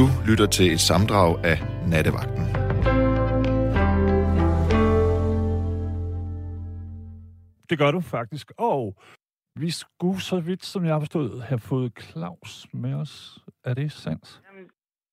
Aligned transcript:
Du 0.00 0.06
lytter 0.28 0.46
til 0.46 0.72
et 0.72 0.80
samdrag 0.80 1.30
af 1.44 1.58
Nattevagten. 1.90 2.44
Det 7.70 7.78
gør 7.78 7.90
du 7.90 8.00
faktisk. 8.00 8.52
Og 8.58 8.96
vi 9.60 9.70
skulle, 9.70 10.20
så 10.20 10.40
vidt 10.40 10.64
som 10.64 10.84
jeg 10.84 10.92
har 10.94 11.00
forstået, 11.00 11.42
have 11.42 11.58
fået 11.58 11.92
Claus 12.00 12.66
med 12.72 12.94
os. 12.94 13.38
Er 13.64 13.74
det 13.74 13.92
sandt? 13.92 14.42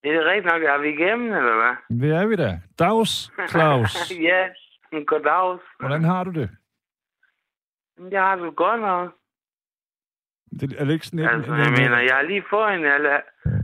Det 0.04 0.12
er 0.12 0.26
rigtigt 0.26 0.54
nok. 0.54 0.64
Er 0.64 0.78
vi 0.82 0.90
igennem, 0.90 1.28
eller 1.28 1.56
hvad? 1.62 2.00
Det 2.00 2.16
er 2.16 2.26
vi 2.28 2.36
da. 2.36 2.60
Dags, 2.80 3.32
Claus. 3.50 4.12
ja, 4.30 4.42
goddag. 5.06 5.60
Hvordan 5.80 6.04
har 6.04 6.24
du 6.24 6.32
det? 6.32 6.50
Jeg 8.12 8.22
har 8.22 8.36
det 8.36 8.56
godt 8.56 8.82
nok. 8.82 9.14
Det 10.60 10.74
er 10.80 10.86
det 10.86 10.94
ikke 10.94 11.08
sådan 11.08 11.20
et, 11.20 11.30
Altså, 11.30 11.56
jeg 11.56 11.72
mener, 11.72 11.98
jeg 12.00 12.16
har 12.16 12.22
lige 12.22 12.44
fået 12.50 12.74
en... 12.74 12.86
Eller, 12.86 13.20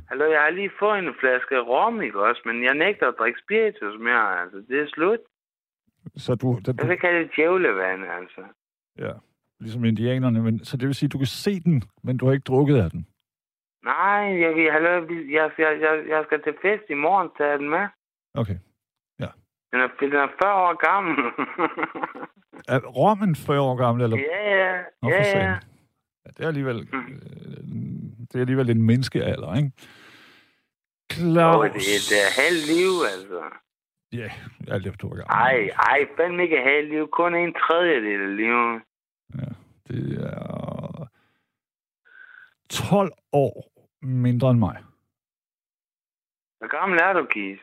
hallo, 0.09 0.25
jeg 0.35 0.41
har 0.41 0.49
lige 0.49 0.71
fået 0.79 0.99
en 0.99 1.13
flaske 1.19 1.59
rom, 1.59 2.01
ikke 2.01 2.23
også? 2.27 2.41
Men 2.45 2.63
jeg 2.63 2.73
nægter 2.73 3.07
at 3.07 3.15
drikke 3.19 3.39
spiritus 3.45 3.99
mere, 3.99 4.41
altså. 4.41 4.57
Det 4.69 4.79
er 4.81 4.87
slut. 4.87 5.19
Så 6.15 6.35
du, 6.35 6.59
da 6.65 6.71
Jeg 6.71 6.81
du, 6.81 6.87
vil 6.87 6.97
kalde 6.99 7.19
det 7.19 7.31
djævlevand, 7.35 8.01
altså. 8.05 8.41
ja, 8.97 9.11
ligesom 9.59 9.85
indianerne. 9.85 10.41
Men, 10.41 10.65
så 10.65 10.77
det 10.77 10.87
vil 10.87 10.95
sige, 10.95 11.09
du 11.09 11.17
kan 11.17 11.27
se 11.27 11.59
den, 11.59 11.83
men 12.03 12.17
du 12.17 12.25
har 12.25 12.33
ikke 12.33 12.43
drukket 12.43 12.77
af 12.77 12.89
den. 12.91 13.07
Nej, 13.83 14.23
jeg, 14.43 14.51
jeg, 14.57 14.73
hallo, 14.73 14.89
jeg, 15.37 15.51
jeg, 15.57 15.77
jeg, 15.81 16.03
jeg 16.09 16.23
skal 16.25 16.41
til 16.43 16.53
fest 16.61 16.83
i 16.89 16.93
morgen, 16.93 17.29
tage 17.37 17.57
den 17.57 17.69
med. 17.69 17.87
Okay. 18.33 18.55
Den 19.71 19.79
er, 19.81 19.87
den 19.99 20.13
er 20.13 20.27
40 20.43 20.53
år 20.53 20.73
gammel. 20.89 21.15
Er 22.67 22.79
rommen 22.79 23.35
40 23.35 23.61
år 23.61 23.75
gammel? 23.75 24.03
Eller? 24.03 24.17
ja, 24.17 24.57
ja. 24.57 24.81
Nå, 25.01 25.09
Ja, 25.09 25.39
ja. 25.39 25.49
ja, 26.25 26.29
det 26.37 26.43
er 26.43 26.47
alligevel, 26.47 26.87
øh, 26.93 27.01
det 28.21 28.35
er 28.35 28.39
alligevel 28.39 28.69
en 28.69 28.83
menneskealder, 28.83 29.55
ikke? 29.55 29.71
Claus. 31.13 31.71
Det, 31.71 31.95
er, 31.95 32.03
det 32.11 32.19
er 32.27 32.31
halvt 32.41 32.65
liv, 32.73 32.91
altså. 33.13 33.41
Ja, 34.11 34.29
alt 34.73 34.87
efter 34.87 35.07
hvor 35.07 35.15
gammel. 35.15 35.31
Ej, 35.31 35.69
ej, 35.91 36.07
fandme 36.17 36.43
ikke 36.43 36.61
halvt 36.61 36.89
liv. 36.89 37.07
Kun 37.11 37.35
en 37.35 37.53
tredjedel 37.53 38.21
af 38.21 38.35
livet. 38.35 38.81
Ja, 39.35 39.49
det 39.87 40.25
er 40.25 41.07
12 42.69 43.11
år 43.31 43.71
mindre 44.01 44.51
end 44.51 44.59
mig. 44.59 44.77
Hvor 46.57 46.79
gammel 46.79 46.99
er 46.99 47.13
du, 47.13 47.25
Kis? 47.25 47.59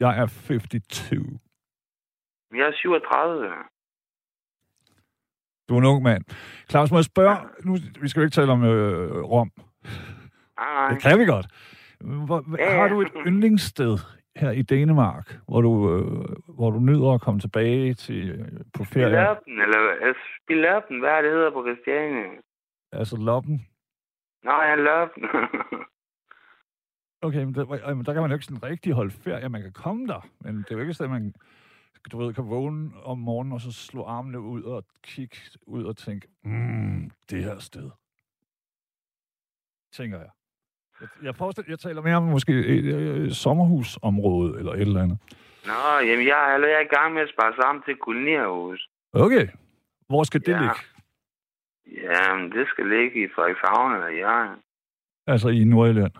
Jeg 0.00 0.18
er 0.18 0.26
52. 0.26 1.10
Jeg 2.54 2.66
er 2.66 2.72
37. 2.72 3.54
Du 5.68 5.74
er 5.74 5.78
en 5.78 5.84
ung 5.86 6.02
mand. 6.02 6.24
Claus, 6.70 6.90
må 6.90 6.98
jeg 6.98 7.04
spørge... 7.04 7.36
Nu, 7.64 7.76
vi 8.00 8.08
skal 8.08 8.20
jo 8.20 8.24
ikke 8.24 8.34
tale 8.34 8.52
om 8.52 8.64
øh, 8.64 9.22
Rom. 9.22 9.52
Nej, 9.54 10.74
nej. 10.74 10.88
Det 10.88 11.02
kan 11.02 11.18
vi 11.18 11.24
godt. 11.24 11.46
Hvor, 12.00 12.56
Ja, 12.58 12.64
ja. 12.64 12.80
har 12.80 12.88
du 12.88 13.00
et 13.00 13.12
yndlingssted 13.26 13.98
her 14.36 14.50
i 14.50 14.62
Danmark, 14.62 15.38
hvor 15.48 15.60
du, 15.60 15.72
øh, 15.94 16.54
hvor 16.54 16.70
du 16.70 16.80
nyder 16.80 17.14
at 17.14 17.20
komme 17.20 17.40
tilbage 17.40 17.94
til 17.94 18.30
øh, 18.30 18.48
på 18.74 18.84
ferie? 18.84 19.06
Spillerpen, 19.06 19.60
eller 19.60 20.14
Spillerpen, 20.42 21.00
hvad 21.00 21.10
er 21.10 21.22
det 21.22 21.30
hedder 21.30 21.50
på 21.50 21.64
Christiania? 21.66 22.28
Altså 22.92 23.16
Loppen? 23.16 23.66
Nå, 24.42 24.62
jeg 24.62 24.78
Lørpen. 24.78 25.24
Okay, 27.22 27.44
men 27.44 27.54
der, 27.54 27.94
men 27.94 28.04
der 28.04 28.12
kan 28.12 28.22
man 28.22 28.30
jo 28.30 28.34
ikke 28.34 28.46
sådan 28.46 28.62
rigtig 28.62 28.92
holde 28.92 29.10
ferie. 29.10 29.48
Man 29.48 29.62
kan 29.62 29.72
komme 29.72 30.06
der, 30.06 30.28
men 30.40 30.56
det 30.56 30.70
er 30.70 30.74
jo 30.74 30.80
ikke 30.80 30.94
sådan, 30.94 31.14
at 31.14 31.22
man 31.22 31.34
du 32.12 32.18
ved, 32.18 32.34
kan 32.34 32.48
vågne 32.48 32.90
om 33.02 33.18
morgenen 33.18 33.52
og 33.52 33.60
så 33.60 33.72
slå 33.72 34.04
armene 34.04 34.40
ud 34.40 34.62
og 34.62 34.84
kigge 35.02 35.36
ud 35.66 35.84
og 35.84 35.96
tænke, 35.96 36.28
mm, 36.44 37.10
det 37.30 37.44
her 37.44 37.58
sted. 37.58 37.90
Tænker 39.92 40.18
jeg. 40.18 40.30
Jeg, 41.00 41.08
jeg, 41.22 41.34
forestiller, 41.36 41.70
jeg 41.72 41.78
taler 41.78 42.02
mere 42.02 42.16
om 42.16 42.22
måske 42.22 42.52
et, 42.52 42.84
et, 42.86 43.16
et 43.26 43.36
sommerhusområde 43.36 44.58
eller 44.58 44.72
et 44.72 44.80
eller 44.80 45.02
andet. 45.02 45.18
Nå, 45.66 46.06
jamen, 46.06 46.26
jeg, 46.26 46.54
er- 46.54 46.76
er 46.76 46.80
i 46.80 46.94
gang 46.96 47.14
med 47.14 47.22
at 47.22 47.28
spare 47.28 47.52
sammen 47.62 47.82
til 47.82 47.96
kolonierhus. 47.96 48.88
Okay. 49.12 49.48
Hvor 50.08 50.22
skal 50.24 50.40
det 50.40 50.48
Ja. 50.52 50.60
ligge? 50.60 50.80
Jamen, 52.02 52.52
det 52.52 52.68
skal 52.68 52.86
ligge 52.86 53.24
i 53.24 53.28
Frederikshavn 53.34 53.94
eller 53.94 54.08
Jørgen. 54.08 54.58
Altså 55.26 55.48
i 55.48 55.64
Nordjylland? 55.64 56.12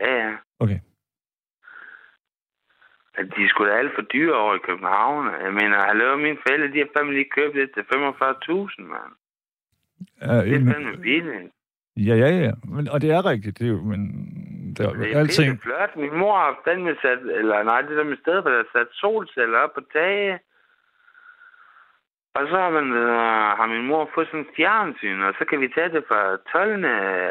Ja, 0.00 0.14
ja. 0.28 0.36
Okay. 0.58 0.80
At 3.14 3.26
de 3.36 3.48
skulle 3.48 3.72
da 3.72 3.76
alt 3.78 3.92
for 3.94 4.02
dyre 4.02 4.36
over 4.38 4.54
i 4.54 4.58
København. 4.68 5.26
Jeg 5.44 5.52
mener, 5.54 5.78
hallo, 5.86 6.16
mine 6.16 6.38
forældre, 6.46 6.72
de 6.72 6.78
har 6.78 6.88
fandme 6.96 7.12
lige 7.12 7.30
købt 7.36 7.54
det 7.54 7.70
til 7.74 7.80
45.000, 7.82 8.82
mand. 8.82 9.12
Er, 10.20 10.42
Det 10.44 10.54
er 10.54 10.72
fandme 10.72 10.96
billigt. 10.96 11.52
Ja, 11.96 12.14
ja, 12.14 12.28
ja. 12.46 12.52
Men, 12.64 12.88
og 12.88 13.00
det 13.00 13.10
er 13.10 13.26
rigtigt. 13.32 13.58
Det 13.58 13.64
er 13.66 13.70
jo, 13.70 13.82
men 13.82 14.00
det 14.76 14.86
er, 14.86 14.92
Det 14.92 15.12
er 15.16 15.18
alting... 15.20 15.60
flot. 15.62 15.96
Min 15.96 16.14
mor 16.18 16.36
har 16.38 16.60
fandme 16.68 16.96
sat, 17.02 17.18
eller 17.40 17.62
nej, 17.62 17.80
det 17.80 17.96
der 17.96 18.04
med 18.04 18.16
stedet, 18.22 18.42
for 18.44 18.50
der 18.50 18.58
er 18.58 18.72
sat 18.72 18.88
solceller 18.92 19.58
op 19.58 19.72
på 19.74 19.80
tage. 19.92 20.38
Og 22.38 22.42
så 22.50 22.56
har, 22.62 22.70
man, 22.70 22.86
øh, 22.92 23.08
har 23.58 23.66
min 23.74 23.86
mor 23.86 24.10
fået 24.14 24.26
sådan 24.26 24.40
en 24.40 24.46
fjernsyn, 24.56 25.20
og 25.20 25.34
så 25.38 25.44
kan 25.50 25.60
vi 25.60 25.68
tage 25.74 25.88
det 25.96 26.04
fra 26.08 26.20
12. 26.52 26.84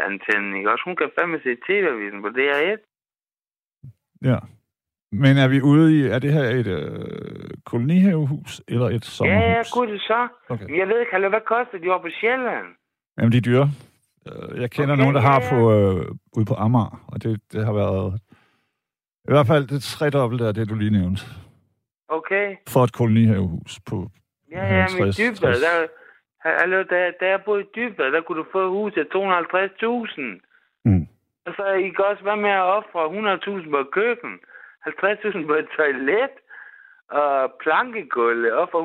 antennen, 0.10 0.56
ikke 0.58 0.72
også? 0.72 0.84
Hun 0.86 0.96
kan 0.96 1.10
fandme 1.20 1.40
se 1.44 1.52
TV-avisen 1.68 2.22
på 2.22 2.30
DR1. 2.38 2.80
Ja. 4.30 4.38
Men 5.12 5.38
er 5.38 5.48
vi 5.48 5.62
ude 5.62 5.86
i, 5.98 6.00
er 6.16 6.20
det 6.20 6.34
her 6.34 6.44
et 6.62 6.68
øh, 6.68 7.50
kolonihavehus 7.66 8.62
eller 8.68 8.86
et 8.86 8.94
Ja, 8.94 9.00
sommerhus? 9.18 9.44
ja, 9.54 9.62
gud 9.76 9.88
det 9.88 10.02
så. 10.02 10.28
Okay. 10.50 10.78
Jeg 10.80 10.88
ved 10.88 11.00
ikke, 11.00 11.30
hvad 11.30 11.46
koster 11.54 11.78
de 11.78 11.90
over 11.90 12.02
på 12.02 12.10
Sjælland? 12.20 12.68
Jamen, 13.18 13.32
de 13.32 13.38
er 13.38 13.42
dyre. 13.42 13.68
Øh, 14.28 14.62
Jeg 14.62 14.72
kender 14.72 14.94
Okay, 14.94 15.02
nogen, 15.02 15.16
der 15.16 15.22
har 15.22 15.40
ja, 15.42 15.50
på, 15.52 15.60
øh, 15.76 16.06
ude 16.38 16.46
på 16.46 16.56
Amager, 16.66 17.04
og 17.08 17.24
det, 17.24 17.42
det 17.54 17.66
har 17.66 17.74
været 17.74 18.20
i 19.28 19.32
hvert 19.34 19.48
fald 19.48 19.68
det 19.68 19.84
tredobbelte 19.84 20.46
af 20.48 20.54
det, 20.54 20.70
du 20.70 20.76
lige 20.76 20.92
nævnte. 21.00 21.22
Okay. 22.08 22.56
For 22.70 22.84
et 22.84 22.94
kolonihavehus 22.94 23.80
på 23.90 23.98
Ja, 24.52 24.64
ja, 24.76 24.86
men 24.92 24.98
i 24.98 25.02
50, 25.02 25.18
Dybvad, 25.18 25.54
60. 25.54 25.62
der, 25.62 25.88
hallo, 26.60 26.78
da, 26.92 26.98
da 27.20 27.26
jeg 27.34 27.42
boede 27.46 27.62
i 27.64 27.72
Dybvad, 27.76 28.12
der 28.12 28.22
kunne 28.22 28.38
du 28.40 28.46
få 28.52 28.62
et 28.66 28.70
hus 28.78 28.94
til 28.94 29.06
250.000. 29.16 30.22
Mm. 30.86 31.08
Og 31.46 31.52
så 31.58 31.66
I 31.86 31.90
kan 31.96 32.06
også 32.12 32.24
være 32.24 32.42
med 32.46 32.50
at 32.62 32.68
ofre 32.78 33.02
100.000 33.64 33.70
på 33.76 33.82
køkken, 34.00 34.34
50.000 34.88 35.48
på 35.50 35.54
et 35.62 35.68
toilet, 35.78 36.34
og 37.22 37.52
plankegulv, 37.64 38.42
ofre 38.64 38.80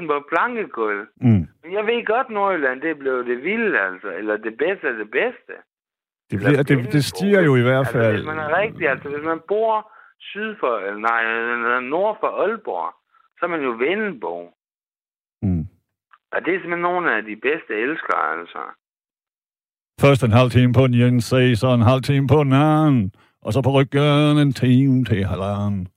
100.000 0.00 0.06
på 0.10 0.16
et 0.22 0.26
plankegulv. 0.32 1.02
Mm. 1.20 1.44
Men 1.62 1.70
jeg 1.76 1.84
ved 1.86 2.06
godt, 2.12 2.28
Nordjylland, 2.30 2.80
det 2.80 2.98
blev 2.98 3.16
det 3.30 3.38
vilde, 3.48 3.78
altså. 3.88 4.08
Eller 4.18 4.36
det 4.36 4.54
bedste 4.64 4.84
af 4.88 4.96
det 5.02 5.10
bedste. 5.20 5.52
Det, 6.30 6.36
bliver, 6.38 6.62
det, 6.62 6.92
det 6.96 7.04
stiger 7.04 7.40
jo 7.48 7.56
i 7.56 7.62
hvert 7.62 7.78
Altså, 7.78 7.92
fald. 7.92 8.14
hvis 8.14 8.26
man 8.32 8.38
er 8.38 8.50
rigtig, 8.62 8.88
altså 8.88 9.08
hvis 9.08 9.24
man 9.32 9.40
bor 9.48 9.92
syd 10.20 10.50
for, 10.60 10.72
eller 10.78 11.00
nej, 11.10 11.80
nord 11.80 12.16
for 12.20 12.30
Aalborg, 12.42 12.94
så 13.38 13.40
er 13.46 13.50
man 13.54 13.62
jo 13.68 13.70
Vendelbo. 13.84 14.34
Mm. 15.42 15.64
Og 16.32 16.38
det 16.44 16.50
er 16.54 16.58
simpelthen 16.60 16.80
nogle 16.90 17.16
af 17.16 17.22
de 17.22 17.36
bedste 17.36 17.72
elskere, 17.86 18.24
altså. 18.38 18.62
Først 20.00 20.24
en 20.24 20.32
halv 20.40 20.50
time 20.50 20.72
på 20.72 20.86
den 20.86 20.94
ene 20.94 21.20
side, 21.20 21.56
så 21.56 21.68
en 21.68 21.88
halv 21.92 22.02
time 22.02 22.26
på 22.28 22.38
den 22.44 22.52
anden. 22.52 23.12
Og 23.42 23.52
så 23.52 23.62
på 23.62 23.70
ryggen 23.78 24.38
en 24.46 24.52
time 24.52 25.04
til 25.04 25.24
halvanden. 25.24 25.88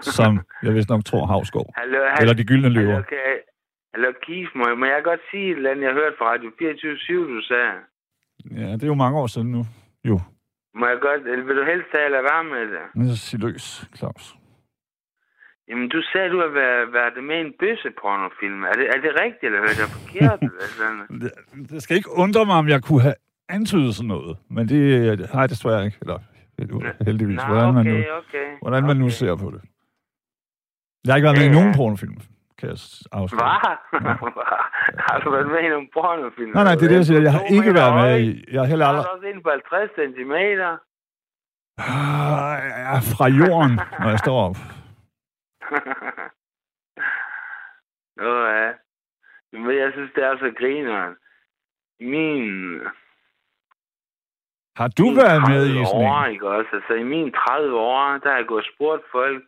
Som 0.00 0.40
jeg 0.62 0.74
vist 0.74 0.88
nok 0.88 1.04
tror 1.04 1.26
Havsgaard. 1.26 1.70
Hallo, 1.76 1.98
Eller 2.20 2.34
de 2.34 2.44
gyldne 2.44 2.68
løver. 2.68 2.92
Hallo, 2.94 3.04
jeg, 3.10 3.36
hallo 3.94 4.08
Kif, 4.22 4.48
må, 4.54 4.64
jeg- 4.68 4.78
må 4.78 4.84
jeg 4.86 5.00
godt 5.04 5.20
sige 5.30 5.46
et 5.50 5.56
eller 5.56 5.70
andet, 5.70 5.84
jeg 5.84 5.92
hørte 5.92 6.14
fra 6.18 6.26
Radio 6.32 6.50
24 6.58 7.36
du 7.36 7.40
sagde? 7.50 7.72
Ja, 8.60 8.72
det 8.72 8.82
er 8.82 8.86
jo 8.86 8.94
mange 9.04 9.18
år 9.18 9.26
siden 9.26 9.50
nu. 9.52 9.62
Jo. 10.04 10.20
Må 10.74 10.86
jeg 10.86 10.98
godt, 11.00 11.22
eller 11.32 11.44
vil 11.44 11.56
du 11.56 11.64
helst 11.64 11.86
tage 11.92 12.04
eller 12.04 12.22
være 12.30 12.44
med 12.44 12.60
det? 12.74 12.84
Men 12.94 13.08
så 13.08 13.16
sig 13.16 13.40
løs, 13.40 13.84
Claus. 13.98 14.34
Jamen, 15.68 15.88
du 15.88 16.02
sagde, 16.12 16.28
du 16.30 16.40
har 16.40 16.52
været, 16.62 16.92
været 16.92 17.24
med 17.24 17.36
i 17.36 17.40
en 17.40 17.54
bøssepornofilm. 17.60 18.62
Er 18.64 18.72
det, 18.72 18.86
er 18.94 19.00
det 19.06 19.12
rigtigt, 19.24 19.44
eller 19.48 19.58
hørte 19.66 19.80
jeg 19.84 19.90
forkert? 19.98 20.38
eller 20.42 20.68
sådan? 20.80 21.20
Det, 21.20 21.30
det 21.70 21.82
skal 21.82 21.96
ikke 21.96 22.10
undre 22.24 22.46
mig, 22.46 22.54
om 22.56 22.68
jeg 22.68 22.82
kunne 22.82 23.02
have 23.02 23.14
antydet 23.48 23.94
sådan 23.94 24.08
noget. 24.08 24.36
Men 24.50 24.68
det 24.68 24.82
har 25.32 25.40
jeg 25.40 25.50
desværre 25.50 25.84
ikke. 25.84 25.98
Eller 26.02 26.18
heldigvis. 27.04 27.36
Nå, 27.36 27.46
hvordan, 27.46 27.74
man 27.74 27.86
nu, 27.86 27.92
okay, 27.92 28.10
okay. 28.10 28.48
hvordan 28.62 28.82
man 28.86 28.96
nu 28.96 29.04
okay. 29.04 29.12
ser 29.12 29.36
på 29.36 29.50
det. 29.54 29.60
Jeg 31.04 31.10
har 31.12 31.16
ikke 31.16 31.26
været 31.28 31.38
med 31.38 31.46
i 31.46 31.48
Ja, 31.48 31.52
ja. 31.54 31.58
nogen 31.58 31.74
pornofilm, 31.78 32.16
kan 32.58 32.66
jeg 32.72 32.78
afsløre. 33.12 33.42
Hvad? 33.42 33.76
har 35.08 35.18
du 35.24 35.30
været 35.30 35.48
med 35.54 35.60
i 35.66 35.68
nogle 35.74 35.88
pornofilm? 35.96 36.50
Nej, 36.56 36.64
nej, 36.64 36.74
det 36.74 36.84
er 36.84 36.88
det, 36.92 36.96
jeg 37.02 37.08
siger. 37.10 37.20
Jeg 37.28 37.32
har 37.32 37.44
ikke 37.56 37.72
været 37.80 37.94
med 38.02 38.20
i... 38.26 38.28
Jeg 38.52 38.60
har 38.62 38.68
heller 38.72 38.86
aldrig... 38.86 39.04
er 39.04 39.08
også 39.16 39.26
inde 39.26 39.42
på 39.42 39.50
50 39.50 39.90
centimeter. 40.00 40.70
Ah, 41.78 42.54
Jeg 42.68 42.94
er 42.96 43.00
fra 43.16 43.26
jorden, 43.40 43.74
når 44.00 44.08
jeg 44.14 44.18
står 44.18 44.38
op. 44.48 44.56
Nå 48.20 48.32
ja. 48.58 48.70
Men 49.52 49.78
jeg 49.82 49.90
synes, 49.92 50.10
det 50.14 50.24
er 50.24 50.36
så 50.38 50.50
grineren. 50.60 51.14
Min... 52.00 52.42
Har 54.76 54.88
du 54.98 55.04
min 55.06 55.16
været 55.16 55.40
med 55.50 55.62
30 55.68 55.80
i 55.80 55.84
sådan 55.84 56.10
år, 56.10 56.24
en? 56.24 56.32
ikke 56.32 56.48
også? 56.48 56.70
Altså, 56.72 56.92
i 56.94 57.02
mine 57.02 57.30
30 57.32 57.76
år, 57.76 58.18
der 58.22 58.28
har 58.30 58.36
jeg 58.36 58.46
gået 58.46 58.64
og 58.64 58.70
spurgt 58.74 59.02
folk, 59.12 59.44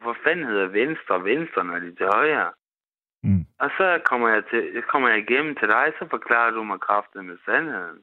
hvor 0.00 0.16
fanden 0.24 0.46
hedder 0.46 0.66
venstre 0.66 1.24
venstre, 1.24 1.64
når 1.64 1.78
de 1.78 1.88
er 1.88 1.96
til 1.96 2.06
højre? 2.06 2.52
Mm. 3.22 3.44
Og 3.58 3.70
så 3.78 4.00
kommer 4.04 4.28
jeg, 4.28 4.42
til, 4.50 4.82
kommer 4.82 5.08
jeg 5.08 5.18
igennem 5.18 5.54
til 5.56 5.68
dig, 5.68 5.92
så 5.98 6.06
forklarer 6.10 6.50
du 6.50 6.62
mig 6.62 6.80
kraften 6.80 7.26
med 7.26 7.38
sandheden. 7.44 8.02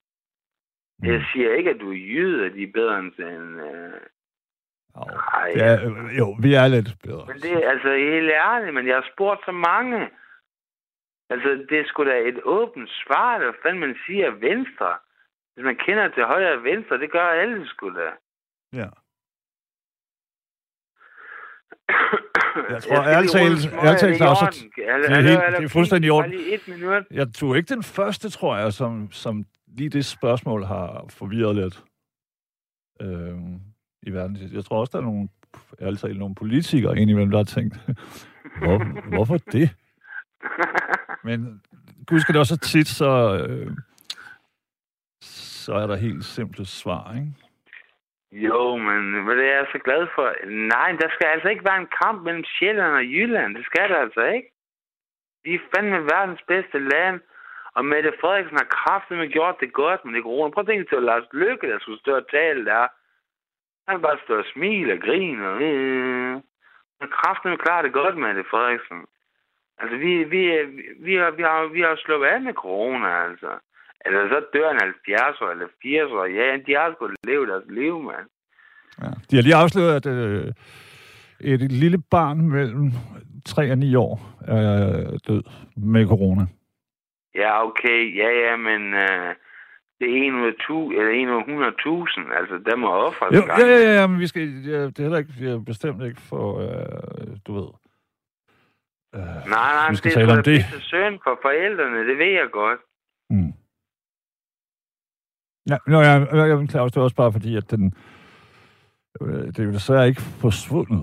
Mm. 0.99 1.07
Jeg 1.07 1.25
siger 1.31 1.55
ikke, 1.55 1.69
at 1.69 1.79
du 1.79 1.91
er 1.91 1.97
jyde, 1.97 2.45
og 2.45 2.51
de 2.53 2.63
er 2.63 2.71
bedre 2.73 2.99
end... 2.99 3.61
øh... 3.61 4.01
Oh. 4.95 5.13
Ej, 5.41 5.53
Ja, 5.55 5.71
øh, 5.85 6.17
jo, 6.17 6.27
vi 6.41 6.53
er 6.53 6.67
lidt 6.67 6.91
bedre. 7.03 7.25
Men 7.27 7.37
det 7.41 7.51
er 7.51 7.69
altså 7.69 7.89
helt 7.95 8.31
ærligt, 8.31 8.73
men 8.73 8.87
jeg 8.87 8.95
har 8.95 9.07
spurgt 9.13 9.45
så 9.45 9.51
mange. 9.51 10.09
Altså, 11.29 11.49
det 11.69 11.79
er 11.79 11.85
sgu 11.87 12.05
da 12.05 12.17
et 12.17 12.39
åbent 12.43 12.89
svar, 12.89 13.37
hvad 13.37 13.53
fanden 13.63 13.79
man 13.79 13.95
siger 14.05 14.29
venstre. 14.31 14.97
Hvis 15.53 15.65
man 15.65 15.75
kender 15.75 16.07
til 16.07 16.23
højre 16.23 16.57
og 16.57 16.63
venstre, 16.63 16.97
det 16.97 17.11
gør 17.11 17.27
alle 17.27 17.67
sgu 17.67 17.89
da. 17.89 18.11
Ja. 18.73 18.89
Jeg 22.69 22.83
tror, 22.83 22.95
ærligt 23.03 23.31
talt- 23.31 23.73
Claus, 24.17 24.37
det 25.07 25.11
er 25.11 25.21
helt- 25.21 25.39
det 25.57 25.63
er 25.65 25.69
fuldstændig 25.69 26.07
i 26.07 26.11
orden. 26.11 26.31
Jeg 27.11 27.33
tror 27.33 27.55
ikke 27.55 27.75
den 27.75 27.83
første, 27.83 28.29
tror 28.29 28.57
jeg, 28.57 28.73
som, 28.73 29.11
som 29.11 29.45
lige 29.67 29.89
det 29.89 30.05
spørgsmål 30.05 30.63
har 30.63 31.05
forvirret 31.09 31.55
lidt 31.55 31.83
øh, 33.01 33.37
i 34.03 34.09
verden. 34.11 34.37
Jeg 34.53 34.65
tror 34.65 34.79
også, 34.79 34.91
der 34.91 34.97
er 34.97 35.03
nogle, 35.03 35.29
ærligt 35.81 36.01
talt, 36.01 36.19
nogle 36.19 36.35
politikere 36.35 36.97
indimellem, 36.99 37.31
der 37.31 37.37
har 37.37 37.43
tænkt, 37.43 37.79
Hvor, 38.59 39.07
hvorfor 39.15 39.37
det? 39.37 39.69
Men 41.23 41.61
gud 42.07 42.19
skal 42.19 42.33
det 42.33 42.39
også 42.39 42.55
så 42.55 42.61
tit, 42.61 42.87
så, 42.87 43.37
øh, 43.37 43.71
så 45.21 45.73
er 45.73 45.87
der 45.87 45.95
helt 45.95 46.25
simple 46.25 46.65
svar, 46.65 47.13
ikke? 47.15 47.27
Jo, 48.35 48.77
men 48.77 49.23
hvad 49.23 49.35
det 49.35 49.45
er 49.45 49.57
jeg 49.57 49.67
så 49.71 49.79
glad 49.79 50.07
for? 50.15 50.27
Nej, 50.73 50.91
der 50.91 51.09
skal 51.09 51.27
altså 51.27 51.49
ikke 51.49 51.65
være 51.65 51.81
en 51.81 51.93
kamp 52.03 52.23
mellem 52.23 52.43
Sjælland 52.43 52.93
og 52.93 53.05
Jylland. 53.05 53.55
Det 53.55 53.65
skal 53.65 53.89
der 53.89 53.97
altså 53.97 54.23
ikke. 54.23 54.49
Vi 55.43 55.53
er 55.55 55.59
fandme 55.75 55.99
verdens 56.13 56.41
bedste 56.47 56.79
land. 56.79 57.19
Og 57.75 57.85
Mette 57.85 58.13
Frederiksen 58.21 58.57
har 58.57 58.75
kraftigt 58.77 59.31
gjort 59.31 59.59
det 59.59 59.73
godt 59.73 60.05
med 60.05 60.13
det 60.13 60.23
corona. 60.23 60.53
Prøv 60.53 60.61
at 60.61 60.67
tænke 60.67 60.89
til 60.89 61.03
Lars 61.03 61.27
Lykke, 61.33 61.69
der 61.71 61.79
skulle 61.79 61.99
stå 61.99 62.15
og 62.15 62.29
tale 62.31 62.65
der. 62.65 62.87
Han 63.87 64.01
bare 64.01 64.17
stå 64.23 64.37
og 64.37 64.45
smile 64.53 64.93
og 64.93 64.99
grine. 64.99 65.49
Og, 65.49 65.61
øh, 65.61 66.35
øh. 66.35 66.41
Han 67.01 67.09
kraftigt 67.09 67.61
klarer 67.61 67.81
det 67.81 67.93
godt, 67.93 68.17
Mette 68.17 68.43
Frederiksen. 68.43 69.05
Altså, 69.77 69.97
vi, 69.97 70.23
vi, 70.23 70.41
vi, 70.99 71.15
har, 71.15 71.31
vi, 71.31 71.43
har, 71.43 71.65
vi 71.65 71.81
har 71.81 71.95
slået 71.95 72.27
af 72.27 72.41
med 72.41 72.53
corona, 72.53 73.23
altså. 73.23 73.51
Eller 74.05 74.27
så 74.29 74.45
dør 74.53 74.69
en 74.71 74.79
70 74.79 75.41
år 75.41 75.51
eller 75.51 75.67
80 75.81 76.11
år. 76.11 76.25
Ja, 76.25 76.57
de 76.67 76.71
har 76.79 76.93
sgu 76.93 77.09
levet 77.23 77.47
deres 77.47 77.63
liv, 77.69 78.01
mand. 78.01 78.27
Ja. 79.01 79.09
De 79.31 79.35
har 79.35 79.43
lige 79.43 79.55
afsløret, 79.55 79.95
at 79.95 80.05
øh, 80.05 80.51
et 81.41 81.71
lille 81.71 82.01
barn 82.11 82.41
mellem 82.49 82.91
3 83.45 83.71
og 83.71 83.77
9 83.77 83.95
år 83.95 84.15
er 84.47 85.17
død 85.27 85.43
med 85.77 86.07
corona. 86.07 86.45
Ja, 87.35 87.65
okay. 87.67 88.15
Ja, 88.17 88.29
ja, 88.49 88.55
men 88.55 88.93
øh, 88.93 89.35
det 89.99 90.07
er 90.09 90.15
en 90.23 90.35
ud 90.35 90.47
af, 90.47 90.53
tu, 90.59 90.91
eller 90.91 91.11
en 91.11 91.29
ud 91.29 91.63
af 91.63 91.71
100.000. 91.71 92.37
Altså, 92.39 92.55
der 92.65 92.75
må 92.75 92.87
offres. 92.89 93.31
Jo, 93.35 93.41
ja, 93.59 93.67
ja, 93.67 93.99
ja, 94.01 94.07
men 94.07 94.19
vi 94.19 94.27
skal, 94.27 94.41
ja, 94.65 94.85
det 94.85 94.99
er 94.99 95.03
heller 95.03 95.17
ikke, 95.17 95.33
vi 95.39 95.47
er 95.47 95.59
bestemt 95.59 96.03
ikke 96.03 96.21
for, 96.21 96.59
øh, 96.59 97.37
du 97.47 97.53
ved. 97.53 97.67
Øh, 99.15 99.21
Nej, 99.55 99.71
nej, 99.79 99.89
vi 99.89 99.95
skal 99.95 100.11
det 100.11 100.17
er 100.17 100.19
tale 100.25 100.31
om 100.37 100.43
sgu 100.43 100.51
da 100.51 100.55
det. 100.55 100.63
pisse 100.65 100.81
synd 100.81 101.19
for 101.23 101.39
forældrene. 101.41 101.99
Det 102.09 102.17
ved 102.17 102.31
jeg 102.41 102.47
godt. 102.51 102.79
Mm. 103.29 103.53
Ja, 105.71 105.77
nå, 105.87 105.97
jeg, 106.01 106.27
jeg, 106.31 106.49
jeg 106.49 106.69
Claus, 106.69 106.91
det 106.91 106.97
er 106.99 107.03
også 107.03 107.15
bare 107.15 107.31
fordi, 107.31 107.55
at 107.61 107.71
den, 107.71 107.93
øh, 109.21 109.43
det 109.53 109.59
er 109.59 109.63
jo 109.63 109.71
desværre 109.79 110.07
ikke 110.07 110.21
forsvundet. 110.21 111.01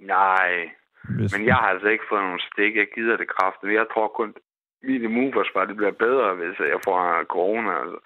Nej, 0.00 0.48
Hvis, 1.16 1.30
men 1.38 1.46
jeg 1.46 1.54
har 1.54 1.68
altså 1.74 1.88
ikke 1.88 2.04
fået 2.10 2.22
nogen 2.22 2.40
stik. 2.52 2.72
Jeg 2.76 2.88
gider 2.94 3.16
det 3.16 3.28
kraftigt. 3.36 3.72
Jeg 3.80 3.86
tror 3.94 4.08
kun, 4.18 4.34
mit 4.88 5.02
immunforsvar 5.02 5.64
det 5.64 5.76
bliver 5.76 5.92
bedre, 6.06 6.28
hvis 6.34 6.56
jeg 6.74 6.80
får 6.88 6.98
corona. 7.34 7.72
Altså. 7.82 7.98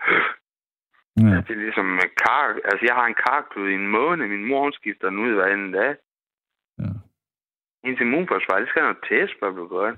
Ja. 1.25 1.37
Det 1.47 1.53
er 1.57 1.63
ligesom 1.67 1.89
kar... 2.23 2.43
Altså, 2.71 2.83
jeg 2.89 2.95
har 3.01 3.07
en 3.07 3.19
karklud 3.27 3.69
i 3.71 3.75
en 3.83 3.89
måned. 3.99 4.27
Min 4.29 4.45
mor, 4.49 4.63
hun 4.63 4.73
skifter 4.81 5.07
den 5.11 5.19
ud 5.25 5.33
hver 5.35 5.47
anden 5.55 5.73
dag. 5.73 5.93
Ja. 6.83 6.91
Hendes 7.85 8.01
immunforsvar, 8.01 8.59
det 8.61 8.69
skal 8.69 8.83
noget 8.83 9.01
test, 9.11 9.33
for 9.39 9.47
at 9.49 9.55
blive 9.57 9.69
godt. 9.79 9.97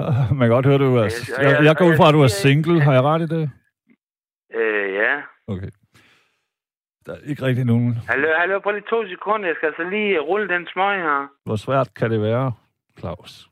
Uh, 0.00 0.36
man 0.38 0.44
kan 0.46 0.54
godt 0.56 0.66
høre, 0.66 0.78
du 0.86 0.90
er... 0.96 1.02
Jeg- 1.04 1.44
Jeg, 1.44 1.64
jeg- 1.64 1.76
går 1.76 1.86
ud 1.90 1.96
fra, 2.00 2.08
at 2.08 2.14
du 2.18 2.22
er 2.28 2.32
single. 2.44 2.80
Har 2.86 2.92
jeg 2.98 3.02
ret 3.10 3.22
i 3.26 3.28
det? 3.36 3.44
Øh, 4.54 4.94
ja. 4.94 5.22
Okay. 5.46 5.70
Der 7.06 7.12
er 7.14 7.20
ikke 7.30 7.42
rigtig 7.42 7.64
nogen... 7.64 7.94
Hallo, 7.94 8.28
hallo, 8.38 8.60
prøv 8.60 8.72
lige 8.72 8.86
to 8.90 9.08
sekunder. 9.08 9.46
Jeg 9.48 9.56
skal 9.56 9.66
altså 9.66 9.82
lige 9.90 10.18
rulle 10.20 10.48
den 10.48 10.66
smøg 10.72 10.96
her. 11.02 11.28
Hvor 11.44 11.56
svært 11.56 11.94
kan 11.94 12.10
det 12.10 12.20
være, 12.22 12.52
Claus? 12.98 13.48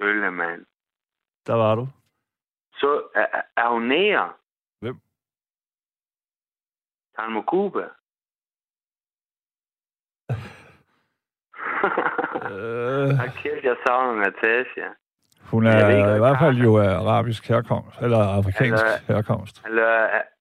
Ølle, 0.00 0.30
mand. 0.30 0.66
Der 1.46 1.54
var 1.54 1.74
du. 1.74 1.88
Så 2.74 3.08
er, 3.14 3.26
er- 3.32 3.42
er 3.62 3.68
hun 3.68 3.82
nære? 3.82 4.32
Han 7.18 7.32
må 7.32 7.42
Cuba. 7.42 7.84
Øh, 12.52 13.10
kæft, 13.42 13.64
jeg 13.64 13.76
savner 13.86 14.14
Natasha. 14.24 14.86
hun 15.50 15.62
ikke, 15.66 15.78
er 15.78 15.86
hvad 16.06 16.16
i 16.16 16.24
hvert 16.26 16.38
fald 16.44 16.56
jo 16.56 16.72
af 16.86 16.90
arabisk 17.02 17.48
herkomst, 17.48 17.96
eller 18.04 18.18
afrikansk 18.38 18.84
Eller- 18.84 19.14
herkomst. 19.14 19.62
Hallo, 19.64 19.86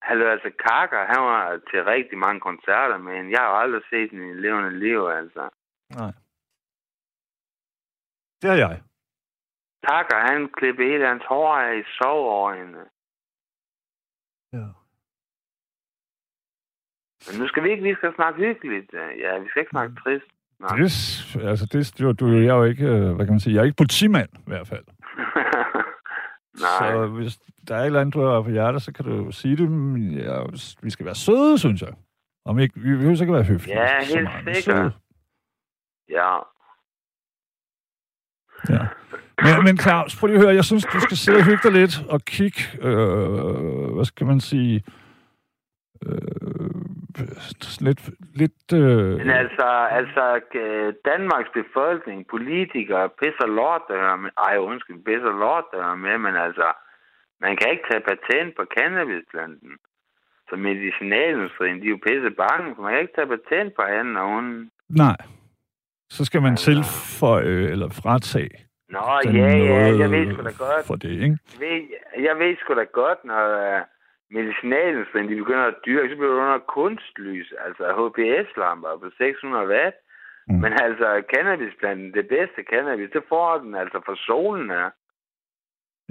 hallo, 0.02 0.26
altså 0.36 0.50
Kaka, 0.66 0.98
han 1.14 1.22
var 1.30 1.60
til 1.72 1.84
rigtig 1.84 2.18
mange 2.18 2.40
koncerter, 2.40 2.98
men 2.98 3.32
jeg 3.32 3.40
har 3.40 3.48
aldrig 3.64 3.82
set 3.90 4.12
den 4.12 4.22
i 4.30 4.34
levende 4.34 4.80
liv, 4.80 5.00
altså. 5.22 5.44
Nej. 6.00 6.12
Det 8.42 8.50
er 8.50 8.60
jeg. 8.68 8.82
Kaka, 9.88 10.16
han 10.30 10.50
klippede 10.58 10.88
hele 10.92 11.08
hans 11.08 11.24
hår 11.30 11.56
af 11.58 11.78
i 11.78 11.84
sov 12.02 12.20
over 12.38 12.54
hende. 12.54 12.80
Ja. 14.54 14.68
Men 17.28 17.40
nu 17.42 17.48
skal 17.48 17.64
vi 17.64 17.70
ikke, 17.72 17.84
vi 17.84 17.96
skal 17.96 18.16
snakke 18.16 18.40
hyggeligt. 18.40 18.90
Ja, 19.24 19.40
vi 19.40 19.48
skal 19.50 19.60
ikke 19.62 19.70
snakke 19.70 19.96
trist. 20.04 20.26
Nej. 20.60 20.70
Er- 20.80 21.50
altså, 21.50 21.66
det, 21.72 22.00
du, 22.00 22.12
du, 22.12 22.28
jeg 22.32 22.46
er 22.48 22.56
jo 22.56 22.64
ikke, 22.64 22.86
øh, 22.86 23.12
hvad 23.16 23.26
kan 23.26 23.34
man 23.34 23.40
sige, 23.40 23.54
jeg 23.56 23.62
er 23.62 23.66
ikke 23.66 23.78
politimand 23.78 24.30
i 24.34 24.44
hvert 24.48 24.68
fald. 24.68 24.86
Nej. 26.66 26.92
Så 26.92 27.08
hvis 27.08 27.40
der 27.68 27.76
er 27.76 27.80
et 27.82 27.86
eller 27.86 28.02
andet, 28.02 28.14
du 28.14 28.22
har 28.22 28.42
på 28.42 28.50
hjertet, 28.50 28.82
så 28.82 28.92
kan 28.94 29.06
du 29.06 29.32
sige 29.32 29.58
det. 29.58 29.68
Ja, 30.24 30.40
vi 30.84 30.90
skal 30.90 31.06
være 31.06 31.16
søde, 31.16 31.58
synes 31.58 31.82
jeg. 31.82 31.94
Om 32.46 32.60
ikke, 32.60 32.80
vi 32.80 32.96
behøver 32.96 33.22
ikke 33.22 33.34
være 33.34 33.44
høflige. 33.44 33.82
Ja, 33.82 34.04
helt 34.06 34.56
sikkert. 34.56 34.92
Ja. 36.10 36.36
Ja. 38.70 38.88
Men, 39.44 39.64
men 39.64 39.78
Claus, 39.78 40.16
prøv 40.20 40.28
lige 40.28 40.38
at 40.38 40.44
høre, 40.44 40.56
jeg 40.56 40.66
synes, 40.66 40.86
du 40.94 41.00
skal 41.00 41.18
sidde 41.18 41.38
og 41.38 41.46
hygge 41.46 41.60
dig 41.64 41.72
lidt 41.72 42.04
og 42.10 42.22
kigge, 42.22 42.62
øh, 42.82 43.94
hvad 43.96 44.06
skal 44.06 44.28
man 44.28 44.40
sige, 44.40 44.84
øh, 46.06 46.41
lidt, 47.88 48.02
lidt, 48.42 48.74
øh, 48.74 49.18
Men 49.22 49.30
altså, 49.30 49.68
altså 50.00 50.24
øh, 50.56 50.94
Danmarks 51.12 51.50
befolkning, 51.60 52.28
politikere, 52.36 53.10
pisser 53.22 53.48
lort, 53.60 53.82
der 53.88 53.96
hører 54.04 54.16
med. 54.16 54.30
Ej, 54.48 54.58
undskyld, 54.58 55.00
pisser 55.10 55.34
lort, 55.44 55.66
der 55.72 55.78
hører 55.84 55.96
med, 56.08 56.18
men 56.18 56.36
altså, 56.36 56.68
man 57.42 57.58
kan 57.58 57.68
ikke 57.72 57.84
tage 57.92 58.04
patent 58.12 58.56
på 58.56 58.64
cannabisplanten. 58.78 59.72
Så 60.50 60.56
medicinalindustrien, 60.56 61.76
de 61.82 61.86
er 61.86 61.90
jo 61.96 62.00
pisse 62.08 62.32
bange, 62.44 62.76
for 62.76 62.82
man 62.84 62.92
kan 62.94 63.02
ikke 63.02 63.18
tage 63.18 63.34
patent 63.38 63.70
på 63.76 63.82
anden 63.82 64.18
og 64.18 64.28
hunden. 64.34 64.72
nej. 64.90 65.18
Så 66.18 66.26
skal 66.26 66.42
man 66.42 66.52
Altså. 66.52 66.66
tilføje 66.72 67.72
eller 67.74 67.90
fratage 68.04 68.50
Nå, 68.90 69.00
ja, 69.26 69.32
ja, 69.72 69.98
jeg 70.02 70.12
ved 70.12 70.34
sgu 70.34 70.42
da 70.44 70.54
godt. 70.66 70.86
for 70.88 70.96
det, 70.96 71.10
ikke? 71.26 71.38
Jeg 71.54 71.60
ved, 71.68 71.80
jeg 72.28 72.36
ved 72.40 72.56
sgu 72.60 72.74
da 72.74 72.84
godt, 72.84 73.20
når 73.26 73.44
uh, 73.76 73.82
medicinalindustrien, 74.38 75.30
de 75.30 75.36
begynder 75.42 75.68
at 75.68 75.82
dyrke, 75.86 76.10
så 76.10 76.16
bliver 76.18 76.32
det 76.34 76.42
under 76.46 76.60
kunstlys, 76.76 77.50
altså 77.66 77.84
HPS-lamper 78.00 78.94
på 79.02 79.08
600 79.18 79.68
watt. 79.74 79.96
Mm. 80.48 80.60
Men 80.64 80.72
altså, 80.86 81.08
cannabisplanten, 81.34 82.14
det 82.14 82.26
bedste 82.36 82.62
cannabis, 82.72 83.10
det 83.14 83.24
får 83.30 83.58
den 83.64 83.74
altså 83.76 83.98
fra 84.06 84.16
solen 84.28 84.70
her. 84.70 84.90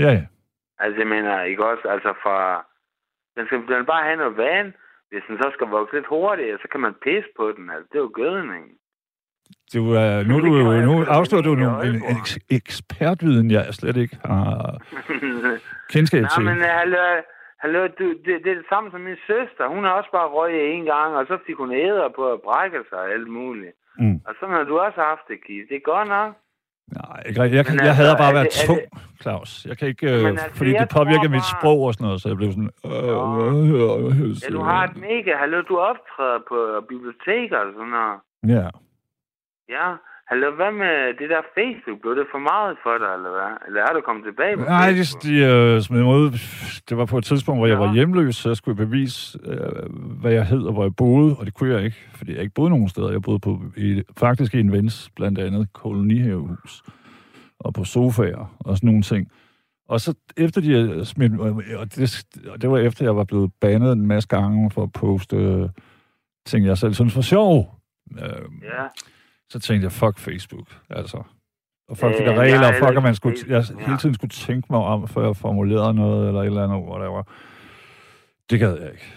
Ja, 0.05 0.11
ja. 0.19 0.25
Altså, 0.83 0.97
jeg 1.03 1.09
mener, 1.15 1.43
ikke 1.43 1.67
også, 1.73 1.89
altså 1.95 2.11
fra... 2.23 2.39
Den 3.37 3.47
skal 3.47 3.59
den 3.77 3.87
bare 3.87 4.05
have 4.05 4.17
noget 4.17 4.37
vand. 4.37 4.73
Hvis 5.11 5.23
den 5.29 5.37
så 5.39 5.51
skal 5.55 5.67
vokse 5.67 5.95
lidt 5.95 6.07
hurtigere, 6.07 6.59
så 6.63 6.69
kan 6.73 6.81
man 6.81 6.95
pisse 7.05 7.31
på 7.37 7.53
den. 7.57 7.71
Altså, 7.71 7.87
det 7.93 7.99
er 7.99 8.03
jo 8.09 8.13
gødning. 8.15 8.65
Du, 9.75 9.93
er, 9.93 10.23
nu, 10.29 10.35
du, 10.41 10.51
nu 10.89 11.05
afslører 11.05 11.43
du 11.43 11.55
nogle, 11.55 11.89
en, 11.89 12.03
eks- 12.03 12.47
ekspertviden, 12.51 13.51
jeg 13.51 13.65
slet 13.75 13.97
ikke 13.97 14.17
har 14.25 14.79
kendskab 15.95 16.23
Nej, 16.23 16.31
til. 16.35 16.45
men 16.45 16.59
uh, 16.59 16.65
hallo, 16.81 17.05
hallo 17.63 17.81
du, 17.99 18.07
det, 18.25 18.35
det, 18.45 18.51
er 18.53 18.59
det 18.61 18.69
samme 18.73 18.91
som 18.91 19.01
min 19.01 19.17
søster. 19.27 19.65
Hun 19.75 19.85
har 19.85 19.91
også 20.01 20.11
bare 20.19 20.29
røget 20.37 20.63
en 20.75 20.85
gang, 20.85 21.11
og 21.19 21.27
så 21.27 21.39
fik 21.47 21.57
hun 21.63 21.73
æder 21.73 22.09
på 22.19 22.33
at 22.33 22.41
brække 22.47 22.79
sig 22.89 22.99
og 22.99 23.11
alt 23.17 23.29
muligt. 23.41 23.75
Mm. 23.99 24.17
Og 24.27 24.33
sådan 24.41 24.55
har 24.55 24.65
du 24.65 24.79
også 24.79 25.01
haft 25.11 25.25
det, 25.29 25.39
Keith. 25.47 25.69
Det 25.69 25.77
er 25.77 25.91
godt 25.95 26.09
nok. 26.09 26.31
Nej, 26.99 27.21
jeg, 27.27 27.35
Men 27.37 27.53
jeg 27.55 27.59
altså, 27.59 27.93
hader 28.01 28.17
bare 28.23 28.29
at 28.29 28.35
være 28.35 28.45
det- 28.45 28.67
tung, 28.67 28.81
det- 28.81 29.23
Claus. 29.23 29.51
Jeg 29.69 29.79
kan 29.79 29.89
ikke, 29.89 30.07
øh, 30.15 30.27
altså, 30.29 30.47
fordi 30.59 30.71
jeg 30.73 30.81
det 30.81 30.97
påvirker 30.99 31.29
tror 31.29 31.37
mit 31.39 31.47
bare- 31.49 31.55
sprog 31.61 31.79
og 31.87 31.93
sådan 31.95 32.05
noget, 32.09 32.21
så 32.23 32.27
jeg 32.29 32.37
blev 32.41 32.51
sådan... 32.57 32.71
Øh, 32.87 32.93
øh, 32.93 33.71
øh, 33.77 34.23
øh, 34.25 34.31
Ja, 34.45 34.49
du 34.57 34.63
har 34.71 34.81
et 34.89 34.97
mega... 35.09 35.31
Hallo, 35.43 35.59
du 35.71 35.75
optræder 35.91 36.41
på 36.51 36.59
biblioteker 36.89 37.59
og 37.65 37.73
sådan 37.77 37.93
noget. 37.99 38.17
Ja. 38.55 38.67
Ja. 39.77 39.89
Hallo, 40.31 40.51
hvad 40.57 40.73
med 40.73 40.95
det 41.21 41.29
der 41.35 41.43
Facebook? 41.59 42.01
Blev 42.01 42.15
det 42.17 42.27
for 42.35 42.39
meget 42.39 42.77
for 42.83 42.95
dig, 43.03 43.11
eller 43.17 43.31
hvad? 43.37 43.53
Eller 43.67 43.81
er 43.83 43.93
du 43.93 44.01
kommet 44.01 44.25
tilbage 44.25 44.57
på 44.57 44.63
Nej, 44.63 44.91
de, 44.91 44.97
Facebook? 44.97 45.23
de 45.23 45.35
øh, 45.53 45.81
smed 45.81 46.03
mig 46.03 46.15
ud. 46.17 46.31
Det 46.89 46.97
var 46.97 47.05
på 47.07 47.19
et 47.19 47.25
tidspunkt, 47.25 47.59
hvor 47.61 47.67
jeg 47.67 47.77
Nå. 47.77 47.87
var 47.87 47.95
hjemløs, 47.95 48.37
så 48.37 48.49
jeg 48.49 48.57
skulle 48.57 48.77
bevise, 48.87 49.39
øh, 49.47 49.93
hvad 50.21 50.33
jeg 50.33 50.47
hed 50.47 50.63
og 50.63 50.73
hvor 50.73 50.83
jeg 50.85 50.97
boede, 50.97 51.37
og 51.39 51.47
det 51.47 51.55
kunne 51.55 51.75
jeg 51.75 51.85
ikke, 51.85 51.97
fordi 52.15 52.33
jeg 52.33 52.41
ikke 52.43 52.55
boede 52.55 52.71
nogen 52.71 52.89
steder. 52.89 53.11
Jeg 53.11 53.23
boede 53.23 53.39
på, 53.41 53.63
i, 53.77 54.03
faktisk 54.19 54.55
i 54.55 54.61
en 54.61 54.73
vens, 54.73 55.11
blandt 55.17 55.39
andet 55.39 55.73
kolonihavehus, 55.73 56.83
og 57.61 57.75
på 57.75 57.85
sofaer 57.85 58.57
og 58.61 58.77
sådan 58.77 58.87
nogle 58.87 59.03
ting. 59.03 59.33
Og 59.89 60.01
så 60.01 60.15
efter 60.37 60.61
de 60.61 61.05
smidt 61.05 61.41
og 61.41 61.87
det, 61.97 62.25
og 62.53 62.63
det 62.63 62.71
var 62.71 62.79
efter, 62.79 63.05
jeg 63.05 63.17
var 63.17 63.25
blevet 63.25 63.53
banet 63.61 63.93
en 63.93 64.07
masse 64.07 64.29
gange 64.29 64.71
for 64.71 64.83
at 64.83 64.93
poste 64.93 65.37
øh, 65.37 65.69
ting, 66.47 66.67
jeg 66.67 66.79
selv 66.79 66.95
synes 66.95 67.17
var 67.17 67.23
sjov. 67.23 67.75
Øh, 68.23 68.43
Ja. 68.63 68.87
Så 69.51 69.61
tænkte 69.61 69.85
jeg, 69.85 69.93
fuck 69.93 70.19
Facebook, 70.19 70.69
altså. 70.91 71.23
Og 71.89 71.97
fuck 71.97 72.13
de 72.13 72.21
Øh, 72.21 72.27
der 72.27 72.33
jeg 72.33 72.41
regler, 72.41 72.67
er 72.67 72.73
og 72.73 72.79
fuck, 72.83 72.97
at 72.97 73.03
man 73.03 73.15
skulle, 73.15 73.37
jeg 73.55 73.63
hele 73.87 73.99
tiden 73.99 74.15
skulle 74.15 74.35
tænke 74.47 74.67
mig 74.71 74.81
om, 74.93 75.09
før 75.09 75.27
jeg 75.27 75.37
formulerede 75.37 75.95
noget, 75.95 76.29
eller 76.29 76.41
et 76.41 76.47
eller 76.47 76.65
andet, 76.65 76.89
whatever. 76.89 77.23
Det 78.51 78.61
gad 78.61 78.75
jeg 78.83 78.91
ikke. 78.93 79.11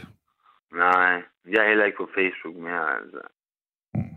Nej, 0.76 1.14
jeg 1.52 1.60
er 1.64 1.68
heller 1.68 1.86
ikke 1.86 1.98
på 1.98 2.10
Facebook 2.18 2.56
mere, 2.56 2.88
altså. 3.00 3.22
Mm. 3.94 4.16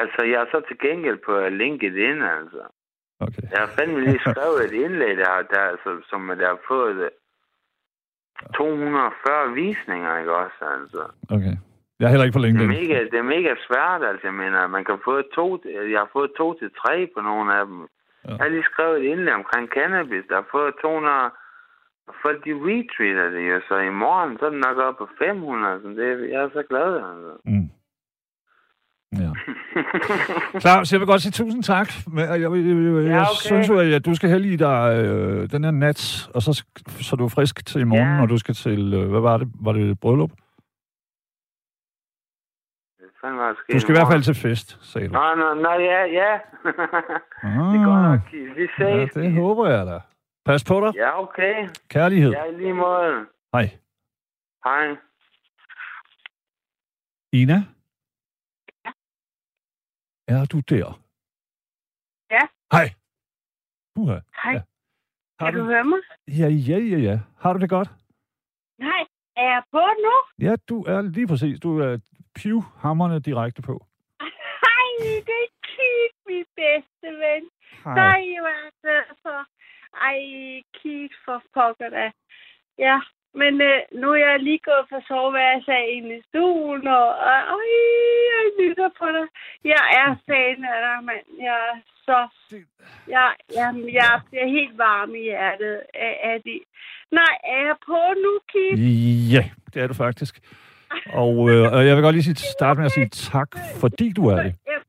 Altså, 0.00 0.20
jeg 0.32 0.38
er 0.42 0.48
så 0.54 0.62
til 0.68 0.78
gengæld 0.78 1.18
på 1.26 1.32
LinkedIn, 1.62 2.22
altså. 2.22 2.62
Okay. 3.20 3.42
Jeg 3.52 3.60
har 3.64 3.70
fandme 3.78 4.00
lige 4.04 4.20
skrevet 4.20 4.64
et 4.64 4.72
indlæg, 4.84 5.16
der, 5.16 5.30
der, 5.52 5.60
altså, 5.72 5.90
som 6.10 6.20
der 6.40 6.48
har 6.48 6.60
fået 6.68 6.96
øh, 6.96 7.10
240 8.54 9.54
visninger, 9.54 10.18
ikke 10.18 10.34
også, 10.36 10.60
altså. 10.76 11.02
Okay. 11.30 11.56
Jeg 12.04 12.08
er 12.10 12.14
heller 12.14 12.28
ikke 12.28 12.38
på 12.38 12.42
Det 12.44 12.48
er, 12.48 12.52
LinkedIn. 12.52 12.74
mega, 12.80 12.98
det 13.12 13.18
er 13.24 13.28
mega 13.36 13.52
svært, 13.68 14.00
altså. 14.10 14.24
Jeg 14.30 14.36
mener, 14.42 14.60
man 14.76 14.84
kan 14.88 14.98
få 15.08 15.14
to, 15.38 15.46
jeg 15.92 15.98
har 16.04 16.10
fået 16.16 16.30
to 16.40 16.46
til 16.60 16.70
tre 16.80 16.94
på 17.14 17.20
nogle 17.30 17.48
af 17.58 17.64
dem. 17.70 17.78
Ja. 18.24 18.30
Jeg 18.36 18.42
har 18.44 18.52
lige 18.54 18.70
skrevet 18.72 18.96
et 19.00 19.06
indlæg 19.12 19.34
omkring 19.42 19.64
cannabis, 19.76 20.24
der 20.30 20.36
har 20.40 20.48
fået 20.56 20.72
200... 20.82 21.30
Og 22.08 22.14
folk, 22.24 22.38
de 22.46 22.52
retweeter 22.66 23.26
det 23.34 23.42
jo, 23.50 23.56
så 23.68 23.76
i 23.90 23.92
morgen, 24.04 24.30
så 24.38 24.42
er 24.46 24.50
den 24.54 24.62
nok 24.68 24.78
oppe 24.86 24.98
på 25.02 25.08
500. 25.18 25.80
Så 25.82 25.88
det, 25.88 26.08
jeg 26.32 26.40
er 26.46 26.50
så 26.58 26.62
glad, 26.70 26.90
altså. 27.10 27.32
Mm. 27.50 27.68
Ja. 29.22 29.30
Claus, 30.60 30.92
jeg 30.92 31.00
vil 31.00 31.06
godt 31.06 31.22
sige 31.22 31.32
tusind 31.32 31.62
tak. 31.62 31.88
Men 32.06 32.18
jeg, 32.18 32.28
jeg, 32.28 32.50
jeg, 32.52 32.52
jeg, 32.52 33.04
jeg 33.04 33.20
okay. 33.20 33.46
synes 33.50 33.68
jo, 33.68 33.78
at 33.78 34.06
du 34.06 34.14
skal 34.14 34.28
have 34.28 34.38
lige 34.42 34.56
dig 34.56 35.04
øh, 35.04 35.50
den 35.52 35.64
her 35.64 35.70
nat, 35.70 36.28
og 36.34 36.42
så, 36.42 36.64
så 37.00 37.16
du 37.16 37.24
er 37.24 37.28
frisk 37.28 37.66
til 37.66 37.80
i 37.80 37.84
morgen, 37.84 38.08
Ja. 38.14 38.18
når 38.18 38.26
du 38.26 38.38
skal 38.38 38.54
til, 38.54 38.94
øh, 38.94 39.10
hvad 39.10 39.20
var 39.20 39.36
det? 39.36 39.48
Var 39.64 39.72
det 39.72 39.90
et 39.90 40.00
bryllup? 40.00 40.30
Det 43.24 43.28
fandme 43.28 43.42
var 43.42 43.54
sket 43.54 43.74
Du 43.74 43.80
skal 43.80 43.92
i 43.94 43.98
hvert 43.98 44.12
fald 44.12 44.22
til 44.22 44.34
fest, 44.34 44.68
sagde 44.92 45.08
du. 45.08 45.12
Nå, 45.12 45.34
nå, 45.34 45.54
nå, 45.54 45.70
ja, 45.70 46.00
ja. 46.20 46.32
det 47.72 47.80
går 47.86 47.96
Ah, 47.98 48.02
nok, 48.10 48.20
Keith. 48.30 48.56
Vi 48.56 48.66
ja, 48.78 49.06
ses. 49.06 49.14
det 49.14 49.32
håber 49.32 49.66
jeg 49.70 49.86
da. 49.86 49.98
Pas 50.44 50.64
på 50.64 50.80
dig. 50.80 50.94
Ja, 50.94 51.22
okay. 51.22 51.68
Kærlighed. 51.88 52.30
Ja, 52.32 52.44
i 52.44 52.52
lige 52.56 52.72
måde. 52.74 53.26
Hej. 53.54 53.66
Hej. 54.64 54.96
Ina? 57.32 57.58
Er 60.28 60.44
du 60.52 60.60
der? 60.60 61.00
Ja. 62.30 62.40
Hej. 62.72 62.86
Uha. 63.96 64.18
Hej. 64.44 64.52
Ja. 64.52 64.62
Har 65.40 65.50
Kan 65.50 65.60
du 65.60 65.64
høre 65.64 65.84
mig? 65.84 65.98
Ja, 66.28 66.48
ja, 66.48 66.78
ja, 66.78 66.98
ja. 66.98 67.20
Har 67.38 67.52
du 67.52 67.58
det 67.60 67.70
godt? 67.70 67.90
Nej. 68.78 69.04
Er 69.36 69.42
jeg 69.54 69.62
på 69.70 69.78
nu? 69.78 70.46
Ja, 70.46 70.56
du 70.68 70.82
er 70.82 71.02
lige 71.02 71.26
præcis. 71.26 71.60
Du 71.60 71.78
er 71.80 71.98
pivhammerne 72.34 73.20
direkte 73.20 73.62
på. 73.62 73.86
Hej, 74.64 74.88
det 75.28 75.38
er 75.46 75.50
Keith, 75.72 76.18
min 76.28 76.46
bedste 76.56 77.08
ven. 77.22 77.44
Hej. 77.84 77.94
Hvor 77.94 78.54
er 78.66 78.70
glad 78.82 79.08
for. 79.22 79.40
Ej, 80.08 80.20
Keith, 80.78 81.14
for 81.24 81.42
pokker 81.54 81.88
da. 81.88 82.06
Ja, 82.78 82.98
men 83.40 83.60
øh, 83.60 83.80
nu 84.00 84.06
er 84.12 84.16
jeg 84.16 84.40
lige 84.40 84.62
gået 84.68 84.86
fra 84.90 85.00
soveværelset 85.08 85.82
ind 85.96 86.08
i 86.12 86.20
stuen, 86.28 86.86
og 86.86 87.06
øj, 87.56 87.68
jeg 88.32 88.42
lytter 88.60 88.88
på 88.98 89.06
dig. 89.16 89.26
Jeg 89.72 89.82
er 90.00 90.10
fan 90.26 90.64
af 90.72 90.78
dig, 90.86 90.98
mand. 91.08 91.26
Jeg 91.48 91.58
er 91.70 91.76
så... 92.06 92.28
Jeg, 93.08 93.34
jeg, 93.58 93.68
jeg 93.92 94.20
bliver 94.28 94.46
helt 94.46 94.78
varm 94.78 95.14
i 95.14 95.22
hjertet 95.22 95.82
af, 95.94 96.14
af 96.22 96.42
det. 96.42 96.60
Nej, 97.10 97.34
er 97.44 97.60
jeg 97.68 97.76
på 97.86 97.98
nu, 98.24 98.32
Keith? 98.52 98.80
Ja, 99.34 99.44
det 99.74 99.82
er 99.82 99.86
du 99.86 99.94
faktisk. 99.94 100.34
Og, 101.22 101.34
øh, 101.50 101.64
og 101.74 101.80
jeg 101.86 101.92
vil 101.94 102.04
godt 102.06 102.16
lige 102.16 102.28
sige, 102.28 102.52
starte 102.58 102.78
med 102.78 102.86
at 102.90 102.96
sige 102.98 103.10
tak, 103.34 103.50
fordi 103.82 104.06
du 104.18 104.22
er 104.32 104.36
det. 104.46 104.52
Jeg, 104.72 104.80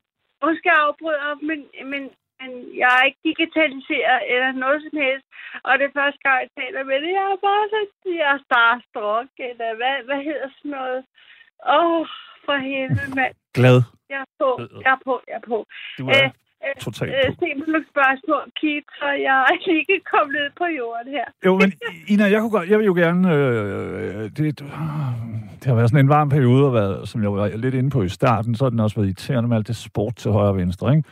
måske 0.44 0.68
jeg 0.72 0.78
afbryder, 0.86 1.32
men, 1.48 1.58
men, 1.92 2.02
men 2.40 2.50
jeg 2.80 2.90
er 2.98 3.04
ikke 3.08 3.22
digitaliseret 3.30 4.20
eller 4.32 4.50
noget 4.64 4.78
som 4.84 4.94
helst. 5.04 5.26
Og 5.66 5.72
det 5.78 5.84
er 5.86 5.98
første 6.00 6.20
gang, 6.26 6.38
jeg 6.44 6.52
taler 6.60 6.82
med 6.90 6.98
det. 7.04 7.10
Jeg 7.18 7.26
er 7.34 7.40
bare 7.50 7.64
så... 7.72 7.80
Jeg 8.22 8.28
er 8.34 8.40
starstruck, 8.48 9.32
eller 9.48 9.70
hvad, 9.80 9.96
hvad 10.08 10.20
hedder 10.28 10.48
sådan 10.56 10.74
noget? 10.78 11.00
Åh, 11.76 12.00
oh, 12.00 12.06
for 12.44 12.56
helvede, 12.68 13.10
mand. 13.18 13.34
Glad. 13.58 13.78
Jeg 14.12 14.20
er 14.26 14.30
på, 14.42 14.50
jeg 14.84 14.92
er 14.96 15.00
på, 15.08 15.14
jeg 15.28 15.36
er 15.40 15.46
på. 15.52 15.58
Du 15.98 16.04
er 16.08 16.24
Øh, 16.24 16.30
totalt 16.80 17.10
øh, 17.10 17.34
på. 17.34 17.44
nogle 17.66 17.84
spørgsmål, 17.92 18.44
Keith, 18.60 18.86
så 18.98 19.08
jeg 19.26 19.36
er 19.50 19.70
ikke 19.80 20.00
kommet 20.12 20.32
ned 20.38 20.48
på 20.60 20.64
jorden 20.78 21.08
her. 21.16 21.26
Jo, 21.46 21.52
men 21.62 21.72
Ina, 22.08 22.24
jeg, 22.24 22.40
kunne 22.40 22.50
godt, 22.50 22.68
jeg 22.70 22.78
vil 22.78 22.86
jo 22.86 22.94
gerne... 22.94 23.34
Øh, 23.34 24.30
det, 24.36 24.58
det 25.60 25.66
har 25.66 25.74
været 25.74 25.90
sådan 25.90 26.04
en 26.04 26.08
varm 26.08 26.28
periode, 26.28 26.66
og 26.66 26.74
været, 26.74 27.08
som 27.08 27.22
jeg 27.22 27.32
var 27.32 27.48
lidt 27.48 27.74
inde 27.74 27.90
på 27.90 28.02
i 28.02 28.08
starten, 28.08 28.54
så 28.54 28.64
har 28.64 28.70
den 28.70 28.80
også 28.80 28.96
været 28.96 29.06
irriterende 29.06 29.48
med 29.48 29.56
alt 29.56 29.68
det 29.68 29.76
sport 29.76 30.16
til 30.16 30.30
højre 30.30 30.48
og 30.48 30.56
venstre, 30.56 30.96
ikke? 30.96 31.08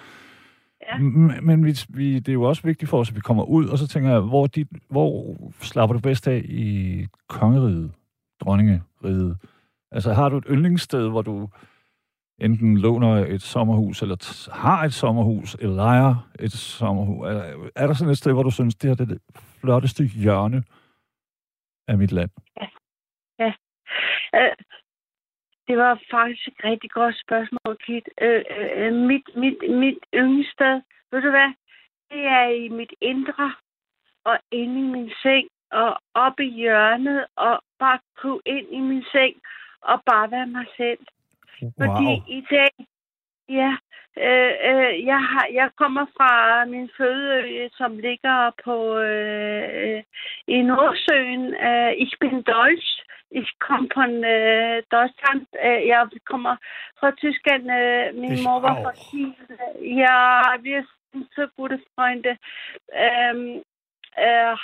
Ja. 0.92 0.98
Men 1.42 1.64
vi, 1.66 1.78
vi, 1.88 2.14
det 2.18 2.28
er 2.28 2.32
jo 2.32 2.42
også 2.42 2.62
vigtigt 2.64 2.88
for 2.90 2.98
os, 2.98 3.10
at 3.10 3.16
vi 3.16 3.20
kommer 3.20 3.44
ud, 3.44 3.66
og 3.66 3.78
så 3.78 3.88
tænker 3.88 4.10
jeg, 4.10 4.20
hvor, 4.20 4.46
dit, 4.46 4.68
hvor 4.88 5.36
slapper 5.60 5.94
du 5.94 6.00
bedst 6.00 6.28
af 6.28 6.42
i 6.44 7.06
kongeriget, 7.28 7.92
dronningeriget? 8.40 9.36
Altså, 9.92 10.12
har 10.12 10.28
du 10.28 10.36
et 10.36 10.44
yndlingssted, 10.50 11.08
hvor 11.08 11.22
du 11.22 11.48
enten 12.40 12.78
låner 12.78 13.26
et 13.26 13.42
sommerhus, 13.42 14.02
eller 14.02 14.16
t- 14.22 14.52
har 14.52 14.84
et 14.84 14.94
sommerhus, 14.94 15.54
eller 15.54 15.76
lejer 15.76 16.30
et 16.40 16.52
sommerhus? 16.52 17.26
Er, 17.26 17.70
er 17.76 17.86
der 17.86 17.94
sådan 17.94 18.10
et 18.10 18.18
sted, 18.18 18.32
hvor 18.32 18.42
du 18.42 18.50
synes, 18.50 18.74
det 18.74 18.90
her 18.90 18.94
det 18.94 19.10
er 19.10 19.14
det 19.14 19.22
flotteste 19.60 20.04
hjørne 20.04 20.64
af 21.88 21.98
mit 21.98 22.12
land? 22.12 22.30
Øh, 24.34 24.56
det 25.68 25.76
var 25.78 26.00
faktisk 26.10 26.48
et 26.48 26.64
rigtig 26.64 26.90
godt 26.90 27.16
spørgsmål, 27.24 27.76
Kit. 27.86 28.08
Øh, 28.20 28.44
øh, 28.76 28.92
mit, 28.92 29.26
mit, 29.36 29.58
mit 29.82 29.98
yndested, 30.14 30.76
ved 31.10 31.20
du 31.22 31.30
hvad? 31.30 31.50
Det 32.10 32.22
er 32.26 32.48
i 32.64 32.68
mit 32.68 32.94
indre, 33.00 33.54
og 34.24 34.38
inde 34.50 34.80
i 34.80 34.92
min 34.94 35.10
seng, 35.22 35.48
og 35.72 35.98
op 36.14 36.40
i 36.40 36.50
hjørnet, 36.60 37.26
og 37.36 37.60
bare 37.78 37.98
kunne 38.20 38.40
ind 38.46 38.66
i 38.70 38.80
min 38.80 39.04
seng, 39.12 39.34
og 39.82 40.02
bare 40.06 40.30
være 40.30 40.46
mig 40.46 40.66
selv. 40.76 40.98
Fordi 41.80 42.10
Wow. 42.14 42.24
i 42.38 42.40
dag, 42.50 42.74
ja, 43.48 43.72
øh, 44.26 44.52
øh, 44.70 45.06
jeg, 45.10 45.20
har, 45.30 45.46
jeg 45.52 45.68
kommer 45.76 46.06
fra 46.16 46.64
min 46.64 46.90
fødeø, 46.96 47.68
som 47.72 47.98
ligger 47.98 48.50
på 48.64 48.98
øh, 48.98 50.02
i 50.46 50.62
Nordsøen. 50.62 51.44
Øh, 51.54 51.92
ich 52.04 52.12
bin 52.20 52.42
Deutsch. 52.42 52.90
Ich 53.30 53.50
komme 53.58 53.88
von 53.94 54.12
äh, 54.24 54.82
Deutschland. 54.96 55.46
Äh, 55.66 55.88
jeg 55.88 56.08
kommer 56.24 56.56
fra 57.00 57.10
Tyskland. 57.10 57.64
Äh, 57.70 58.12
min 58.12 58.32
Ich 58.32 58.44
mor 58.44 58.60
var 58.60 58.74
fra 58.82 58.92
Kiel. 58.92 59.34
Ja, 60.02 60.56
vi 60.62 60.72
er 60.72 60.84
så 61.36 61.48
gode 61.56 61.80
freunde. 61.94 62.36
Ähm, 63.04 63.62
øh, 64.24 64.56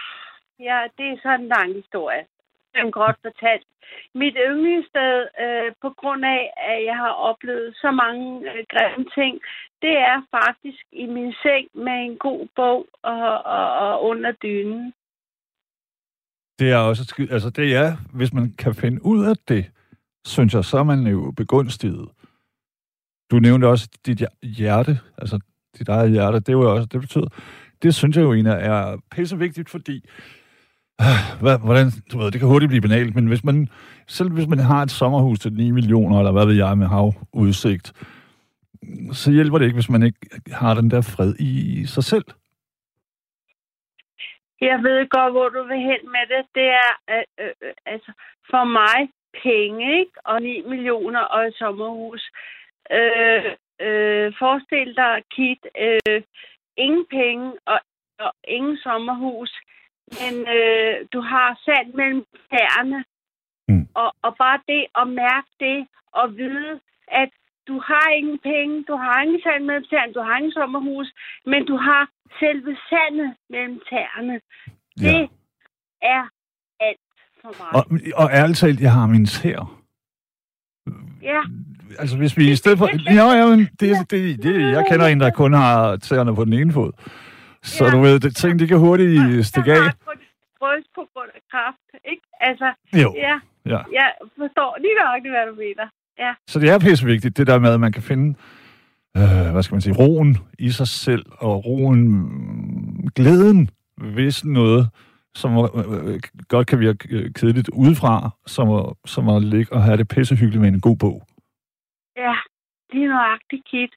ja, 0.69 0.79
det 0.99 1.07
er 1.11 1.19
sådan 1.23 1.41
en 1.41 1.49
lang 1.49 1.75
historie. 1.75 2.27
Det 2.75 2.93
godt 2.93 3.17
fortalt. 3.27 3.67
Mit 4.15 4.37
yndlingssted, 4.49 5.17
øh, 5.45 5.73
på 5.83 5.91
grund 6.01 6.25
af, 6.25 6.43
at 6.71 6.79
jeg 6.89 6.97
har 6.97 7.13
oplevet 7.29 7.77
så 7.77 7.91
mange 7.91 8.27
øh, 8.51 8.65
grimme 8.73 9.07
ting, 9.19 9.41
det 9.83 9.95
er 10.11 10.19
faktisk 10.31 10.85
i 10.93 11.07
min 11.07 11.33
seng 11.43 11.67
med 11.85 11.99
en 12.07 12.17
god 12.17 12.49
bog 12.57 12.87
og, 13.03 13.45
og, 13.45 13.67
og 13.85 14.05
under 14.05 14.33
dynen. 14.33 14.93
Det 16.59 16.71
er 16.71 16.77
også 16.77 17.03
et 17.03 17.09
skid, 17.09 17.31
altså 17.31 17.51
det 17.51 17.77
er, 17.77 17.97
hvis 18.15 18.33
man 18.33 18.55
kan 18.59 18.75
finde 18.75 19.05
ud 19.05 19.27
af 19.27 19.37
det, 19.49 19.71
synes 20.25 20.55
jeg, 20.55 20.65
så 20.65 20.79
er 20.79 20.83
man 20.83 21.07
jo 21.07 21.33
begunstiget. 21.37 22.09
Du 23.31 23.39
nævnte 23.39 23.67
også 23.67 23.89
dit 24.07 24.23
hjerte, 24.43 24.99
altså 25.19 25.41
dit 25.79 25.89
eget 25.89 26.11
hjerte, 26.11 26.41
det 26.41 26.49
er 26.49 26.53
jo 26.53 26.75
også, 26.75 26.89
det 26.93 27.01
betyder, 27.01 27.29
det 27.83 27.95
synes 27.95 28.17
jeg 28.17 28.23
jo 28.23 28.33
Ina, 28.33 28.51
er 28.51 29.01
pissevigtigt, 29.11 29.71
fordi, 29.71 30.05
Ah, 31.09 31.23
hvad, 31.43 31.57
hvordan, 31.67 31.87
du 32.13 32.19
ved, 32.19 32.31
det 32.31 32.41
kan 32.41 32.49
hurtigt 32.49 32.73
blive 32.73 32.87
banalt, 32.89 33.15
men 33.15 33.27
hvis 33.27 33.45
man, 33.45 33.69
selv 34.07 34.31
hvis 34.33 34.49
man 34.49 34.59
har 34.59 34.83
et 34.83 34.91
sommerhus 34.91 35.39
til 35.39 35.53
9 35.53 35.71
millioner, 35.71 36.19
eller 36.19 36.33
hvad 36.33 36.47
ved 36.47 36.57
jeg, 36.65 36.79
med 36.79 36.87
havudsigt, 36.87 37.87
så 39.13 39.31
hjælper 39.33 39.59
det 39.59 39.65
ikke, 39.65 39.81
hvis 39.81 39.95
man 39.97 40.03
ikke 40.03 40.21
har 40.53 40.75
den 40.75 40.91
der 40.91 41.03
fred 41.15 41.35
i 41.39 41.87
sig 41.87 42.05
selv. 42.05 42.25
Jeg 44.61 44.79
ved 44.83 45.09
godt, 45.09 45.33
hvor 45.33 45.49
du 45.49 45.63
vil 45.71 45.81
hen 45.91 46.03
med 46.17 46.25
det. 46.33 46.43
Det 46.55 46.69
er 46.85 46.93
øh, 47.15 47.25
øh, 47.45 47.53
øh 47.63 47.73
altså 47.87 48.13
for 48.51 48.65
mig 48.65 48.99
penge, 49.43 49.99
ikke? 50.01 50.13
Og 50.25 50.43
9 50.43 50.63
millioner 50.73 51.21
og 51.21 51.47
et 51.47 51.55
sommerhus. 51.55 52.23
Øh, 52.99 53.45
øh, 53.87 54.33
forestil 54.39 54.97
dig, 54.97 55.15
Kit, 55.35 55.63
øh, 55.85 56.23
ingen 56.77 57.07
penge 57.11 57.53
og, 57.67 57.81
og 58.19 58.33
ingen 58.45 58.77
sommerhus, 58.77 59.53
men 60.21 60.35
øh, 60.57 60.95
du 61.13 61.21
har 61.33 61.49
sand 61.67 61.89
mellem 62.01 62.25
tæerne. 62.51 63.05
Mm. 63.69 63.87
Og, 63.95 64.11
og 64.27 64.33
bare 64.43 64.59
det 64.73 64.83
at 65.01 65.07
mærke 65.25 65.51
det 65.61 65.79
og 66.21 66.27
vide, 66.37 66.73
at 67.23 67.31
du 67.69 67.77
har 67.89 68.07
ingen 68.19 68.39
penge, 68.51 68.85
du 68.91 68.95
har 69.05 69.23
ingen 69.25 69.41
sand 69.47 69.65
mellem 69.65 69.85
tæerne, 69.91 70.13
du 70.13 70.23
har 70.29 70.37
ingen 70.37 70.53
sommerhus, 70.53 71.09
men 71.47 71.61
du 71.71 71.77
har 71.77 72.03
selve 72.41 72.77
sandet 72.91 73.31
mellem 73.51 73.81
tæerne. 73.91 74.41
Det 75.05 75.29
er 76.03 76.23
alt 76.81 77.07
for 77.41 77.53
mig. 77.59 77.71
Og, 77.77 77.83
og 78.23 78.31
ærligt 78.33 78.59
talt, 78.59 78.81
jeg 78.81 78.93
har 78.93 79.07
min 79.07 79.27
tær. 79.27 79.77
Ja, 81.23 81.43
Altså, 81.99 82.17
hvis 82.17 82.37
vi 82.37 82.51
i 82.51 82.57
stedet 82.57 82.79
for... 82.79 82.89
Ja, 83.15 83.31
ja, 83.33 83.47
men 83.47 83.69
det, 83.81 84.11
det, 84.11 84.43
det, 84.43 84.61
jeg 84.61 84.85
kender 84.91 85.07
en, 85.07 85.21
der 85.21 85.31
kun 85.31 85.53
har 85.53 85.97
tæerne 85.97 86.35
på 86.35 86.45
den 86.45 86.53
ene 86.53 86.73
fod. 86.73 86.93
Så 87.63 87.85
Ja. 87.85 87.91
du 87.91 88.01
ved, 88.01 88.21
det, 88.21 88.37
ting, 88.37 88.59
de 88.59 88.67
kan 88.69 88.79
hurtigt 88.79 89.47
stikke 89.47 89.73
af. 89.73 89.79
bryst 90.61 90.89
på 90.95 91.03
grund 91.15 91.31
af 91.35 91.41
kraft, 91.51 91.79
ikke? 92.11 92.23
Altså, 92.41 92.73
Jo, 93.03 93.15
ja, 93.17 93.41
ja. 93.67 93.81
jeg 93.93 94.13
forstår 94.39 94.77
lige 94.81 94.95
nøjagtigt, 94.95 95.33
hvad 95.35 95.47
du 95.47 95.55
mener. 95.55 95.87
Ja, 96.19 96.35
Så 96.49 96.59
det 96.61 96.71
er 96.71 96.79
pisse 96.79 97.07
vigtigt, 97.07 97.37
det 97.37 97.47
der 97.47 97.59
med, 97.59 97.73
at 97.75 97.81
man 97.81 97.93
kan 97.93 98.03
finde, 98.03 98.39
øh, 99.17 99.51
hvad 99.53 99.63
skal 99.63 99.75
man 99.75 99.81
sige, 99.81 99.95
roen 99.99 100.39
i 100.59 100.71
sig 100.71 100.89
selv, 100.89 101.25
og 101.39 101.65
roen, 101.67 102.09
mm, 102.09 103.09
glæden 103.15 103.71
ved 104.01 104.31
sådan 104.31 104.53
noget, 104.53 104.89
som 105.35 105.53
øh, 105.59 106.15
øh, 106.15 106.21
godt 106.49 106.67
kan 106.67 106.81
virke 106.81 107.09
øh, 107.11 107.33
kedeligt 107.35 107.69
udefra, 107.69 108.31
som 108.47 108.95
som 109.07 109.29
at 109.29 109.43
ligge 109.43 109.73
og 109.73 109.83
have 109.83 109.97
det 109.97 110.09
pissehyggeligt 110.09 110.61
med 110.61 110.69
en 110.73 110.81
god 110.81 110.97
bog. 110.97 111.23
ja, 112.17 112.35
lige 112.95 113.13
nøjagtigt, 113.17 113.65
Kit. 113.71 113.93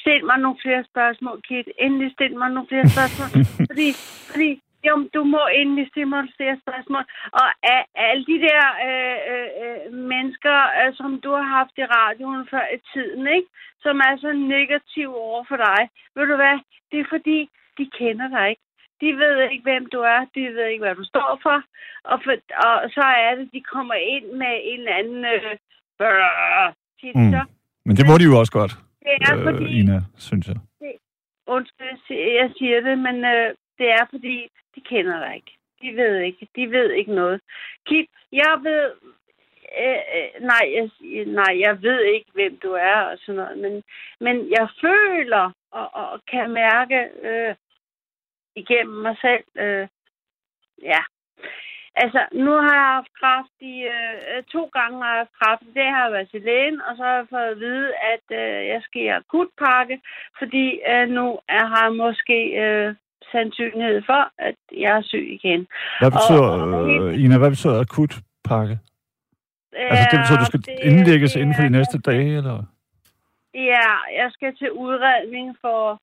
Stil 0.00 0.24
mig 0.24 0.38
nogle 0.38 0.58
flere 0.62 0.84
spørgsmål, 0.90 1.38
Kit. 1.48 1.68
Endelig 1.78 2.12
stil 2.12 2.36
mig 2.38 2.50
nogle 2.50 2.68
flere 2.68 2.88
spørgsmål. 2.94 3.28
fordi, 3.70 3.88
fordi 4.30 4.50
jo, 4.88 4.94
du 5.14 5.22
må 5.34 5.42
endelig 5.60 5.86
stille 5.88 6.10
mig 6.14 6.22
flere 6.36 6.56
spørgsmål. 6.64 7.04
Og 7.40 7.48
af, 7.74 7.82
alle 7.94 8.24
de 8.30 8.38
der 8.46 8.62
øh, 8.88 9.18
øh, 9.32 9.50
øh, 9.62 9.92
mennesker, 10.12 10.56
øh, 10.78 10.94
som 10.98 11.20
du 11.24 11.30
har 11.38 11.48
haft 11.58 11.74
i 11.82 11.84
radioen 11.84 12.48
før 12.50 12.64
i 12.76 12.78
tiden, 12.92 13.26
ikke? 13.36 13.48
som 13.84 13.96
er 14.08 14.14
så 14.24 14.32
negative 14.32 15.14
over 15.28 15.44
for 15.48 15.56
dig, 15.56 15.80
ved 16.14 16.26
du 16.26 16.36
hvad? 16.36 16.58
Det 16.90 17.00
er 17.00 17.12
fordi, 17.14 17.38
de 17.78 17.84
kender 17.98 18.28
dig 18.28 18.48
ikke. 18.50 18.62
De 19.00 19.08
ved 19.22 19.50
ikke, 19.50 19.62
hvem 19.62 19.86
du 19.86 20.00
er. 20.00 20.20
De 20.34 20.40
ved 20.56 20.66
ikke, 20.66 20.84
hvad 20.84 20.94
du 20.94 21.04
står 21.04 21.40
for. 21.42 21.58
Og, 22.04 22.18
for, 22.24 22.34
og 22.66 22.90
så 22.96 23.04
er 23.26 23.34
det, 23.34 23.52
de 23.52 23.60
kommer 23.60 23.94
ind 23.94 24.26
med 24.42 24.52
en 24.62 24.78
eller 24.80 24.94
anden... 25.00 25.24
Øh, 25.24 25.56
brrr, 25.98 26.74
Mm. 27.14 27.55
Men 27.86 27.96
det 27.96 28.04
må 28.08 28.14
de 28.18 28.24
jo 28.30 28.38
også 28.38 28.52
godt, 28.52 28.72
Det 29.02 29.12
er 29.30 29.42
fordi... 29.42 29.64
øh, 29.64 29.78
Ina, 29.78 29.98
synes 30.18 30.46
jeg. 30.48 30.56
Undskyld, 31.46 31.98
jeg 32.10 32.50
siger- 32.58 32.80
det, 32.80 32.98
men 32.98 33.16
øh, 33.24 33.54
det 33.78 33.88
er 33.98 34.04
fordi, 34.10 34.48
de 34.74 34.80
kender 34.80 35.18
dig 35.24 35.34
ikke. 35.36 35.52
De 35.82 35.96
ved 35.96 36.20
ikke. 36.20 36.48
De 36.56 36.70
ved 36.70 36.90
ikke 36.92 37.14
noget. 37.14 37.40
Kit, 37.86 38.06
jeg 38.32 38.54
ved... 38.62 38.90
Øh, 39.84 40.00
øh, 40.16 40.42
nej, 40.50 40.64
jeg, 40.76 40.90
nej, 41.26 41.52
jeg 41.60 41.82
ved 41.82 42.00
ikke, 42.14 42.30
hvem 42.34 42.58
du 42.58 42.70
er 42.72 42.96
og 43.10 43.18
sådan 43.18 43.34
noget, 43.34 43.58
men, 43.58 43.82
men 44.20 44.50
jeg 44.50 44.68
føler 44.80 45.50
og, 45.70 45.94
og 45.94 46.20
kan 46.30 46.50
mærke 46.50 46.98
øh, 47.22 47.54
igennem 48.56 48.94
mig 49.02 49.16
selv, 49.20 49.44
øh, 49.64 49.88
ja. 50.82 51.00
Altså, 52.02 52.20
nu 52.44 52.50
har 52.64 52.74
jeg 52.80 52.88
haft 52.96 53.10
kræft 53.20 53.54
i... 53.72 53.74
Øh, 53.94 54.42
to 54.54 54.62
gange 54.78 54.94
har 55.02 55.10
jeg 55.14 55.20
haft 55.24 55.34
kræft. 55.40 55.62
Det 55.78 55.86
har 55.94 56.02
jeg 56.04 56.12
været 56.12 56.30
til 56.30 56.42
lægen, 56.48 56.78
og 56.86 56.92
så 56.96 57.02
har 57.08 57.16
jeg 57.20 57.26
fået 57.34 57.48
at 57.54 57.60
vide, 57.66 57.88
at 58.12 58.26
øh, 58.40 58.58
jeg 58.72 58.80
skal 58.86 59.02
i 59.02 59.06
akutpakke, 59.20 59.96
fordi 60.40 60.66
øh, 60.92 61.08
nu 61.16 61.26
er, 61.56 61.64
har 61.72 61.82
jeg 61.88 61.94
måske 62.04 62.38
øh, 62.64 62.94
sandsynlighed 63.32 64.02
for, 64.10 64.22
at 64.48 64.58
jeg 64.84 64.92
er 64.98 65.02
syg 65.02 65.26
igen. 65.38 65.60
Hvad 66.00 66.10
betyder, 66.16 66.46
Og- 66.48 66.74
og- 66.80 66.90
øh, 67.08 67.22
Ina, 67.24 67.38
hvad 67.38 67.50
betyder 67.50 67.80
akutpakke? 67.86 68.76
Altså, 69.90 70.04
det 70.12 70.18
betyder, 70.20 70.38
at 70.38 70.44
du 70.44 70.50
skal 70.52 70.60
det- 70.66 70.78
indlægges 70.90 71.32
det 71.32 71.40
inden 71.40 71.54
for 71.58 71.62
de 71.62 71.76
næste 71.78 71.98
dage, 72.10 72.36
eller? 72.40 72.56
Ja, 73.72 73.88
jeg 74.20 74.28
skal 74.36 74.56
til 74.56 74.70
udredning 74.72 75.56
for, 75.60 76.00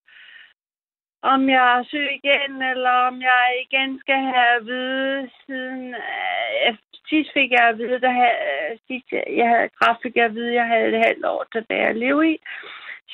om 1.31 1.49
jeg 1.49 1.67
er 1.77 1.83
syg 1.83 2.07
igen, 2.19 2.53
eller 2.71 2.95
om 3.09 3.21
jeg 3.21 3.43
igen 3.65 3.99
skal 3.99 4.21
have 4.33 4.51
at 4.57 4.65
vide 4.65 5.29
siden... 5.45 5.95
Øh, 5.95 6.77
sidst 7.09 7.29
fik 7.33 7.51
jeg 7.51 7.65
at 7.69 7.77
vide, 7.77 8.01
der 8.05 8.13
havde, 8.21 8.39
øh, 8.51 8.77
sidst 8.87 9.07
jeg, 9.39 9.47
havde 9.53 9.69
kræft, 9.79 9.99
fik 10.03 10.15
jeg 10.15 10.25
at 10.25 10.35
vide, 10.35 10.49
at 10.49 10.55
jeg 10.55 10.67
havde 10.73 10.87
et 10.93 11.05
halvt 11.07 11.25
år 11.25 11.45
tilbage 11.55 11.87
at 11.87 11.97
leve 12.05 12.21
i. 12.33 12.35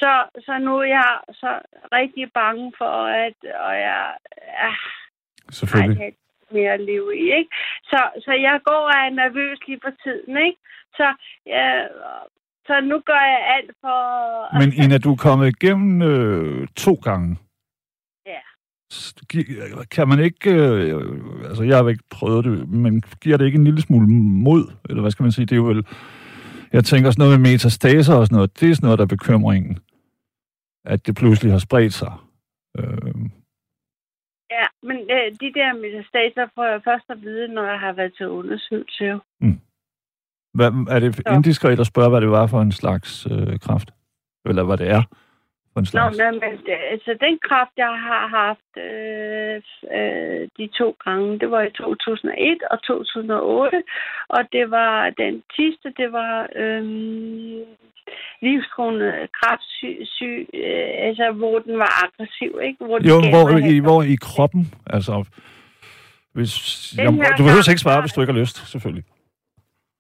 Så, 0.02 0.12
så 0.46 0.54
nu 0.58 0.74
er 0.78 0.90
jeg 1.00 1.12
så 1.42 1.52
rigtig 1.98 2.26
bange 2.34 2.74
for, 2.78 2.96
at 3.26 3.38
og 3.66 3.74
jeg 3.88 4.04
øh, 4.38 4.54
har 4.64 4.76
et 5.48 5.56
Selvfølgelig. 5.56 5.98
halvt 5.98 6.18
mere 6.52 6.72
at 6.72 6.82
leve 6.92 7.10
i, 7.24 7.26
ikke? 7.40 7.52
Så, 7.84 8.02
så 8.26 8.32
jeg 8.32 8.60
går 8.64 8.82
og 8.90 8.96
er 9.04 9.10
nervøs 9.10 9.60
lige 9.68 9.80
for 9.84 9.94
tiden, 10.04 10.38
ikke? 10.48 10.60
Så, 10.98 11.08
ja, 11.46 11.88
så 12.68 12.82
nu 12.82 13.00
gør 13.10 13.24
jeg 13.34 13.42
alt 13.56 13.72
for... 13.82 14.00
Men 14.60 14.70
Ina, 14.84 14.98
du 14.98 15.12
er 15.12 15.24
kommet 15.28 15.48
igennem 15.56 16.02
øh, 16.02 16.68
to 16.86 16.94
gange. 16.94 17.38
Kan 19.92 20.08
man 20.08 20.20
ikke, 20.20 20.52
øh, 20.52 21.02
altså 21.50 21.64
jeg 21.64 21.78
har 21.78 21.90
ikke 21.90 22.04
prøvet 22.10 22.46
det, 22.46 22.70
men 22.70 23.04
giver 23.22 23.38
det 23.38 23.46
ikke 23.46 23.58
en 23.58 23.64
lille 23.64 23.82
smule 23.82 24.08
mod, 24.48 24.64
eller 24.90 25.02
hvad 25.02 25.12
skal 25.12 25.24
man 25.24 25.32
sige, 25.32 25.46
det 25.46 25.52
er 25.52 25.56
jo 25.64 25.64
vel, 25.64 25.86
jeg 26.74 26.86
tænker 26.86 27.12
sådan 27.12 27.22
noget 27.24 27.40
med 27.40 27.52
metastaser 27.52 28.16
og 28.16 28.26
sådan 28.26 28.36
noget, 28.36 28.60
det 28.60 28.70
er 28.70 28.76
sådan 28.76 28.88
noget, 28.88 29.00
der 29.00 29.06
er 29.06 29.16
bekymringen, 29.18 29.80
at 30.86 31.08
det 31.08 31.16
pludselig 31.16 31.52
har 31.52 31.60
spredt 31.60 31.94
sig. 31.94 32.14
Øh, 32.78 33.30
Ja, 34.52 34.66
men 34.84 34.98
øh, 34.98 35.28
de 35.42 35.54
der 35.60 35.74
metastaser 35.84 36.48
får 36.56 36.66
jeg 36.66 36.82
først 36.84 37.06
at 37.10 37.22
vide, 37.22 37.48
når 37.48 37.64
jeg 37.64 37.80
har 37.80 37.94
været 37.94 38.14
til 38.18 38.28
undersøgelse. 38.28 39.04
jo. 39.04 39.20
hvad, 40.54 40.72
er 40.90 41.00
det 41.00 41.22
indiskret 41.36 41.80
at 41.80 41.88
spørge, 41.88 42.10
hvad 42.10 42.22
det 42.22 42.32
var 42.32 42.48
for 42.48 42.62
en 42.62 42.72
slags 42.72 43.28
øh, 43.32 43.60
kraft? 43.60 43.90
Eller 44.46 44.64
hvad 44.64 44.78
det 44.78 44.90
er 44.90 45.04
for 45.74 45.80
en 45.80 45.88
Nå, 45.88 45.92
slags? 45.92 46.18
men, 46.18 46.34
men 46.44 46.54
altså 46.94 47.12
den 47.26 47.36
kraft, 47.48 47.74
jeg 47.86 47.94
har 48.08 48.24
haft 48.42 48.72
øh, 48.88 49.56
øh, 49.98 50.42
de 50.58 50.66
to 50.80 50.90
gange, 51.06 51.40
det 51.42 51.50
var 51.52 51.62
i 51.62 51.72
2001 51.72 52.64
og 52.72 52.78
2008, 52.84 53.84
og 54.36 54.42
det 54.56 54.66
var 54.72 55.10
den 55.24 55.36
sidste, 55.58 55.88
det 56.02 56.10
var 56.12 56.36
øh, 56.62 56.84
livstruende 58.46 59.10
kræftsyg, 59.40 59.98
syg, 60.18 60.48
øh, 60.54 61.08
altså 61.08 61.26
hvor 61.32 61.60
den 61.60 61.76
var 61.84 61.92
aggressiv, 62.06 62.52
ikke? 62.68 62.86
Hvor 62.86 62.98
den 62.98 63.08
Jo, 63.08 63.18
hvor 63.34 63.46
i, 63.74 63.80
hvor 63.80 64.02
i 64.14 64.16
kroppen? 64.22 64.74
Altså, 64.96 65.14
hvis, 66.34 66.54
jeg, 66.98 67.08
du 67.38 67.44
behøver 67.44 67.70
ikke 67.70 67.86
svare, 67.88 68.02
hvis 68.02 68.14
du 68.14 68.22
ikke 68.22 68.34
har 68.34 68.40
lyst, 68.40 68.58
selvfølgelig. 68.72 69.04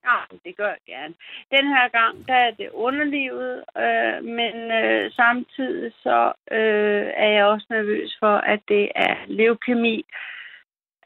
Ja, 0.09 0.35
det 0.45 0.57
gør 0.57 0.67
jeg 0.67 0.83
gerne. 0.87 1.13
Den 1.51 1.67
her 1.67 1.87
gang, 1.99 2.27
der 2.27 2.33
er 2.33 2.51
det 2.51 2.69
underlivet, 2.73 3.63
øh, 3.77 4.23
men 4.23 4.55
øh, 4.71 5.11
samtidig 5.11 5.91
så 6.03 6.33
øh, 6.51 7.05
er 7.23 7.29
jeg 7.35 7.45
også 7.45 7.67
nervøs 7.69 8.17
for, 8.19 8.35
at 8.37 8.59
det 8.67 8.91
er 8.95 9.15
leukemi. 9.27 10.05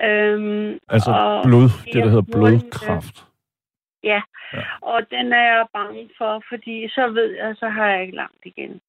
Øhm, 0.01 0.79
Altså 0.89 1.11
og, 1.11 1.43
blod, 1.43 1.69
det 1.85 2.03
der 2.03 2.09
hedder 2.09 2.31
blodkræft. 2.33 3.17
og 4.81 5.11
den 5.11 5.33
er 5.33 5.45
jeg 5.53 5.65
bange 5.73 6.09
for, 6.17 6.43
fordi 6.49 6.89
så 6.89 7.07
ved 7.07 7.29
jeg, 7.35 7.55
så 7.55 7.69
har 7.69 7.87
jeg 7.87 8.01
ikke 8.01 8.15
langt 8.15 8.45
igen. 8.45 8.81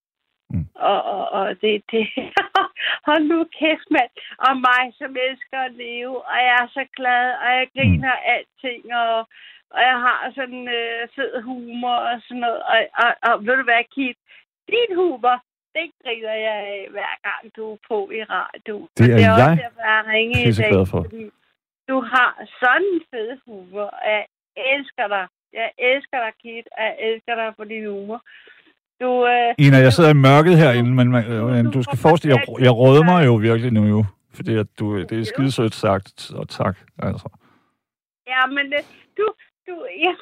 Mm. 0.50 0.66
Og, 0.74 1.02
og, 1.04 1.28
og 1.28 1.46
det, 1.60 1.82
det, 1.90 2.04
hold 3.08 3.24
nu 3.32 3.38
kæft, 3.58 3.88
mand. 3.90 4.12
Og 4.46 4.52
mig, 4.68 4.84
som 4.98 5.16
elsker 5.28 5.58
at 5.68 5.72
leve, 5.72 6.16
og 6.30 6.36
jeg 6.46 6.56
er 6.62 6.68
så 6.78 6.84
glad, 6.96 7.24
og 7.42 7.48
jeg 7.58 7.66
griner 7.74 8.14
mm. 8.16 8.26
alting, 8.34 8.94
og, 8.94 9.28
og 9.76 9.80
jeg 9.90 9.98
har 10.06 10.20
sådan 10.38 10.62
øh, 10.78 11.00
fed 11.16 11.32
humor 11.48 11.96
og 12.10 12.16
sådan 12.26 12.40
noget. 12.46 12.60
Og, 12.72 12.78
og, 13.02 13.10
og 13.28 13.34
ved 13.46 13.54
du 13.60 13.64
hvad, 13.68 13.82
Kit? 13.94 14.16
Din 14.72 14.90
humor, 15.00 15.36
det 15.76 15.86
griner 16.02 16.34
jeg 16.48 16.56
af, 16.76 16.82
hver 16.96 17.14
gang 17.26 17.42
du 17.56 17.62
er 17.72 17.78
på 17.90 17.98
i 18.18 18.22
radio. 18.36 18.74
Det 18.98 19.04
Og 19.04 19.12
er 19.12 19.16
det 19.16 19.24
er 19.24 19.26
jeg 19.26 19.32
også 19.32 19.62
derfor, 19.64 19.82
jeg 19.92 20.02
ringer 20.14 20.38
i 20.50 20.52
dag, 20.62 20.72
for. 20.92 21.00
fordi 21.06 21.24
du 21.90 21.96
har 22.12 22.30
sådan 22.62 22.86
en 22.94 23.00
fed 23.12 23.30
humor, 23.46 23.88
og 24.02 24.08
jeg 24.16 24.24
elsker 24.74 25.06
dig. 25.14 25.24
Jeg 25.60 25.68
elsker 25.90 26.18
dig, 26.24 26.32
Kit, 26.42 26.66
og 26.76 26.82
jeg 26.88 26.96
elsker 27.08 27.34
dig 27.40 27.48
for 27.56 27.64
din 27.72 27.84
humor. 27.92 28.20
Du, 29.02 29.10
øh, 29.32 29.54
Ina, 29.64 29.76
jeg 29.86 29.92
sidder 29.92 30.10
i 30.10 30.20
mørket 30.28 30.54
herinde, 30.62 30.90
men, 30.98 31.08
man- 31.14 31.26
øh, 31.32 31.44
men 31.56 31.64
du 31.76 31.82
skal 31.82 31.98
forestille 31.98 32.32
jeg, 32.36 32.44
jeg 32.66 32.72
råder 32.82 33.04
mig 33.12 33.26
jo 33.26 33.34
virkelig 33.34 33.72
nu 33.72 33.82
jo. 33.96 34.04
Fordi 34.36 34.52
at 34.62 34.66
du, 34.78 34.84
det 35.08 35.16
er 35.20 35.24
skidesødt 35.24 35.74
sagt, 35.74 36.30
og 36.38 36.48
tak. 36.48 36.76
Altså. 37.08 37.28
ja, 38.32 38.46
men 38.46 38.66
øh, 38.78 38.82
du, 39.18 39.26
du, 39.66 39.74
jeg, 40.04 40.16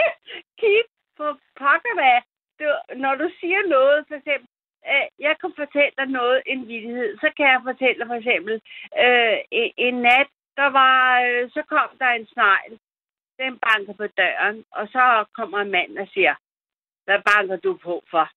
kig 0.60 0.82
på 1.16 1.26
pokker 1.58 1.94
da. 2.02 2.12
Du, 2.60 2.68
når 2.96 3.14
du 3.14 3.30
siger 3.40 3.62
noget, 3.68 4.04
for 4.08 4.14
eksempel, 4.14 4.48
øh, 4.90 5.06
jeg 5.18 5.34
kan 5.40 5.52
fortælle 5.56 5.94
dig 5.98 6.06
noget, 6.06 6.42
en 6.46 6.68
vildhed, 6.68 7.18
så 7.18 7.28
kan 7.36 7.46
jeg 7.46 7.60
fortælle 7.64 7.98
dig 8.00 8.06
for 8.06 8.18
eksempel, 8.22 8.54
øh, 9.04 9.38
en, 9.50 9.72
en 9.76 9.94
nat, 9.94 10.28
der 10.56 10.68
var, 10.80 11.20
øh, 11.20 11.50
så 11.50 11.62
kom 11.62 11.90
der 11.98 12.10
en 12.10 12.26
snegl, 12.26 12.78
den 13.38 13.58
banker 13.66 13.92
på 13.92 14.06
døren, 14.06 14.64
og 14.70 14.88
så 14.88 15.24
kommer 15.34 15.58
en 15.58 15.70
mand 15.70 15.98
og 15.98 16.08
siger, 16.14 16.34
hvad 17.04 17.20
banker 17.30 17.56
du 17.56 17.76
på 17.76 18.02
for? 18.10 18.30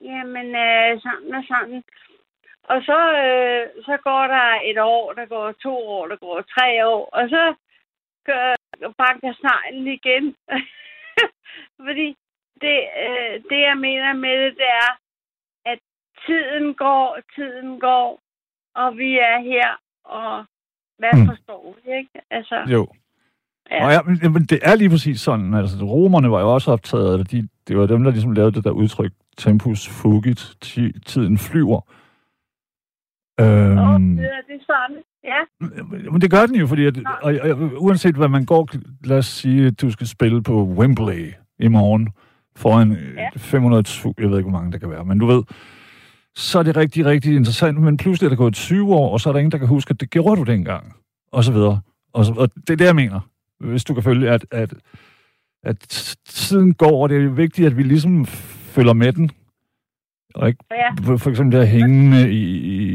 Jamen, 0.00 0.48
øh, 0.66 1.00
sådan 1.00 1.34
og 1.34 1.44
sådan. 1.48 1.82
Og 2.72 2.82
så, 2.82 2.98
øh, 3.24 3.84
så 3.84 3.96
går 4.02 4.26
der 4.26 4.60
et 4.64 4.78
år, 4.78 5.12
der 5.12 5.26
går 5.26 5.52
to 5.52 5.88
år, 5.88 6.06
der 6.08 6.16
går 6.16 6.40
tre 6.40 6.86
år, 6.86 7.08
og 7.12 7.28
så 7.28 7.54
gør, 8.24 8.55
banker 9.02 9.32
sneglen 9.40 9.86
igen. 9.98 10.24
Fordi 11.86 12.08
det, 12.64 12.78
øh, 13.04 13.34
det, 13.50 13.60
jeg 13.68 13.76
mener 13.86 14.12
med 14.12 14.34
det, 14.44 14.52
det 14.62 14.70
er, 14.84 14.90
at 15.72 15.78
tiden 16.26 16.74
går, 16.74 17.18
tiden 17.34 17.80
går, 17.80 18.20
og 18.74 18.96
vi 18.96 19.18
er 19.18 19.38
her, 19.52 19.68
og 20.04 20.44
hvad 20.98 21.12
Mm. 21.14 21.26
forstår 21.28 21.76
vi, 21.84 21.96
ikke? 21.96 22.10
Altså, 22.30 22.56
Jo. 22.74 22.86
Ja. 23.70 23.84
Og 23.86 23.92
ja, 23.92 24.02
men, 24.02 24.32
men 24.32 24.42
det 24.42 24.58
er 24.62 24.74
lige 24.76 24.90
præcis 24.90 25.20
sådan. 25.20 25.54
Altså, 25.54 25.84
romerne 25.84 26.30
var 26.30 26.40
jo 26.40 26.54
også 26.54 26.70
optaget 26.72 27.12
af 27.12 27.18
det. 27.18 27.30
De, 27.30 27.48
det 27.68 27.78
var 27.78 27.86
dem, 27.86 28.04
der 28.04 28.10
ligesom 28.10 28.32
lavede 28.32 28.52
det 28.52 28.64
der 28.64 28.70
udtryk, 28.70 29.12
tempus 29.36 29.88
fugit, 30.02 30.56
ti, 30.60 31.00
tiden 31.00 31.38
flyver. 31.38 31.80
Øhm, 33.40 33.78
Åh, 33.78 34.00
det 34.18 34.30
er 34.38 34.42
det 34.52 34.60
samme. 34.66 34.96
Ja, 35.26 35.64
Men 36.10 36.20
det 36.20 36.30
gør 36.30 36.46
den 36.46 36.54
jo, 36.56 36.66
fordi 36.66 36.86
at, 36.86 36.98
og, 37.22 37.34
og, 37.42 37.70
uanset 37.76 38.14
hvad 38.14 38.28
man 38.28 38.44
går, 38.44 38.68
lad 39.04 39.18
os 39.18 39.26
sige, 39.26 39.66
at 39.66 39.80
du 39.80 39.90
skal 39.90 40.06
spille 40.06 40.42
på 40.42 40.64
Wembley 40.64 41.32
i 41.58 41.68
morgen 41.68 42.08
foran 42.56 42.92
Ja. 42.92 43.22
ja. 43.22 43.28
500, 43.36 43.84
jeg 44.18 44.30
ved 44.30 44.38
ikke, 44.38 44.50
hvor 44.50 44.58
mange 44.58 44.72
der 44.72 44.78
kan 44.78 44.90
være, 44.90 45.04
men 45.04 45.18
du 45.18 45.26
ved, 45.26 45.42
så 46.34 46.58
er 46.58 46.62
det 46.62 46.76
rigtig, 46.76 47.06
rigtig 47.06 47.36
interessant, 47.36 47.78
men 47.78 47.96
pludselig 47.96 48.26
er 48.26 48.30
der 48.30 48.36
gået 48.36 48.54
20 48.54 48.94
år, 48.94 49.12
og 49.12 49.20
så 49.20 49.28
er 49.28 49.32
der 49.32 49.40
ingen, 49.40 49.52
der 49.52 49.58
kan 49.58 49.68
huske, 49.68 49.90
at 49.90 50.00
det 50.00 50.10
gjorde 50.10 50.36
du 50.36 50.42
dengang, 50.42 50.94
og 51.32 51.44
så 51.44 51.52
videre. 51.52 51.80
Og, 52.12 52.24
så, 52.24 52.32
og 52.32 52.50
det 52.54 52.70
er 52.70 52.76
det, 52.76 52.84
jeg 52.84 52.96
mener, 52.96 53.20
hvis 53.60 53.84
du 53.84 53.94
kan 53.94 54.02
følge, 54.02 54.30
at, 54.30 54.46
at, 54.50 54.74
at 55.62 55.78
tiden 56.28 56.74
går, 56.74 57.02
og 57.02 57.08
det 57.08 57.24
er 57.24 57.28
vigtigt, 57.28 57.66
at 57.66 57.76
vi 57.76 57.82
ligesom 57.82 58.24
følger 58.26 58.92
med 58.92 59.12
den, 59.12 59.30
og 60.34 60.48
ikke 60.48 60.64
ja. 60.70 60.90
for, 61.02 61.16
for 61.16 61.30
eksempel 61.30 61.58
der 61.58 61.64
hængende 61.64 62.32
i, 62.32 62.42
i... 62.42 62.86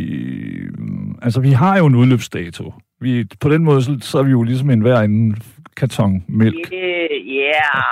Altså, 1.21 1.41
vi 1.41 1.51
har 1.51 1.77
jo 1.77 1.85
en 1.85 1.95
udløbsdato. 1.95 2.73
Vi, 2.99 3.25
på 3.41 3.49
den 3.49 3.63
måde, 3.63 3.81
så, 3.83 3.97
så 4.01 4.17
er 4.17 4.23
vi 4.23 4.31
jo 4.31 4.43
ligesom 4.43 4.69
en 4.69 4.81
hver 4.81 4.99
en 4.99 5.35
karton 5.77 6.25
mælk. 6.27 6.73
Yeah, 6.73 7.11
yeah, 7.11 7.91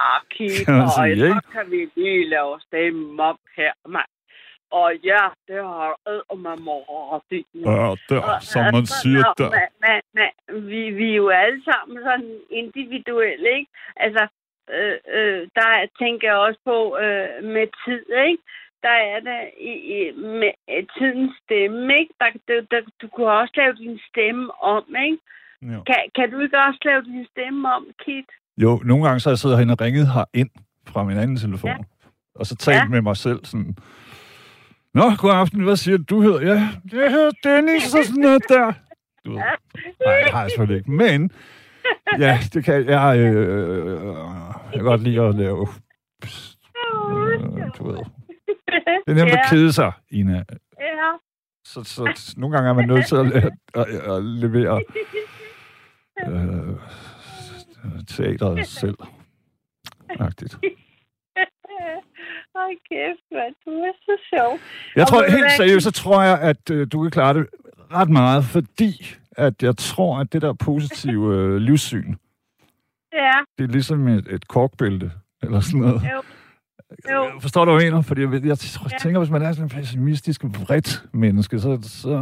man 0.68 0.82
og 0.82 0.90
sige, 0.90 1.30
så 1.30 1.42
kan 1.52 1.66
vi 1.72 1.90
lige 1.96 2.30
lave 2.30 2.60
stemme 2.68 3.24
op 3.24 3.42
her, 3.58 3.74
mand. 3.88 4.12
Og 4.72 4.90
ja, 5.04 5.24
det 5.48 5.56
har 5.56 5.96
og 6.30 6.38
man 6.40 6.58
må 6.62 6.78
ret. 6.90 7.46
Ja, 7.56 7.96
der, 8.10 8.22
Og, 8.22 8.42
som 8.42 8.64
man 8.64 8.76
altså, 8.76 9.02
siger 9.02 9.24
nå, 9.28 9.34
der. 9.38 9.50
Men, 9.56 9.68
men, 9.86 10.00
men, 10.18 10.30
vi, 10.70 10.82
vi 11.00 11.12
er 11.12 11.16
jo 11.16 11.30
alle 11.30 11.62
sammen 11.70 11.98
sådan 12.08 12.36
individuelle, 12.50 13.50
ikke? 13.58 13.72
Altså, 13.96 14.24
øh, 14.76 14.98
øh, 15.18 15.42
der 15.56 15.70
tænker 16.02 16.28
jeg 16.28 16.38
også 16.48 16.60
på 16.72 16.78
øh, 17.04 17.44
med 17.54 17.68
tid, 17.86 18.04
ikke? 18.28 18.44
Der 18.84 18.98
er 19.14 19.20
det 19.20 19.40
i, 19.72 19.72
i, 19.96 20.12
med 20.42 20.52
øh, 20.74 20.84
tidens 20.98 21.32
stemme, 21.44 21.94
ikke? 22.00 22.14
Der, 22.20 22.30
der, 22.48 22.62
der, 22.72 22.82
du 23.02 23.08
kunne 23.08 23.32
også 23.32 23.54
lave 23.58 23.74
din 23.76 24.00
stemme 24.10 24.64
om, 24.64 24.84
ikke? 25.06 25.18
Ja. 25.62 25.80
Kan, 25.88 26.02
kan 26.16 26.32
du 26.32 26.40
ikke 26.40 26.58
også 26.68 26.80
lave 26.86 27.02
din 27.04 27.26
stemme 27.32 27.74
om, 27.76 27.86
Kit? 28.06 28.26
Jo, 28.58 28.82
nogle 28.86 29.04
gange 29.06 29.20
så 29.20 29.30
har 29.30 29.32
jeg 29.32 29.38
siddet 29.40 29.58
herinde 29.58 29.72
og 29.78 29.82
ringet 29.82 30.08
her 30.14 30.26
ind 30.34 30.50
fra 30.88 31.04
min 31.04 31.18
anden 31.18 31.38
telefon. 31.38 31.70
Ja. 31.70 31.78
Og 32.36 32.46
så 32.46 32.56
talt 32.56 32.76
Ja. 32.78 32.86
med 32.86 33.02
mig 33.02 33.18
selv 33.18 33.46
sådan... 33.46 33.76
Nå, 34.94 35.04
god 35.22 35.32
aften, 35.32 35.64
hvad 35.64 35.76
siger 35.76 35.98
du, 35.98 36.04
du 36.10 36.22
hedder? 36.22 36.42
Ja, 36.42 36.68
jeg 37.02 37.12
hedder 37.12 37.32
Dennis 37.44 37.94
og 37.96 38.06
sådan 38.06 38.22
noget 38.22 38.44
der. 38.50 38.74
Du 39.26 39.30
ved. 39.32 39.38
Nej, 39.40 39.56
det 40.24 40.32
har 40.34 40.42
jeg 40.42 40.50
selvfølgelig 40.52 40.78
ikke. 40.78 40.92
Men, 40.92 41.32
ja, 42.20 42.38
det 42.54 42.66
kan 42.66 42.86
jeg... 42.86 43.18
Øh, 43.18 43.36
øh, 43.36 44.04
jeg 44.72 44.74
kan 44.74 44.84
godt 44.84 45.04
lide 45.04 45.22
at 45.22 45.36
lave... 45.36 45.68
Øh, 47.12 47.70
du 47.78 47.92
ved. 47.92 48.00
Det 49.06 49.12
er 49.12 49.14
nemt 49.14 49.32
at 49.32 49.38
ja, 49.38 49.50
kede 49.50 49.74
sig, 49.74 49.92
Ina. 50.12 50.44
ja. 50.80 51.12
Så, 51.66 51.84
så 51.84 52.34
nogle 52.38 52.56
gange 52.56 52.70
er 52.70 52.74
man 52.74 52.88
nødt 52.88 53.08
til 53.08 53.16
at, 53.16 53.26
at, 53.36 53.52
at, 53.76 53.88
at 54.12 54.24
levere 54.24 54.82
øh, 56.30 56.76
teateret 58.08 58.68
selv. 58.68 58.98
Agtigt. 60.10 60.54
Hold 62.56 62.78
kæft, 62.90 63.26
mand. 63.32 63.56
Du 63.66 63.72
er 63.72 63.92
så 64.02 64.18
sjov. 64.34 64.60
Jeg 64.96 65.02
Og 65.02 65.08
tror 65.08 65.22
du 65.22 65.32
helt 65.32 65.52
seriøst, 65.52 65.84
så 65.84 65.92
tror 65.92 66.22
jeg, 66.22 66.40
at 66.42 66.70
øh, 66.72 66.88
du 66.92 67.02
kan 67.02 67.12
klare 67.12 67.34
det 67.34 67.48
ret 67.92 68.10
meget, 68.10 68.44
fordi 68.46 69.16
at 69.32 69.64
jeg 69.64 69.78
tror, 69.78 70.20
at 70.20 70.34
det 70.34 70.42
der 70.42 70.54
positive 70.54 71.36
øh, 71.36 71.56
livssyn, 71.56 72.16
Ja, 73.14 73.32
det 73.58 73.64
er 73.64 73.68
ligesom 73.68 74.08
et, 74.08 74.28
et 74.28 74.48
korkbælte, 74.48 75.12
eller 75.44 75.60
sådan 75.60 75.80
noget. 75.80 76.02
jo. 76.02 76.22
Jo. 77.14 77.40
Forstår 77.42 77.66
du, 77.66 77.72
hvad 77.72 77.84
jeg 77.84 77.92
mener? 77.92 78.02
Fordi 78.02 78.22
jeg, 78.22 78.46
jeg 78.46 78.58
tror- 78.58 78.88
Ja. 78.92 78.98
tænker, 78.98 79.20
hvis 79.20 79.30
man 79.30 79.42
er 79.42 79.52
sådan 79.52 79.66
en 79.66 79.70
pessimistisk, 79.70 80.44
vredt 80.44 81.04
menneske, 81.14 81.60
så, 81.60 81.70
så, 82.04 82.16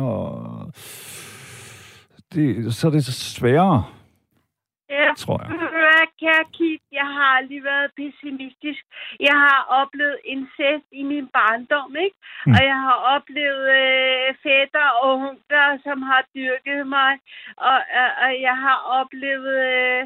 det, 2.34 2.74
så 2.76 2.88
er 2.88 2.92
det 2.92 3.06
sværere, 3.06 3.84
Ja. 4.90 5.10
tror 5.18 5.38
jeg. 5.44 5.50
Kære 6.22 6.46
Kit, 6.58 6.82
jeg 7.00 7.08
har 7.18 7.28
aldrig 7.40 7.62
været 7.72 7.90
pessimistisk. 8.00 8.82
Jeg 9.28 9.38
har 9.46 9.60
oplevet 9.82 10.18
incest 10.34 10.88
i 11.02 11.04
min 11.12 11.28
barndom, 11.38 11.92
ikke? 12.06 12.18
Mm. 12.46 12.52
Og 12.56 12.62
jeg 12.72 12.80
har 12.88 12.98
oplevet 13.16 13.66
øh, 13.82 14.28
fætter 14.46 14.88
og 15.04 15.12
hunkler, 15.24 15.68
som 15.86 15.98
har 16.10 16.22
dyrket 16.36 16.82
mig. 16.98 17.12
Og, 17.70 17.78
øh, 18.00 18.12
og 18.24 18.32
jeg 18.48 18.58
har 18.66 18.78
oplevet... 19.00 19.56
Øh, 19.76 20.02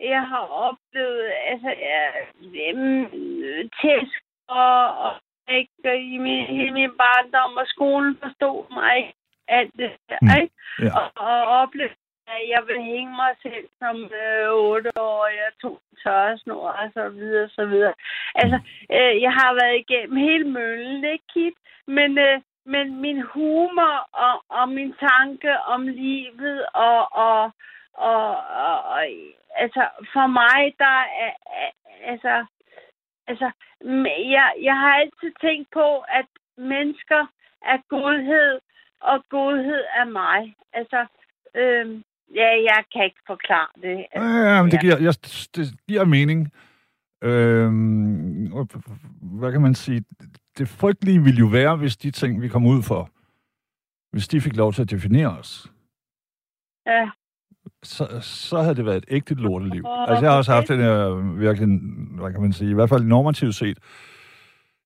jeg 0.00 0.22
har 0.26 0.44
oplevet 0.66 1.32
altså, 1.50 1.68
øh, 1.68 3.04
øh, 3.04 3.70
tæsk 3.82 4.20
og, 4.48 4.98
og 4.98 5.12
ikke, 5.48 5.70
i 6.14 6.18
min, 6.18 6.46
hele 6.46 6.72
min 6.72 6.90
barndom, 6.90 7.56
og 7.56 7.66
skolen 7.66 8.18
forstod 8.22 8.74
mig 8.74 8.96
ikke. 8.96 9.14
Alt 9.48 9.72
det 9.78 9.92
der, 10.08 10.18
Mm. 10.22 10.28
ikke? 10.42 10.54
Ja. 10.82 10.90
Og, 10.98 11.06
og 11.16 11.42
oplevede 11.62 11.94
at 12.26 12.48
jeg 12.48 12.62
vil 12.66 12.80
hænge 12.82 13.12
mig 13.16 13.32
selv 13.42 13.66
som 13.78 13.96
øh, 14.22 14.50
8 14.52 14.90
år, 15.00 15.26
jeg 15.26 15.50
tog 15.62 15.80
tørresnor 16.02 16.68
og 16.68 16.90
så 16.94 17.08
videre, 17.08 17.48
så 17.48 17.64
videre. 17.66 17.94
Altså, 18.34 18.58
øh, 18.92 19.22
jeg 19.22 19.32
har 19.32 19.52
været 19.60 19.76
igennem 19.78 20.16
hele 20.16 20.44
møllen, 20.48 21.04
ikke, 21.04 21.24
Kit? 21.34 21.54
Men, 21.86 22.18
øh, 22.18 22.40
men 22.66 23.00
min 23.00 23.20
humor 23.22 24.08
og, 24.12 24.44
og 24.48 24.68
min 24.68 24.94
tanke 25.08 25.60
om 25.60 25.88
livet 25.88 26.66
og, 26.74 27.12
og, 27.12 27.52
og, 27.94 28.36
og, 28.66 28.82
og 28.94 29.02
altså, 29.56 29.82
for 30.12 30.26
mig, 30.26 30.74
der 30.78 30.98
er, 31.24 31.32
altså, 32.12 32.44
altså, 33.26 33.50
jeg, 34.36 34.52
jeg 34.62 34.76
har 34.82 34.92
altid 35.02 35.32
tænkt 35.40 35.68
på, 35.72 35.98
at 36.00 36.26
mennesker 36.58 37.26
er 37.62 37.78
godhed, 37.88 38.60
og 39.00 39.24
godhed 39.28 39.82
er 40.00 40.04
mig. 40.04 40.56
Altså, 40.72 41.06
øhm, 41.54 42.02
ja, 42.34 42.50
jeg 42.70 42.84
kan 42.92 43.04
ikke 43.04 43.22
forklare 43.26 43.68
det. 43.82 44.06
Ja, 44.14 44.22
ja, 44.22 44.62
men 44.62 44.70
det 44.70 44.80
giver, 44.80 44.98
jeg, 44.98 45.14
det 45.56 45.66
giver 45.88 46.04
mening. 46.04 46.52
Og 48.56 48.68
hvad 49.40 49.52
kan 49.52 49.60
man 49.60 49.74
sige? 49.74 50.04
Det 50.58 50.68
frygtelige 50.68 51.22
ville 51.22 51.38
jo 51.38 51.46
være, 51.46 51.76
hvis 51.76 51.96
de 51.96 52.10
ting, 52.10 52.42
vi 52.42 52.48
kom 52.48 52.66
ud 52.66 52.82
for, 52.82 53.08
hvis 54.12 54.28
de 54.28 54.40
fik 54.40 54.56
lov 54.56 54.72
til 54.72 54.82
at 54.82 54.90
definere 54.90 55.38
os, 55.38 55.70
Ja, 56.86 57.10
så, 57.84 58.06
så 58.20 58.60
havde 58.62 58.74
det 58.74 58.84
været 58.86 58.96
et 58.96 59.04
ægte 59.08 59.34
lorteliv. 59.34 59.84
Altså, 60.08 60.24
jeg 60.24 60.30
har 60.30 60.38
også 60.38 60.52
haft 60.52 60.68
den 60.68 60.80
her 60.80 61.14
virkelig, 61.38 61.68
hvad 62.20 62.32
kan 62.32 62.40
man 62.42 62.52
sige, 62.52 62.70
i 62.70 62.74
hvert 62.74 62.88
fald 62.88 63.04
normativt 63.04 63.54
set, 63.54 63.78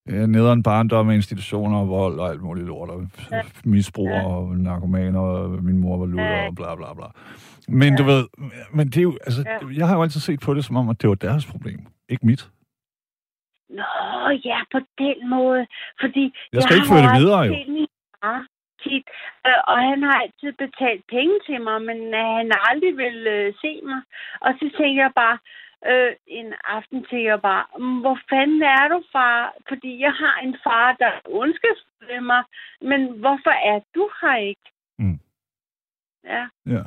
øh, 0.08 0.26
nederen 0.26 0.62
barndom 0.62 1.06
med 1.06 1.14
institutioner 1.14 1.84
vold 1.84 2.18
og 2.20 2.30
alt 2.30 2.42
muligt 2.42 2.66
lort, 2.66 2.90
og 2.90 3.06
Ja. 3.32 3.40
misbrug 3.64 4.08
Ja. 4.08 4.26
og 4.26 4.56
narkomaner, 4.56 5.20
og 5.20 5.64
min 5.64 5.78
mor 5.78 5.96
var 6.06 6.22
Ja. 6.22 6.46
og 6.46 6.54
bla 6.56 6.74
bla 6.74 6.94
bla. 6.94 7.06
Men 7.68 7.96
du 7.96 8.02
Ja. 8.02 8.08
ved, 8.12 8.24
men 8.72 8.86
det 8.86 8.96
er 8.96 9.02
jo, 9.02 9.18
altså, 9.26 9.44
Ja. 9.46 9.58
jeg 9.78 9.88
har 9.88 9.96
jo 9.96 10.02
altid 10.02 10.20
set 10.20 10.40
på 10.40 10.54
det 10.54 10.64
som 10.64 10.76
om, 10.76 10.88
at 10.88 11.02
det 11.02 11.08
var 11.08 11.14
deres 11.14 11.46
problem, 11.46 11.80
ikke 12.08 12.26
mit. 12.26 12.50
Nå, 13.70 14.30
ja, 14.44 14.58
på 14.72 14.78
den 14.98 15.30
måde. 15.30 15.66
Fordi 16.00 16.24
Jeg 16.52 16.62
skal 16.62 16.76
ikke 16.76 16.88
har 16.88 16.94
føre 16.96 17.06
det 17.14 17.20
videre, 17.20 17.40
jo. 17.40 17.52
min 17.52 17.86
far 18.24 18.40
tit, 18.84 19.06
øh, 19.46 19.60
og 19.70 19.76
han 19.90 20.00
har 20.08 20.16
altid 20.24 20.52
betalt 20.64 21.04
penge 21.16 21.36
til 21.46 21.58
mig, 21.66 21.78
men 21.88 21.98
øh, 22.20 22.26
han 22.38 22.46
har 22.54 22.62
aldrig 22.70 22.92
vil 23.04 23.18
øh, 23.36 23.48
se 23.62 23.72
mig. 23.90 24.00
Og 24.44 24.50
så 24.58 24.64
tænker 24.78 25.00
jeg 25.06 25.12
bare, 25.22 25.38
øh, 25.90 26.12
en 26.38 26.48
aften 26.76 26.98
tænker 27.08 27.30
jeg 27.34 27.42
bare, 27.50 27.64
"Mm, 27.82 27.98
hvor 28.04 28.18
fanden 28.30 28.62
er 28.62 28.84
du, 28.92 28.98
far? 29.14 29.36
Fordi 29.68 29.90
jeg 30.06 30.12
har 30.22 30.34
en 30.46 30.56
far, 30.64 30.86
der 31.00 31.06
er 31.16 31.20
ondskabsfuld 31.40 32.20
mig, 32.32 32.42
men 32.90 33.00
hvorfor 33.22 33.54
er 33.72 33.78
du 33.94 34.04
her 34.20 34.36
ikke? 34.52 34.66
Mm. 34.98 35.18
Ja. 36.34 36.44
Ja. 36.74 36.82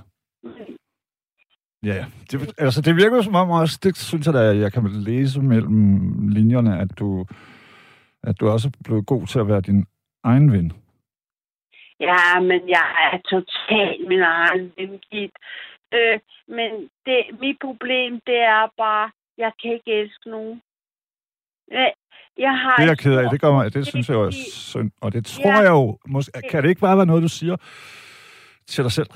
Ja, 1.83 1.93
ja. 1.95 2.05
Det, 2.31 2.53
altså, 2.57 2.81
det 2.81 2.95
virker 2.95 3.15
jo 3.15 3.21
som 3.23 3.35
om 3.35 3.49
også, 3.49 3.79
det 3.83 3.97
synes 3.97 4.25
jeg 4.25 4.33
da, 4.33 4.39
jeg 4.39 4.73
kan 4.73 4.89
læse 4.91 5.41
mellem 5.41 6.27
linjerne, 6.29 6.79
at 6.79 6.99
du 6.99 7.25
at 8.23 8.39
du 8.39 8.49
også 8.49 8.67
er 8.67 8.83
blevet 8.83 9.05
god 9.05 9.27
til 9.27 9.39
at 9.39 9.47
være 9.47 9.61
din 9.61 9.85
egen 10.23 10.51
ven. 10.51 10.71
Ja, 12.09 12.39
men 12.39 12.69
jeg 12.69 12.87
er 13.13 13.17
totalt 13.33 14.07
min 14.07 14.21
egen 14.21 14.73
vengit. 14.77 15.31
Øh, 15.93 16.19
men 16.47 16.71
det, 17.05 17.19
mit 17.41 17.57
problem, 17.61 18.11
det 18.27 18.37
er 18.55 18.67
bare, 18.77 19.11
jeg 19.37 19.51
kan 19.61 19.73
ikke 19.73 19.91
elske 20.01 20.29
nogen. 20.29 20.61
Jeg, 22.37 22.53
har 22.61 22.75
Det 22.75 22.83
er 22.83 22.87
jeg 22.87 22.97
ked 22.97 23.15
af. 23.17 23.29
Det, 23.31 23.41
gør 23.41 23.51
mig, 23.51 23.73
det 23.73 23.87
synes 23.87 24.09
jeg 24.09 24.15
jo 24.15 24.23
er 24.23 24.31
synd. 24.71 24.91
Og 25.01 25.13
det 25.13 25.25
tror 25.25 25.49
Ja. 25.51 25.57
jeg 25.65 25.69
jo... 25.69 25.97
Måske, 26.07 26.41
kan 26.51 26.63
det 26.63 26.69
ikke 26.69 26.81
bare 26.81 26.97
være 26.97 27.05
noget, 27.05 27.23
du 27.23 27.27
siger 27.39 27.55
til 28.67 28.83
dig 28.83 28.91
selv? 28.91 29.09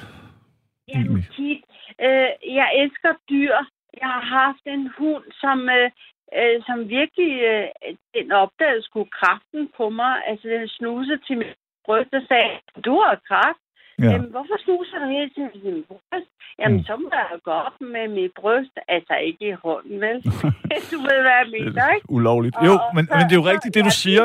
Jamen? 0.88 1.24
Kit, 1.36 1.63
øh, 2.02 2.30
jeg 2.60 2.67
elsker 2.82 3.12
dyr. 3.30 3.56
Jeg 4.02 4.08
har 4.15 4.26
haft 4.39 4.63
en 4.65 4.91
hund, 4.98 5.24
som, 5.41 5.69
øh, 5.69 5.91
øh, 6.39 6.58
som 6.67 6.89
virkelig 6.89 7.32
øh, 7.52 7.67
den 8.15 8.32
opdagede 8.32 8.84
skulle 8.84 9.10
kraften 9.19 9.69
på 9.78 9.89
mig. 9.89 10.13
Altså, 10.28 10.48
den 10.48 10.67
snusede 10.67 11.19
til 11.28 11.38
mit 11.38 11.56
bryst 11.86 12.13
og 12.19 12.24
sagde, 12.30 12.52
du 12.86 12.93
har 13.06 13.15
kraft. 13.30 13.62
Ja. 14.00 14.04
Ja. 14.06 14.12
Jamen, 14.12 14.30
hvorfor 14.36 14.58
snuser 14.65 14.98
du 15.00 15.08
hele 15.17 15.30
tiden 15.30 15.52
til 15.52 15.62
min 15.74 15.84
bryst? 15.89 16.30
Jamen, 16.60 16.78
Mm. 16.78 16.84
så 16.84 16.93
må 16.95 17.10
jeg 17.13 17.39
gå 17.43 17.52
op 17.67 17.78
med 17.82 18.08
mit 18.08 18.32
bryst. 18.41 18.76
Altså, 18.88 19.13
ikke 19.30 19.48
i 19.50 19.56
hånden, 19.63 20.02
vel? 20.06 20.17
du 20.91 20.98
ved, 21.08 21.17
hvad 21.26 21.36
jeg 21.41 21.48
mener, 21.58 21.93
ikke? 21.95 22.06
Ulovligt. 22.10 22.56
Og- 22.58 22.65
Jo, 22.67 22.74
men, 22.95 23.04
så- 23.08 23.13
men 23.17 23.24
det 23.28 23.34
er 23.36 23.41
jo 23.43 23.48
rigtigt, 23.54 23.74
det 23.76 23.84
du 23.89 23.93
ja, 23.95 24.02
siger, 24.04 24.24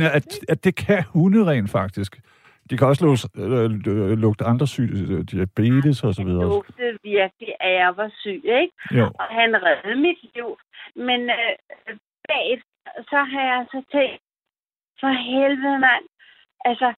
det 0.00 0.02
at, 0.18 0.26
at 0.52 0.64
det 0.64 0.74
kan 0.76 1.02
hunde 1.14 1.40
rent 1.50 1.70
faktisk. 1.70 2.12
De 2.70 2.76
kan 2.78 2.86
også 2.86 3.04
lugte, 3.06 3.28
øh, 3.90 4.18
lugte 4.24 4.44
andre 4.44 4.66
syge, 4.66 5.22
diabetes 5.32 6.04
og 6.04 6.14
så 6.14 6.20
Han 6.22 6.30
videre. 6.30 6.48
lugtede 6.48 6.98
virkelig, 7.04 7.52
at 7.60 7.72
jeg 7.82 7.92
var 7.96 8.10
syg, 8.22 8.42
ikke? 8.62 8.72
Jo. 8.98 9.04
og 9.20 9.24
han 9.38 9.50
reddede 9.64 9.96
mit 10.06 10.20
liv. 10.34 10.48
Men 10.96 11.20
øh, 11.30 11.52
bagefter, 12.28 12.90
så 13.10 13.18
har 13.32 13.42
jeg 13.52 13.60
så 13.74 13.80
tænkt, 13.92 14.20
for 15.00 15.12
helvede 15.30 15.78
mand, 15.86 16.04
altså, 16.64 16.94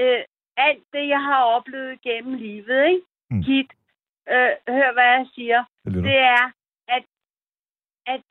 øh, 0.00 0.22
alt 0.56 0.84
det, 0.92 1.08
jeg 1.08 1.22
har 1.22 1.42
oplevet 1.44 2.02
gennem 2.02 2.34
livet, 2.34 2.86
ikke? 2.86 3.06
Mm. 3.30 3.42
Kit, 3.44 3.70
øh, 4.28 4.52
hør 4.68 4.92
hvad 4.92 5.04
jeg 5.04 5.26
siger, 5.34 5.64
Det 5.84 5.94
det 5.94 6.18
er, 6.18 6.52
at, 6.88 7.04
at 8.06 8.22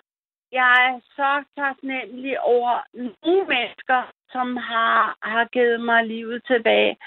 jeg 0.51 0.71
er 0.87 0.99
så 1.15 1.43
taknemmelig 1.57 2.41
over 2.41 2.73
nogle 2.93 3.47
mennesker, 3.47 4.11
som 4.31 4.57
har, 4.57 5.17
har 5.21 5.45
givet 5.45 5.81
mig 5.81 6.05
livet 6.05 6.43
tilbage. 6.47 6.97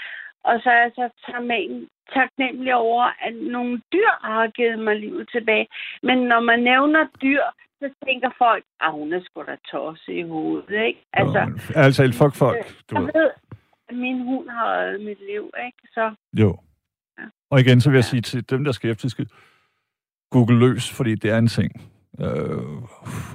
Og 0.45 0.61
så 0.63 0.71
er 0.71 0.81
jeg 0.83 0.93
så 0.95 1.09
taknem- 1.27 1.89
taknemmelig 2.15 2.75
over, 2.75 3.05
at 3.21 3.35
nogle 3.35 3.83
dyr 3.93 4.11
har 4.21 4.49
givet 4.49 4.79
mig 4.79 4.97
livet 4.97 5.29
tilbage. 5.33 5.69
Men 6.03 6.19
når 6.19 6.41
man 6.41 6.61
nævner 6.61 7.07
dyr, 7.23 7.43
så 7.81 7.89
tænker 8.07 8.31
folk, 8.39 8.65
at 8.81 8.93
hun 8.93 9.13
er 9.13 9.21
sgu 9.25 9.43
da 9.43 9.57
tosse 9.71 10.13
i 10.15 10.23
hovedet, 10.23 10.71
ikke? 10.87 11.01
Altså, 11.13 11.39
Altså, 11.39 11.73
altså 11.77 12.03
et 12.05 12.15
fuck 12.15 12.35
folk, 12.35 12.67
du 12.91 12.95
jeg 12.97 13.03
ved. 13.03 13.11
ved, 13.15 13.31
min 13.97 14.23
hund 14.25 14.49
har 14.49 14.67
reddet 14.81 15.01
mit 15.05 15.19
liv, 15.31 15.51
ikke? 15.67 15.79
Så 15.95 16.15
Jo. 16.39 16.59
Ja. 17.19 17.25
Og 17.51 17.61
igen, 17.61 17.81
så 17.81 17.91
vil 17.91 17.97
jeg 17.97 18.05
sige 18.05 18.21
til 18.23 18.51
dem, 18.51 18.65
der 18.65 18.69
er 18.71 18.73
skeptiske, 18.73 19.27
google 20.31 20.59
løs, 20.59 20.91
fordi 20.97 21.15
det 21.15 21.31
er 21.31 21.39
en 21.39 21.49
ting. 21.49 21.73
Øh, 22.21 22.59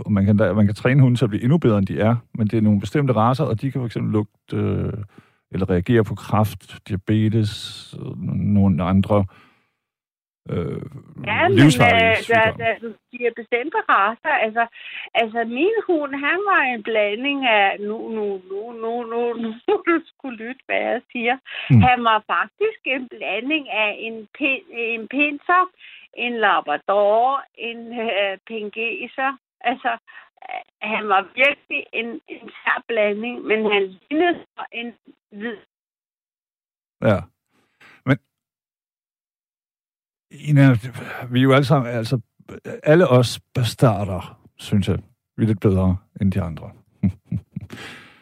og 0.06 0.12
man 0.12 0.26
kan, 0.26 0.36
man 0.36 0.66
kan 0.66 0.76
træne 0.76 1.02
hunden 1.02 1.16
til 1.16 1.26
at 1.26 1.30
blive 1.30 1.44
endnu 1.44 1.58
bedre, 1.58 1.78
end 1.78 1.88
de 1.88 2.00
er, 2.00 2.16
men 2.34 2.48
det 2.48 2.58
er 2.58 2.62
nogle 2.62 2.80
bestemte 2.80 3.14
raser, 3.14 3.44
og 3.44 3.62
de 3.62 3.72
kan 3.72 3.90
fx 3.90 3.96
lugte 3.96 4.58
øh, 4.58 4.94
eller 5.52 5.70
reagere 5.70 6.04
på 6.04 6.16
kræft, 6.16 6.78
diabetes, 6.88 7.94
og 8.00 8.18
nogle 8.18 8.84
andre 8.84 9.26
øh, 10.50 10.82
Ja, 11.30 11.48
men 11.50 11.60
øh, 11.60 12.18
der, 12.32 12.92
de 13.12 13.26
er 13.26 13.34
bestemte 13.36 13.78
raser. 13.90 14.36
Altså, 14.46 14.68
altså, 15.14 15.44
min 15.44 15.78
hund, 15.88 16.12
han 16.16 16.40
var 16.52 16.62
en 16.74 16.84
blanding 16.84 17.48
af... 17.48 17.80
Nu, 17.80 18.10
nu, 18.10 18.42
nu, 18.50 18.72
nu, 18.72 19.04
nu, 19.04 19.34
nu, 19.34 19.50
du 19.88 20.02
skulle 20.06 20.38
lytte, 20.38 20.64
hvad 20.66 20.82
jeg 20.82 21.02
siger. 21.12 21.38
Mm. 21.70 21.82
Han 21.82 22.04
var 22.04 22.24
faktisk 22.28 22.80
en 22.86 23.10
blanding 23.10 23.70
af 23.70 23.96
en, 24.00 24.28
pin, 24.38 24.62
en 24.72 25.08
pinser, 25.08 25.64
en 26.14 26.34
labrador, 26.34 27.44
en 27.56 28.00
øh, 28.00 28.38
pengeser. 28.48 29.38
Altså, 29.62 29.92
øh, 30.50 30.64
han 30.82 31.10
var 31.10 31.22
virkelig 31.36 31.86
en, 31.94 32.22
en 32.28 32.50
sær 32.50 32.84
blanding, 32.88 33.42
men 33.42 33.72
han 33.72 33.84
lignede 34.10 34.46
en 34.72 34.94
hvid. 35.32 35.58
Ja. 37.02 37.20
Men 40.34 40.42
Ina, 40.50 40.64
vi 41.32 41.40
er 41.40 41.44
jo 41.44 41.54
alle 41.54 41.66
sammen, 41.66 41.92
altså 41.92 42.22
alle 42.84 43.08
os 43.08 43.40
bastarder, 43.56 44.40
synes 44.58 44.88
jeg, 44.88 45.00
vi 45.38 45.44
er 45.44 45.48
lidt 45.48 45.62
bedre 45.62 45.98
end 46.22 46.32
de 46.32 46.42
andre. 46.42 46.72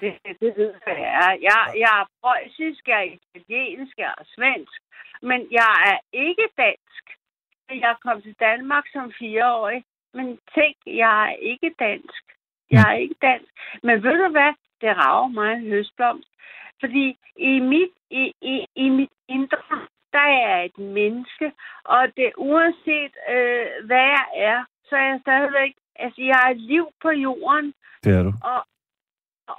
Det, 0.01 0.13
det 0.41 0.53
ved 0.57 0.73
jeg, 0.87 0.97
jeg 0.97 1.13
er. 1.25 1.31
Jeg, 1.47 1.59
jeg 1.83 1.93
er 2.01 2.05
preussisk, 2.21 2.87
jeg 2.87 2.99
er 3.01 3.17
italiensk, 3.35 3.97
jeg 3.97 4.13
er 4.17 4.23
svensk, 4.35 4.81
men 5.21 5.39
jeg 5.51 5.71
er 5.91 5.97
ikke 6.13 6.47
dansk. 6.57 7.03
Jeg 7.69 7.95
kom 8.05 8.21
til 8.21 8.35
Danmark 8.39 8.85
som 8.93 9.11
fireårig, 9.19 9.83
men 10.13 10.27
tænk, 10.55 10.75
jeg 10.85 11.15
er 11.29 11.35
ikke 11.51 11.71
dansk. 11.79 12.23
Jeg 12.71 12.85
er 12.91 12.97
ikke 13.03 13.15
dansk. 13.21 13.51
Men 13.83 14.03
ved 14.03 14.17
du 14.23 14.31
hvad? 14.31 14.53
Det 14.81 14.91
rager 14.97 15.27
mig 15.27 15.53
en 15.53 15.69
høstblomst. 15.69 16.31
Fordi 16.79 17.17
i 17.35 17.59
mit, 17.59 17.93
i, 18.09 18.33
i, 18.41 18.65
i 18.75 18.89
mit 18.89 19.13
indre, 19.29 19.87
der 20.13 20.23
er 20.31 20.37
jeg 20.47 20.65
et 20.65 20.77
menneske, 20.99 21.47
og 21.85 22.01
det 22.17 22.29
uanset 22.37 23.13
øh, 23.33 23.65
hvad 23.87 24.05
jeg 24.17 24.25
er, 24.51 24.59
så 24.87 24.93
er 24.95 25.05
jeg 25.11 25.19
stadigvæk, 25.21 25.73
altså 26.03 26.21
jeg 26.31 26.39
er 26.45 26.51
et 26.55 26.61
liv 26.73 26.85
på 27.03 27.09
jorden, 27.09 27.73
Det 28.03 28.11
er 28.19 28.23
du. 28.23 28.33
og, 28.51 28.61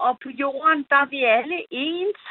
og 0.07 0.13
på 0.25 0.29
jorden, 0.43 0.79
der 0.91 0.97
er 1.05 1.09
vi 1.15 1.21
alle 1.39 1.59
ens. 1.71 2.23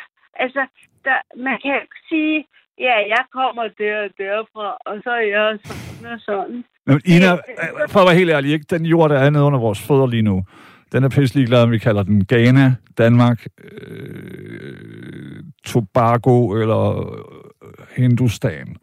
Altså, 0.44 0.62
der, 1.06 1.18
man 1.48 1.60
kan 1.64 1.74
ikke 1.84 2.00
sige, 2.10 2.38
ja, 2.78 2.96
jeg 3.16 3.24
kommer 3.38 3.64
der 3.80 3.96
og 4.04 4.10
derfra, 4.18 4.78
og 4.86 4.96
så 5.04 5.12
er 5.12 5.26
jeg 5.36 5.60
sådan 5.66 6.14
og 6.14 6.20
sådan. 6.20 6.64
Men 6.86 7.02
Ina, 7.06 7.32
øh, 7.34 7.90
for 7.90 8.00
at 8.00 8.08
være 8.08 8.16
helt 8.22 8.32
ærlig, 8.32 8.54
ikke? 8.54 8.66
den 8.76 8.86
jord, 8.86 9.10
der 9.10 9.20
er 9.20 9.30
nede 9.30 9.44
under 9.44 9.60
vores 9.60 9.88
fødder 9.88 10.08
lige 10.08 10.22
nu, 10.32 10.44
den 10.92 11.04
er 11.04 11.10
pisselig 11.10 11.48
glad, 11.48 11.64
om 11.64 11.72
vi 11.72 11.78
kalder 11.78 12.04
den 12.04 12.26
Ghana, 12.26 12.76
Danmark, 12.98 13.46
øh, 13.64 15.44
Tobago 15.66 16.54
eller 16.62 17.00
øh, 17.00 17.51
Hindustan. 17.96 18.76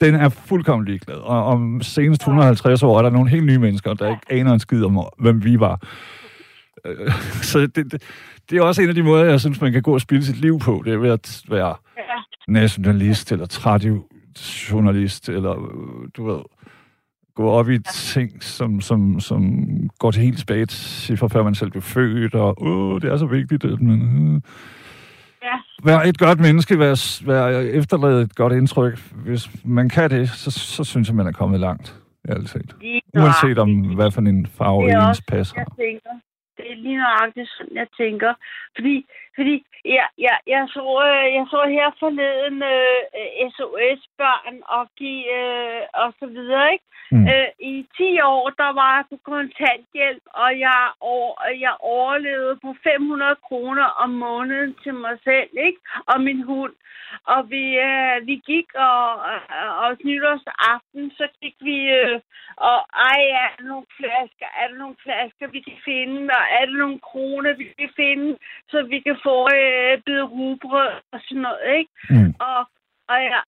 Den 0.00 0.14
er 0.14 0.28
fuldkommen 0.28 0.86
ligeglad. 0.88 1.16
Og 1.16 1.44
om 1.44 1.80
senest 1.82 2.22
150 2.22 2.82
år 2.82 2.98
er 2.98 3.02
der 3.02 3.10
nogle 3.10 3.30
helt 3.30 3.44
nye 3.46 3.58
mennesker, 3.58 3.94
der 3.94 4.08
ikke 4.10 4.22
aner 4.30 4.52
en 4.52 4.60
skid 4.60 4.84
om, 4.84 4.98
hvem 5.18 5.44
vi 5.44 5.60
var. 5.60 5.80
Øh, 6.86 7.10
Så 7.42 7.58
det, 7.60 7.76
det, 7.76 8.02
det 8.50 8.58
er 8.58 8.62
også 8.62 8.82
en 8.82 8.88
af 8.88 8.94
de 8.94 9.02
måder, 9.02 9.24
jeg 9.24 9.40
synes, 9.40 9.60
man 9.60 9.72
kan 9.72 9.82
gå 9.82 9.94
og 9.94 10.00
spille 10.00 10.24
sit 10.24 10.36
liv 10.40 10.58
på. 10.58 10.82
Det 10.84 10.92
er 10.92 10.98
ved 10.98 11.10
at 11.10 11.42
være 11.48 11.74
nationalist, 12.48 13.32
eller 13.32 13.46
traditionalist, 13.46 15.28
eller 15.28 15.54
du 16.16 16.26
ved, 16.26 16.40
gå 17.34 17.48
op 17.50 17.70
i 17.70 17.78
ting, 17.94 18.42
som, 18.42 18.80
som, 18.80 19.20
som 19.20 19.64
går 19.98 20.10
til 20.10 20.22
helt 20.22 20.38
tilbage 20.38 20.66
til 20.66 21.16
før 21.16 21.42
man 21.42 21.54
selv 21.54 21.70
blev 21.70 21.82
født, 21.82 22.34
og 22.34 22.62
åh, 22.62 23.00
det 23.00 23.12
er 23.12 23.16
så 23.16 23.26
vigtigt, 23.26 23.64
at 23.64 23.80
man... 23.80 24.34
Øh. 24.34 24.40
Vær 25.84 25.98
et 26.10 26.18
godt 26.18 26.40
menneske, 26.40 26.78
vær, 26.78 26.94
vær 27.26 27.44
efterlade 27.80 28.22
et 28.22 28.34
godt 28.36 28.52
indtryk. 28.52 28.94
Hvis 29.26 29.42
man 29.64 29.88
kan 29.88 30.10
det, 30.10 30.28
så, 30.28 30.50
så 30.50 30.84
synes 30.84 31.08
jeg, 31.08 31.16
man 31.16 31.26
er 31.26 31.32
kommet 31.32 31.60
langt. 31.60 32.00
Ærligt. 32.28 32.74
Lige 32.80 33.00
Uanset 33.16 33.58
om, 33.58 33.70
hvad 33.98 34.10
for 34.10 34.20
en 34.20 34.46
farve 34.46 34.84
ens 34.84 35.04
også, 35.08 35.22
pas 35.28 35.52
jeg 35.56 35.66
tænker. 35.78 36.12
Det 36.56 36.64
er 36.72 36.76
lige 36.84 36.98
nøjagtigt 37.04 37.48
sådan, 37.56 37.76
jeg 37.80 37.88
tænker. 38.02 38.32
Fordi, 38.76 38.96
fordi 39.36 39.54
jeg, 39.84 40.08
jeg, 40.18 40.38
jeg, 40.46 40.68
så, 40.74 40.84
øh, 41.08 41.34
jeg 41.34 41.46
så 41.50 41.60
her 41.68 41.90
forleden 41.98 42.62
øh, 42.62 43.50
SOS-børn 43.54 44.56
og, 44.76 44.86
øh, 45.36 45.82
og 46.02 46.08
så 46.20 46.26
videre, 46.26 46.72
ikke? 46.72 46.84
Mm. 47.12 47.26
Øh, 47.28 47.48
I 47.60 47.86
10 47.96 48.20
år, 48.20 48.50
der 48.50 48.70
var 48.80 48.96
jeg 48.96 49.04
på 49.10 49.16
kontanthjælp, 49.24 50.22
og 50.34 50.58
jeg, 50.58 50.80
over, 51.00 51.34
jeg 51.66 51.74
overlevede 51.80 52.56
på 52.64 52.74
500 52.82 53.36
kroner 53.48 53.84
om 53.84 54.10
måneden 54.10 54.74
til 54.82 54.94
mig 54.94 55.16
selv, 55.24 55.50
ikke? 55.66 55.80
Og 56.06 56.20
min 56.20 56.42
hund. 56.42 56.74
Og 57.34 57.50
vi, 57.50 57.64
øh, 57.88 58.26
vi 58.26 58.36
gik, 58.50 58.68
og, 58.74 59.02
og, 59.58 59.68
og 59.82 59.96
nytårsaften, 60.04 61.10
så 61.18 61.26
gik 61.42 61.56
vi, 61.60 61.76
øh, 62.00 62.20
og 62.68 62.78
ej, 63.10 63.20
er 63.42 63.48
der 63.56 63.64
nogle 63.70 63.86
flasker, 63.98 64.48
er 64.60 64.66
der 64.68 64.76
nogle 64.82 64.96
flasker, 65.04 65.46
vi 65.56 65.60
kan 65.60 65.78
finde, 65.84 66.20
og 66.38 66.44
er 66.58 66.64
der 66.66 66.76
nogle 66.82 67.00
kroner, 67.10 67.52
vi 67.60 67.64
kan 67.78 67.90
finde, 67.96 68.28
så 68.70 68.82
vi 68.82 68.98
kan 69.06 69.16
få 69.26 69.36
øh, 69.58 69.69
bide 70.04 70.22
rugbrød 70.22 70.92
og 71.12 71.20
sådan 71.24 71.42
noget, 71.42 71.62
ikke? 71.78 71.90
Mm. 72.10 72.34
Og, 72.48 72.60
og 73.10 73.18
ja, 73.30 73.40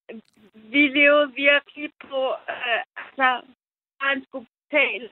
vi 0.54 0.82
levede 0.98 1.32
virkelig 1.34 1.90
på, 2.08 2.20
øh, 2.50 2.82
altså, 2.96 3.28
han 4.00 4.24
skulle 4.24 4.46
betale 4.70 5.08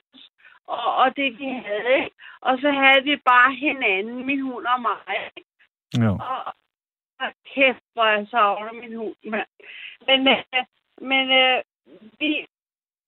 og, 0.67 0.95
og 1.03 1.17
det 1.17 1.39
vi 1.39 1.49
havde, 1.67 1.95
ikke? 1.99 2.17
Og 2.41 2.59
så 2.63 2.71
havde 2.71 3.03
vi 3.05 3.17
bare 3.17 3.55
hinanden, 3.55 4.27
min 4.27 4.41
hund 4.41 4.67
og 4.67 4.81
mig, 4.81 4.99
ikke? 5.37 5.51
Ja. 6.05 6.11
Og, 6.11 6.55
og 7.21 7.29
kæft, 7.55 7.85
hvor 7.93 8.07
jeg 8.07 8.27
savner 8.31 8.73
min 8.73 8.97
hund, 8.97 9.17
mand. 9.25 9.51
Men, 10.07 10.29
øh, 10.29 10.65
men 11.11 11.25
øh, 11.43 11.63
vi... 12.21 12.47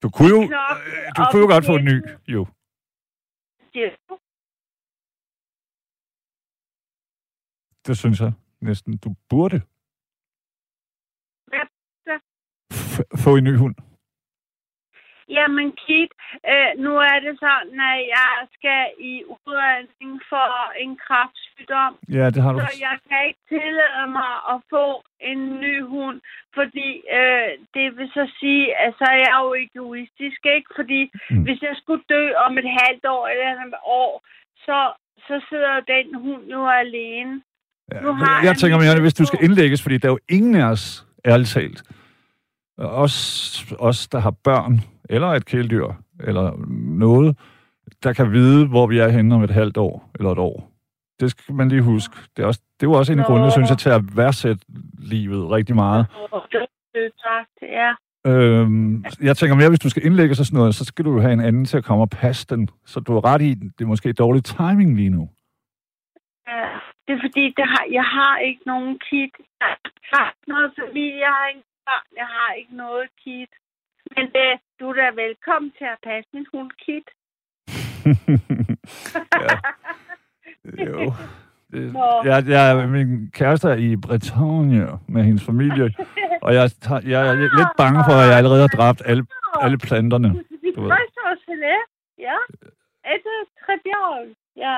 Du 0.03 0.11
kunne 0.11 0.29
jo, 0.37 0.43
øh, 0.43 1.09
du 1.17 1.23
kunne 1.31 1.43
jo 1.45 1.49
godt 1.55 1.67
få 1.67 1.77
en 1.77 1.85
ny, 1.85 1.99
jo. 2.35 2.47
Ja, 3.75 3.91
Det 7.87 7.99
synes 7.99 8.21
jeg 8.21 8.33
næsten, 8.61 8.97
du 9.05 9.15
burde. 9.31 9.59
Hvad 11.47 11.67
så? 12.07 12.15
F- 12.73 13.23
få 13.25 13.37
en 13.37 13.45
ny 13.45 13.57
hund. 13.57 13.75
Jamen, 15.29 15.73
Kit, 15.83 16.13
øh, 16.53 16.71
nu 16.85 16.93
er 17.11 17.19
det 17.27 17.35
sådan, 17.47 17.81
at 17.93 18.01
jeg 18.17 18.35
skal 18.57 18.83
i 19.13 19.25
udredning 19.25 20.13
for 20.29 20.49
en 20.85 20.97
kraftsygdom. 21.05 21.93
Ja, 22.19 22.27
det 22.35 22.43
har 22.43 22.53
du. 22.53 22.59
Så 22.59 22.77
jeg 22.89 22.97
kan 23.09 23.21
ikke 23.29 23.45
tillade 23.49 24.07
mig 24.19 24.33
at 24.53 24.59
få 24.71 24.87
en 25.21 25.61
ny 25.65 25.75
hund, 25.95 26.21
fordi 26.55 26.89
øh, 27.19 27.51
det 27.75 27.87
vil 27.97 28.09
så 28.19 28.25
sige, 28.41 28.77
at 28.77 28.95
så 28.99 29.05
er 29.15 29.19
jeg 29.27 29.37
jo 29.43 29.55
egoistisk, 29.67 30.41
ikke? 30.57 30.71
Fordi 30.79 31.01
mm. 31.31 31.43
hvis 31.45 31.61
jeg 31.63 31.75
skulle 31.77 32.05
dø 32.09 32.25
om 32.47 32.59
et 32.59 32.71
halvt 32.81 33.05
år 33.05 33.27
eller 33.29 33.65
et 33.67 33.75
år, 33.85 34.13
så, 34.67 34.79
så 35.27 35.47
sidder 35.49 35.81
den 35.81 36.15
hund 36.15 36.45
jo 36.57 36.69
alene. 36.69 37.43
Ja, 37.95 38.13
har 38.13 38.45
jeg, 38.45 38.57
tænker 38.57 38.79
mere, 38.79 39.01
hvis 39.01 39.15
du 39.15 39.25
skal 39.25 39.39
indlægges, 39.43 39.83
fordi 39.83 39.99
der 39.99 40.09
er 40.09 40.13
jo 40.13 40.19
ingen 40.29 40.55
af 40.55 40.65
os, 40.65 41.07
ærligt 41.27 41.49
talt, 41.49 41.83
os, 42.79 43.75
os, 43.79 44.09
der 44.09 44.19
har 44.19 44.31
børn, 44.31 44.81
eller 45.11 45.29
et 45.29 45.45
kæledyr, 45.45 45.87
eller 46.21 46.53
noget, 46.99 47.37
der 48.03 48.13
kan 48.13 48.33
vide, 48.33 48.69
hvor 48.69 48.87
vi 48.87 48.99
er 48.99 49.09
henne 49.09 49.35
om 49.35 49.43
et 49.43 49.51
halvt 49.51 49.77
år, 49.77 50.11
eller 50.15 50.33
et 50.33 50.39
år. 50.39 50.73
Det 51.21 51.31
skal 51.31 51.55
man 51.55 51.69
lige 51.69 51.83
huske. 51.83 52.17
Det 52.37 52.43
er, 52.43 52.47
også, 52.47 52.61
det 52.81 52.87
er 52.87 52.91
jo 52.91 52.93
også 52.93 53.13
en 53.13 53.19
af 53.19 53.27
grundene, 53.27 53.51
synes 53.51 53.71
jeg, 53.71 53.79
til 53.79 53.91
at 53.91 54.17
værdsætte 54.17 54.65
livet 54.99 55.51
rigtig 55.51 55.75
meget. 55.75 56.07
Ja. 57.63 57.93
Øhm, 58.27 59.05
jeg 59.23 59.37
tænker 59.37 59.57
mere, 59.57 59.69
hvis 59.69 59.81
du 59.81 59.89
skal 59.89 60.07
indlægge 60.07 60.35
sig 60.35 60.47
sådan 60.47 60.57
noget, 60.59 60.75
så 60.75 60.85
skal 60.85 61.05
du 61.05 61.13
jo 61.13 61.21
have 61.21 61.33
en 61.33 61.41
anden 61.41 61.65
til 61.65 61.77
at 61.77 61.85
komme 61.85 62.03
og 62.05 62.11
passe 62.11 62.47
den. 62.51 62.69
Så 62.87 63.01
du 63.01 63.17
er 63.17 63.25
ret 63.25 63.43
i, 63.43 63.55
det 63.55 63.81
er 63.81 63.87
måske 63.87 64.13
dårlig 64.13 64.45
timing 64.45 64.97
lige 64.97 65.11
nu. 65.11 65.29
ja. 66.49 66.92
Det 67.07 67.13
er 67.17 67.21
fordi, 67.27 67.45
det 67.59 67.67
har, 67.73 67.85
jeg 67.99 68.05
har 68.05 68.39
ikke 68.39 68.63
nogen 68.67 68.99
kit. 68.99 69.35
Jeg 69.61 69.77
har 70.13 70.27
ikke 70.31 70.49
noget 70.55 70.73
familie, 70.81 71.19
jeg 71.27 71.33
har 71.39 71.49
ikke 71.49 71.65
børn, 71.87 72.09
jeg 72.17 72.29
har 72.37 72.53
ikke 72.53 72.77
noget 72.77 73.09
kit. 73.25 73.53
Men 74.17 74.25
det, 74.37 74.51
du 74.81 74.89
er 74.91 74.95
da 74.95 75.11
velkommen 75.23 75.73
til 75.79 75.85
at 75.85 75.99
passe 76.03 76.31
min 76.35 76.47
hund, 76.53 76.71
Kit. 76.85 77.09
ja. 79.47 79.57
Jo. 80.89 81.13
Det, 81.73 81.95
jeg, 82.25 82.45
jeg, 82.49 82.89
min 82.89 83.31
kæreste 83.31 83.69
er 83.69 83.75
i 83.75 83.97
Bretagne 83.97 84.99
med 85.09 85.23
hendes 85.23 85.45
familie, 85.47 85.85
og 86.45 86.55
jeg, 86.55 86.71
jeg 87.05 87.29
er 87.29 87.35
lidt 87.35 87.73
bange 87.77 88.01
for, 88.07 88.15
at 88.23 88.29
jeg 88.29 88.37
allerede 88.37 88.61
har 88.61 88.75
dræbt 88.79 89.03
alle, 89.05 89.27
alle 89.61 89.79
planterne. 89.79 90.29
Du 90.77 90.81
ved. 90.83 90.91
det. 91.67 91.81
Ja. 92.19 92.37
Er 93.05 93.17
det 93.25 93.83
bjerg? 93.85 94.37
Ja. 94.57 94.77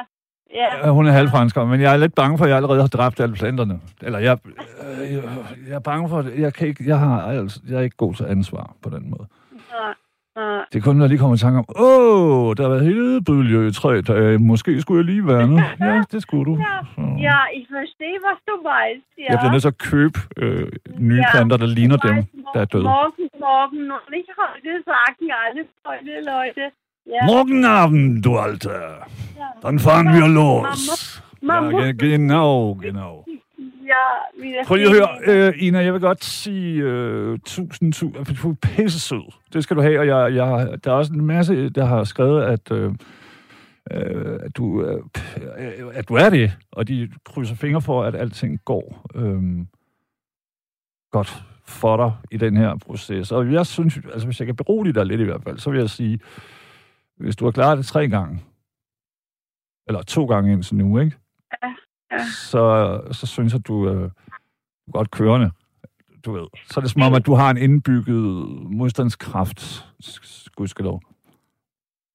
Ja. 0.55 0.91
Hun 0.91 1.07
er 1.07 1.11
halvfransker, 1.13 1.65
men 1.65 1.81
jeg 1.81 1.93
er 1.93 1.97
lidt 1.97 2.15
bange 2.15 2.39
for, 2.39 2.45
at 2.45 2.49
jeg 2.49 2.57
allerede 2.57 2.81
har 2.81 2.89
dræbt 2.89 3.21
alle 3.21 3.35
planterne. 3.35 3.81
Eller 4.03 4.19
jeg, 4.19 4.39
øh, 4.47 5.13
jeg, 5.15 5.23
jeg 5.69 5.75
er 5.75 5.79
bange 5.79 6.09
for, 6.09 6.19
at 6.19 6.39
jeg, 6.39 6.55
kan 6.55 6.69
ikke, 6.69 6.85
jeg, 6.87 6.99
har, 6.99 7.23
altså, 7.23 7.61
jeg 7.69 7.77
er 7.77 7.81
ikke 7.81 7.97
god 7.97 8.15
til 8.15 8.25
ansvar 8.25 8.73
på 8.83 8.89
den 8.91 9.11
måde. 9.11 9.27
Nej, 9.73 9.95
nej. 10.37 10.65
Det 10.73 10.79
er 10.79 10.83
kun, 10.83 10.97
når 10.97 11.05
jeg 11.05 11.09
lige 11.09 11.19
kommer 11.19 11.37
i 11.37 11.39
tanke 11.39 11.59
om, 11.59 11.65
åh, 11.87 12.55
der 12.57 12.63
har 12.63 12.71
været 12.75 12.85
hele 12.85 13.25
bølge 13.25 13.69
i 13.69 13.73
tre 13.73 14.01
dage. 14.01 14.39
Måske 14.39 14.81
skulle 14.81 14.99
jeg 14.99 15.05
lige 15.15 15.27
være 15.27 15.47
nu. 15.49 15.59
Ja, 15.81 16.03
det 16.13 16.23
skulle 16.23 16.45
du. 16.51 16.55
Ja, 16.69 16.77
Så. 16.95 17.01
Ja, 17.29 17.39
I 17.59 17.61
forstår, 17.75 18.15
hvad 18.25 18.37
du 18.49 18.57
ja. 19.19 19.25
Jeg 19.31 19.39
bliver 19.41 19.53
nødt 19.53 19.63
til 19.63 19.75
at 19.77 19.79
købe 19.79 20.19
øh, 20.37 20.73
nye 20.99 21.23
Ja. 21.27 21.31
planter, 21.33 21.57
der 21.57 21.67
ligner 21.79 21.97
dem, 21.97 22.17
der 22.55 22.61
er 22.61 22.69
døde. 22.75 22.83
Morgen, 22.83 23.29
morgen, 23.47 23.79
noch 23.95 24.07
nicht 24.15 24.31
heute 24.41 24.71
sagen 24.91 25.29
alle 25.45 25.63
Freunde, 25.83 26.15
Leute. 26.33 26.65
Ja. 27.07 27.27
Morgen 27.27 27.65
Abend, 27.65 28.23
du 28.23 28.39
Alter. 28.39 28.73
ja. 28.73 28.89
Dann 29.63 29.79
fahren 29.79 30.07
wir 30.07 30.27
los. 30.29 31.23
Man 31.43 31.73
må, 31.73 31.81
Ja, 31.81 31.87
ge- 31.91 31.93
genau, 31.93 32.75
genau. 32.75 33.25
ja, 33.59 34.43
vi 34.43 34.49
er 34.55 34.65
Prøv 34.67 34.77
lige 34.77 34.89
at 34.89 34.95
høre, 34.95 35.09
øh, 35.49 35.53
Ina, 35.59 35.79
jeg 35.79 35.93
vil 35.93 36.01
godt 36.01 36.25
sige 36.25 36.83
øh, 36.83 37.39
tusind, 37.47 37.93
tusind, 37.93 38.37
du 38.43 38.51
er 38.51 38.55
pisse 38.63 39.01
sød. 39.01 39.33
Det 39.53 39.63
skal 39.63 39.77
du 39.77 39.83
have, 39.83 39.99
og 40.01 40.07
jeg, 40.07 40.35
jeg, 40.35 40.85
der 40.85 40.91
er 40.91 40.95
også 40.95 41.13
en 41.13 41.25
masse, 41.25 41.69
der 41.71 41.85
har 41.85 42.05
skrevet, 42.05 42.43
at, 42.43 42.71
øh, 42.73 42.93
øh, 43.93 44.39
at, 44.43 44.57
du, 44.57 44.83
øh, 44.85 45.01
at 45.95 46.09
du 46.09 46.15
er 46.15 46.31
det, 46.31 46.53
og 46.73 46.89
de 46.89 47.09
krydser 47.25 47.55
fingre 47.57 47.83
for, 47.83 48.05
at 48.05 48.15
alting 48.15 48.61
går 48.65 49.07
øh, 49.15 49.43
godt 51.11 51.43
for 51.67 51.97
dig 51.97 52.13
i 52.31 52.37
den 52.37 52.57
her 52.57 52.77
proces. 52.87 53.33
Og 53.33 53.53
jeg 53.53 53.67
synes, 53.67 53.99
altså 54.13 54.27
hvis 54.27 54.39
jeg 54.41 54.47
kan 54.47 54.57
berolige 54.57 54.93
dig 54.93 55.07
lidt 55.07 55.21
i 55.21 55.25
hvert 55.25 55.43
fald, 55.43 55.59
så 55.59 55.71
vil 55.71 55.79
jeg 55.81 55.91
sige, 55.91 56.19
hvis 57.17 57.37
du 57.37 57.45
har 57.45 57.53
klaret 57.53 57.79
det 57.79 57.87
tre 57.87 58.09
gange, 58.09 58.45
eller 59.87 60.03
to 60.03 60.27
gange 60.27 60.53
indtil 60.53 60.77
nu, 60.77 60.99
ikke? 60.99 61.17
ja. 61.63 62.19
Så, 62.51 63.01
så 63.13 63.27
synes 63.27 63.53
jeg, 63.53 63.67
du 63.67 63.89
øh, 63.89 64.11
er 64.89 64.93
godt 64.93 65.11
kørende. 65.11 65.51
Du 66.25 66.33
ved. 66.33 66.47
Så 66.67 66.81
er 66.81 66.83
det 66.83 66.91
som 66.91 67.03
om, 67.03 67.15
at 67.15 67.27
du 67.27 67.35
har 67.35 67.51
en 67.51 67.57
indbygget 67.57 68.25
modstandskraft, 68.71 69.85
gudskelov. 70.57 71.03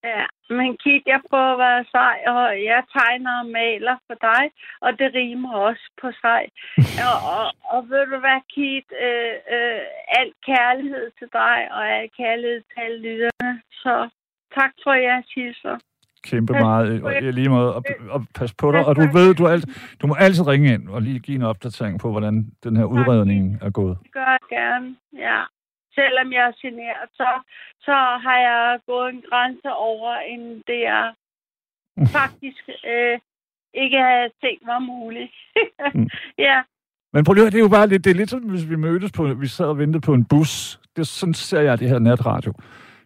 Ja, 0.03 0.25
men 0.49 0.77
Kit, 0.77 1.03
jeg 1.05 1.21
prøver 1.29 1.51
at 1.53 1.59
være 1.67 1.85
sej, 1.91 2.17
og 2.27 2.63
jeg 2.69 2.81
tegner 2.97 3.33
og 3.41 3.47
maler 3.59 3.97
for 4.07 4.17
dig, 4.29 4.43
og 4.81 4.99
det 4.99 5.07
rimer 5.15 5.53
også 5.53 5.85
på 6.01 6.07
sej. 6.21 6.43
og, 7.09 7.17
og, 7.35 7.45
og 7.73 7.89
ved 7.89 8.03
du 8.13 8.17
hvad, 8.19 8.39
Kit, 8.53 8.87
øh, 9.07 9.35
øh, 9.55 9.81
al 10.19 10.31
kærlighed 10.49 11.11
til 11.19 11.29
dig, 11.33 11.57
og 11.71 11.81
al 11.97 12.09
kærlighed 12.17 12.61
til 12.69 12.79
alle 12.85 12.99
lytterne. 13.07 13.61
Så 13.83 14.09
tak 14.57 14.71
for 14.83 14.93
jeres 14.93 15.25
hilser. 15.35 15.77
Kæmpe 16.23 16.53
Pas 16.53 16.61
meget 16.61 17.03
og, 17.03 17.13
jer. 17.13 17.19
i 17.19 17.31
lige 17.31 17.49
måde. 17.49 17.75
Og, 17.75 17.83
og 18.09 18.25
pas 18.35 18.53
på 18.53 18.71
dig. 18.71 18.79
Pas 18.79 18.87
Og 18.87 18.95
du 18.95 19.01
ved, 19.17 19.35
du, 19.35 19.47
alt, 19.47 19.65
du 20.01 20.07
må 20.07 20.15
altid 20.19 20.47
ringe 20.47 20.73
ind 20.73 20.89
og 20.89 21.01
lige 21.01 21.19
give 21.19 21.35
en 21.35 21.41
opdatering 21.41 21.99
på, 21.99 22.11
hvordan 22.11 22.51
den 22.63 22.77
her 22.77 22.83
udredning 22.85 23.57
er 23.61 23.69
gået. 23.69 23.97
Det 24.03 24.11
gør 24.11 24.29
jeg 24.37 24.45
gerne, 24.49 24.95
ja. 25.17 25.43
Selvom 25.95 26.33
jeg 26.33 26.43
er 26.47 26.55
generet, 26.61 27.09
så, 27.13 27.29
så 27.81 27.95
har 28.25 28.37
jeg 28.49 28.79
gået 28.85 29.09
en 29.13 29.23
grænse 29.29 29.69
over, 29.73 30.15
end 30.15 30.63
det 30.67 30.79
jeg 30.91 31.13
faktisk 32.19 32.63
øh, 32.91 33.19
ikke 33.73 33.97
havde 33.97 34.29
tænkt 34.43 34.63
var 34.65 34.79
muligt. 34.79 35.31
Mm. 35.93 36.07
ja, 36.47 36.61
Men 37.13 37.23
prøv 37.23 37.33
lige, 37.33 37.45
det 37.45 37.55
er 37.55 37.59
jo 37.59 37.75
bare 37.77 37.87
lidt, 37.87 38.03
det 38.03 38.11
er 38.11 38.15
lidt 38.15 38.29
som, 38.29 38.41
hvis 38.41 38.69
vi 38.69 38.75
mødtes 38.75 39.11
på, 39.11 39.23
vi 39.23 39.47
sad 39.47 39.65
og 39.65 39.77
ventede 39.77 40.01
på 40.01 40.13
en 40.13 40.25
bus. 40.25 40.79
Det, 40.95 41.07
sådan 41.07 41.33
ser 41.33 41.61
jeg 41.61 41.79
det 41.79 41.89
her 41.89 41.99
natradio. 41.99 42.53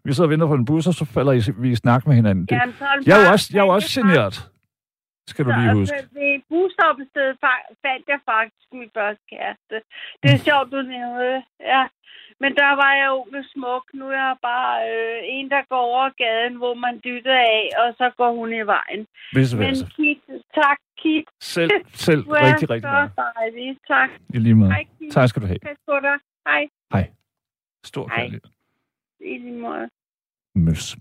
Vi 0.06 0.14
sidder 0.14 0.28
og 0.28 0.32
venter 0.34 0.48
på 0.48 0.54
en 0.62 0.66
bus, 0.66 0.88
og 0.88 0.94
så 0.94 1.06
falder 1.06 1.32
I- 1.32 1.56
vi 1.64 1.70
i 1.72 1.76
snak 1.76 2.02
med 2.08 2.16
hinanden. 2.16 2.46
Det, 2.46 2.56
jamen, 2.56 2.76
så 2.80 2.86
jeg 3.10 3.16
er 3.20 3.26
jo 3.26 3.32
også, 3.36 3.48
jeg 3.54 3.60
er 3.62 3.66
jo 3.66 3.74
også 3.78 3.90
generet. 4.02 4.36
Skal 5.32 5.46
du 5.46 5.52
lige 5.60 5.74
huske. 5.80 5.96
Ved 6.18 6.30
et 6.38 6.44
busstoppested 6.50 7.30
fa- 7.44 7.68
fandt 7.86 8.06
jeg 8.14 8.20
faktisk 8.32 8.68
min 8.80 8.90
første 8.98 9.24
kæreste. 9.34 9.76
Det 10.24 10.30
er 10.36 10.40
sjovt, 10.48 10.68
du 10.72 10.80
nævnte 10.94 11.24
det. 11.32 11.42
Ja. 11.74 11.84
Men 12.42 12.52
der 12.62 12.72
var 12.84 12.92
jeg 13.02 13.08
jo 13.14 13.20
med 13.34 13.44
smuk. 13.54 13.84
Nu 14.00 14.06
er 14.10 14.22
jeg 14.30 14.36
bare 14.52 14.76
øh, 14.92 15.20
en, 15.36 15.46
der 15.54 15.62
går 15.70 15.84
over 15.92 16.10
gaden, 16.24 16.56
hvor 16.62 16.74
man 16.86 16.94
dytter 17.06 17.38
af, 17.58 17.64
og 17.82 17.88
så 18.00 18.06
går 18.20 18.32
hun 18.40 18.50
i 18.62 18.64
vejen. 18.76 19.02
Vice 19.36 19.58
Men 19.58 19.68
versa. 19.68 19.86
Kit, 19.96 20.20
tak, 20.60 20.78
Kit. 21.02 21.26
Selv, 21.42 21.72
selv 22.08 22.22
Du 22.26 22.32
er 22.32 22.46
rigtig, 22.50 22.70
rigtig 22.70 22.90
så 22.90 22.98
meget. 22.98 23.12
dejlig. 23.38 23.78
Tak. 23.88 24.10
I 24.36 24.38
lige 24.40 24.56
måde. 24.56 24.72
Hej, 24.72 24.84
Kit. 25.00 25.12
Tak 25.12 25.30
skal 25.30 25.42
du 25.42 25.48
have. 25.48 25.60
Pas 25.60 25.78
på 25.90 25.96
dig. 26.08 26.16
Hej. 26.94 27.06
Stor 27.86 28.08
Hej. 28.08 28.18
kærlighed. 28.18 28.42
I 29.24 29.38
lige 29.38 29.62
måde. 29.62 29.90
Møs. 30.56 30.98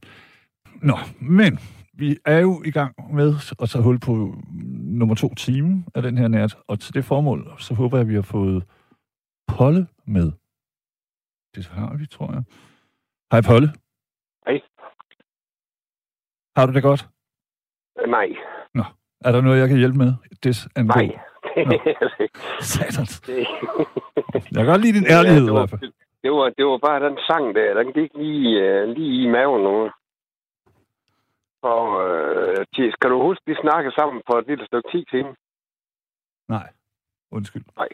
Nå, 0.82 0.96
men 1.20 1.58
vi 1.92 2.18
er 2.24 2.38
jo 2.38 2.62
i 2.64 2.70
gang 2.70 3.14
med 3.14 3.34
at 3.62 3.68
tage 3.68 3.82
hul 3.84 3.98
på 4.00 4.34
nummer 5.00 5.14
to 5.14 5.34
time 5.34 5.84
af 5.94 6.02
den 6.02 6.18
her 6.18 6.28
nat, 6.28 6.56
og 6.66 6.80
til 6.80 6.94
det 6.94 7.04
formål, 7.04 7.54
så 7.58 7.74
håber 7.74 7.96
jeg, 7.96 8.02
at 8.02 8.08
vi 8.08 8.14
har 8.14 8.22
fået 8.22 8.64
Polle 9.48 9.86
med. 10.06 10.32
Det 11.54 11.66
har 11.66 11.96
vi, 11.96 12.06
tror 12.06 12.32
jeg. 12.32 12.42
Hej, 13.32 13.40
Polle. 13.40 13.68
Hej. 14.46 14.60
Har 16.56 16.66
du 16.66 16.72
det 16.72 16.82
godt? 16.82 17.08
Nej. 18.06 18.28
Er 19.24 19.32
der 19.32 19.40
noget, 19.40 19.60
jeg 19.60 19.68
kan 19.68 19.78
hjælpe 19.78 19.98
med? 19.98 20.12
Det 20.42 20.68
Nej. 20.76 21.06
Nå. 21.56 21.78
Satans. 22.60 23.20
det, 23.20 23.46
Jeg 24.34 24.42
kan 24.54 24.66
godt 24.66 24.80
lide 24.80 24.98
din 24.98 25.06
ærlighed 25.06 25.42
det, 25.42 25.48
i 25.48 25.52
hvert 25.52 25.70
fald. 25.70 25.92
Det, 26.22 26.30
var, 26.32 26.46
det 26.58 26.64
var 26.66 26.78
bare 26.88 27.00
den 27.08 27.18
sang 27.28 27.54
der, 27.54 27.74
den 27.82 27.92
gik 27.92 28.10
lige, 28.14 28.48
uh, 28.82 28.88
lige 28.96 29.22
i 29.24 29.26
maven 29.30 29.62
nu. 29.62 29.90
Og 31.62 31.84
uh, 32.04 32.64
Thi, 32.74 32.90
skal 32.92 33.10
du 33.10 33.22
huske, 33.22 33.42
vi 33.46 33.54
snakkede 33.64 33.94
sammen 33.94 34.22
på 34.30 34.38
et 34.38 34.46
lille 34.46 34.66
stykke 34.66 34.88
10 34.92 35.04
timer? 35.10 35.34
Nej, 36.48 36.68
undskyld. 37.32 37.64
Nej. 37.76 37.88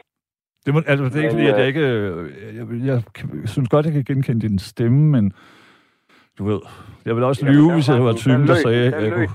Det, 0.66 0.74
må, 0.74 0.80
altså, 0.86 1.04
det 1.04 1.16
er 1.16 1.22
ikke 1.22 1.36
Men, 1.36 1.46
fordi, 1.46 1.46
at 1.48 1.58
jeg 1.58 1.60
øh, 1.60 1.66
ikke... 1.68 1.80
øh, 1.80 2.56
Jeg, 2.56 2.66
jeg, 2.70 2.86
jeg, 2.86 3.02
kan- 3.14 3.46
synes 3.46 3.68
godt, 3.68 3.86
jeg 3.86 3.92
kan 3.92 4.04
genkende 4.04 4.48
din 4.48 4.58
stemme, 4.58 5.00
men 5.14 5.32
du 6.38 6.44
ved, 6.44 6.60
jeg 7.04 7.16
vil 7.16 7.24
også 7.24 7.46
lyve, 7.46 7.72
hvis 7.74 7.88
jeg 7.88 8.04
var 8.04 8.12
typen, 8.12 8.46
der 8.46 8.54
sagde, 8.54 8.84
jeg 8.90 9.02
lød. 9.02 9.10
kunne... 9.12 9.28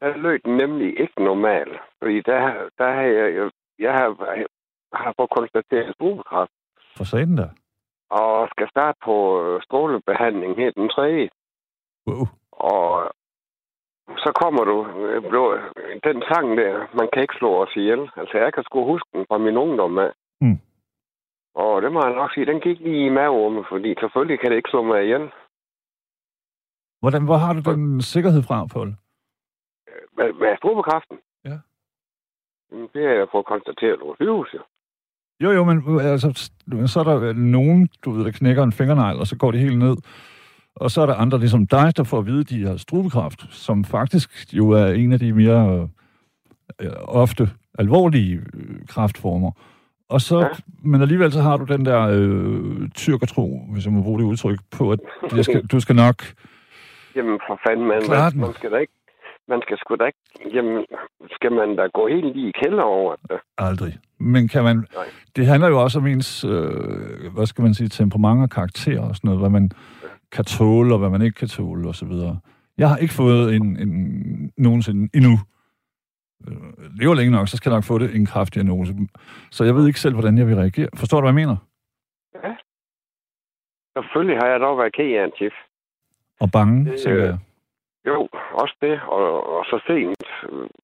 Der 0.00 0.16
lød 0.16 0.38
den 0.38 0.56
nemlig 0.56 1.00
ikke 1.00 1.24
normal. 1.24 1.68
Fordi 2.02 2.20
der, 2.20 2.38
der 2.78 2.88
har 2.94 3.02
jeg, 3.02 3.34
jeg, 3.34 3.50
jeg 3.78 3.92
har, 3.92 4.08
har 4.92 5.14
fået 5.18 5.30
konstateret 5.30 5.94
brugkræft, 5.98 6.50
For 6.96 7.04
satan 7.04 7.36
der. 7.36 7.48
Og 8.10 8.48
skal 8.50 8.68
starte 8.70 8.98
på 9.04 9.14
øh, 9.42 9.62
strålebehandling 9.62 10.56
her 10.56 10.70
den 10.70 10.88
3. 10.88 11.28
Wow. 12.06 12.26
Og 12.52 13.12
så 14.16 14.32
kommer 14.42 14.64
du... 14.64 14.76
øh, 15.06 15.22
Den 16.04 16.22
sang 16.30 16.56
der, 16.56 16.96
man 16.98 17.08
kan 17.12 17.22
ikke 17.22 17.38
slå 17.38 17.62
os 17.62 17.76
ihjel. 17.76 18.10
Altså, 18.16 18.38
jeg 18.38 18.52
kan 18.54 18.64
sgu 18.64 18.84
huske 18.84 19.08
den 19.12 19.26
fra 19.28 19.38
min 19.38 19.56
ungdom 19.56 19.98
af. 19.98 20.12
Mm. 20.40 20.58
Og 21.54 21.82
det 21.82 21.92
må 21.92 22.00
jeg 22.04 22.14
nok 22.14 22.32
sige, 22.34 22.46
den 22.46 22.60
gik 22.60 22.78
lige 22.80 23.06
i 23.06 23.08
maverummet, 23.08 23.64
fordi 23.68 23.94
selvfølgelig 24.00 24.40
kan 24.40 24.50
det 24.50 24.56
ikke 24.56 24.70
slå 24.70 24.82
mig 24.82 25.02
ihjel. 25.02 25.30
Hvordan, 27.00 27.24
hvor 27.24 27.36
har 27.36 27.52
du 27.52 27.60
den 27.70 28.00
sikkerhed 28.02 28.42
fra, 28.42 28.66
Paul? 28.72 28.88
Med, 30.16 30.32
med 30.32 30.56
strubekraften? 30.56 31.18
Ja. 31.44 31.58
Det 32.92 33.04
er 33.04 33.12
jeg 33.12 33.28
fået 33.32 33.46
konstateret 33.46 33.98
på 34.00 34.14
sygehuset. 34.20 34.62
Jo, 35.40 35.50
jo, 35.50 35.64
men 35.64 36.00
altså, 36.00 36.50
så 36.86 37.00
er 37.00 37.04
der 37.04 37.32
nogen, 37.32 37.88
du 38.04 38.10
ved, 38.10 38.24
der 38.24 38.30
knækker 38.30 38.62
en 38.62 38.72
fingernegl, 38.72 39.18
og 39.18 39.26
så 39.26 39.36
går 39.36 39.50
de 39.50 39.58
helt 39.58 39.78
ned. 39.78 39.96
Og 40.76 40.90
så 40.90 41.02
er 41.02 41.06
der 41.06 41.14
andre, 41.14 41.38
ligesom 41.38 41.66
dig, 41.66 41.96
der 41.96 42.04
får 42.04 42.18
at 42.18 42.26
vide, 42.26 42.40
at 42.40 42.50
de 42.50 42.66
har 42.66 42.76
strubekræft, 42.76 43.46
som 43.50 43.84
faktisk 43.84 44.54
jo 44.54 44.70
er 44.70 44.86
en 44.86 45.12
af 45.12 45.18
de 45.18 45.32
mere 45.32 45.88
øh, 46.80 46.90
ofte 47.04 47.50
alvorlige 47.78 48.34
øh, 48.54 48.86
kræftformer. 48.88 49.50
Og 50.08 50.20
så, 50.20 50.38
ja. 50.40 50.48
Men 50.84 51.02
alligevel 51.02 51.32
så 51.32 51.40
har 51.40 51.56
du 51.56 51.64
den 51.64 51.84
der 51.86 52.00
øh, 52.12 52.88
tyrkertro, 52.94 53.60
hvis 53.72 53.84
jeg 53.84 53.92
må 53.92 54.02
bruge 54.02 54.18
det 54.18 54.26
udtryk, 54.26 54.58
på, 54.78 54.92
at 54.92 55.00
jeg 55.36 55.44
skal, 55.44 55.66
du 55.72 55.80
skal 55.80 55.96
nok... 55.96 56.16
Jamen, 57.16 57.40
for 57.48 57.60
fanden, 57.68 57.86
man, 57.86 58.02
man, 58.08 58.32
man 58.36 58.54
skal 58.54 58.70
da 58.72 58.76
ikke... 58.76 58.92
Man 59.48 59.62
skal 59.62 59.78
sgu 59.78 59.94
da 59.94 60.04
ikke... 60.04 60.18
Jamen, 60.54 60.84
skal 61.30 61.52
man 61.52 61.76
da 61.76 61.86
gå 61.86 62.08
helt 62.08 62.36
lige 62.36 62.48
i 62.48 62.52
kælder 62.62 62.82
over 62.82 63.16
det? 63.28 63.40
Aldrig. 63.58 63.98
Men 64.18 64.48
kan 64.48 64.64
man... 64.64 64.76
Nej. 64.76 65.04
Det 65.36 65.46
handler 65.46 65.68
jo 65.68 65.82
også 65.82 65.98
om 65.98 66.06
ens, 66.06 66.44
øh, 66.44 67.32
hvad 67.34 67.46
skal 67.46 67.62
man 67.62 67.74
sige, 67.74 67.88
temperament 67.88 68.42
og 68.42 68.50
karakter 68.50 69.00
og 69.00 69.16
sådan 69.16 69.28
noget, 69.28 69.40
hvad 69.40 69.50
man 69.50 69.70
kan 70.32 70.44
tåle 70.44 70.94
og 70.94 70.98
hvad 70.98 71.10
man 71.10 71.22
ikke 71.22 71.34
kan 71.34 71.48
tåle 71.48 71.88
og 71.88 71.94
så 71.94 72.06
videre. 72.06 72.40
Jeg 72.78 72.88
har 72.88 72.96
ikke 72.96 73.14
fået 73.14 73.54
en, 73.56 73.76
en 73.80 74.52
nogensinde 74.58 75.08
endnu. 75.14 75.32
Øh, 76.48 76.56
lever 77.00 77.14
længe 77.14 77.32
nok, 77.32 77.48
så 77.48 77.56
skal 77.56 77.70
jeg 77.70 77.76
nok 77.76 77.84
få 77.84 77.98
det 77.98 78.14
en 78.16 78.26
kraftdiagnose. 78.26 78.94
Så 79.50 79.64
jeg 79.64 79.74
ved 79.74 79.86
ikke 79.86 80.00
selv, 80.00 80.14
hvordan 80.14 80.38
jeg 80.38 80.46
vil 80.46 80.56
reagere. 80.56 80.88
Forstår 80.96 81.20
du, 81.20 81.24
hvad 81.24 81.34
jeg 81.34 81.46
mener? 81.46 81.56
Selvfølgelig 83.96 84.38
har 84.42 84.48
jeg 84.48 84.60
dog 84.60 84.78
været 84.78 84.92
ked 84.92 85.10
af 85.20 85.24
en 85.24 85.32
chef. 85.36 85.54
Og 86.40 86.48
bange, 86.52 86.90
Det, 86.90 87.00
tænker 87.00 87.22
øh, 87.22 87.28
jeg. 87.28 87.38
Jo, 88.06 88.28
også 88.62 88.76
det. 88.80 89.00
Og, 89.16 89.26
og 89.56 89.64
så 89.64 89.76
sent, 89.86 90.24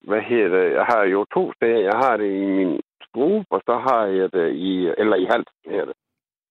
hvad 0.08 0.22
hedder 0.28 0.48
det, 0.56 0.72
jeg 0.78 0.84
har 0.92 1.02
jo 1.04 1.24
to 1.24 1.52
steder. 1.52 1.80
Jeg 1.90 1.96
har 2.04 2.16
det 2.16 2.30
i 2.42 2.46
min 2.58 2.80
strube, 3.12 3.46
og 3.50 3.62
så 3.66 3.74
har 3.86 4.04
jeg 4.06 4.32
det 4.32 4.46
i, 4.54 4.72
eller 4.98 5.16
i 5.16 5.24
halsen, 5.24 5.58
her 5.66 5.84
det. 5.84 5.94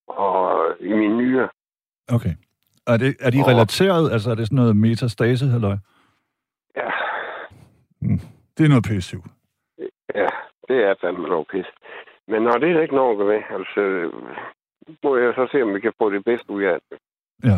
Og 0.07 0.76
i 0.80 0.93
min 0.93 1.18
nyre. 1.18 1.49
Okay. 2.14 2.34
Er, 2.88 2.97
det, 2.97 3.16
er 3.20 3.30
de 3.30 3.39
Og- 3.41 3.47
relateret? 3.47 4.12
Altså 4.12 4.32
er 4.32 4.36
det 4.36 4.45
sådan 4.47 4.55
noget 4.55 4.76
metastase, 4.78 5.45
eller? 5.45 5.78
Ja, 6.76 6.89
Det 8.57 8.64
er 8.66 8.70
noget 8.70 8.84
PSU. 8.89 9.20
ja, 10.16 10.28
det 10.68 10.78
er 10.88 10.93
fandme 11.01 11.28
lov 11.28 11.45
pis. 11.51 11.66
Men 12.28 12.41
når 12.41 12.51
det 12.51 12.72
er 12.72 12.82
ikke 12.82 12.95
noget 12.95 13.18
ved, 13.20 13.41
altså, 13.57 13.82
må 15.03 15.18
jeg 15.18 15.34
så 15.36 15.47
se, 15.51 15.62
om 15.64 15.74
vi 15.76 15.80
kan 15.80 15.93
få 15.97 16.09
det 16.09 16.26
bedste 16.26 16.49
ud 16.51 16.64
af 16.64 16.78
det. 16.89 16.97
Ja. 17.43 17.57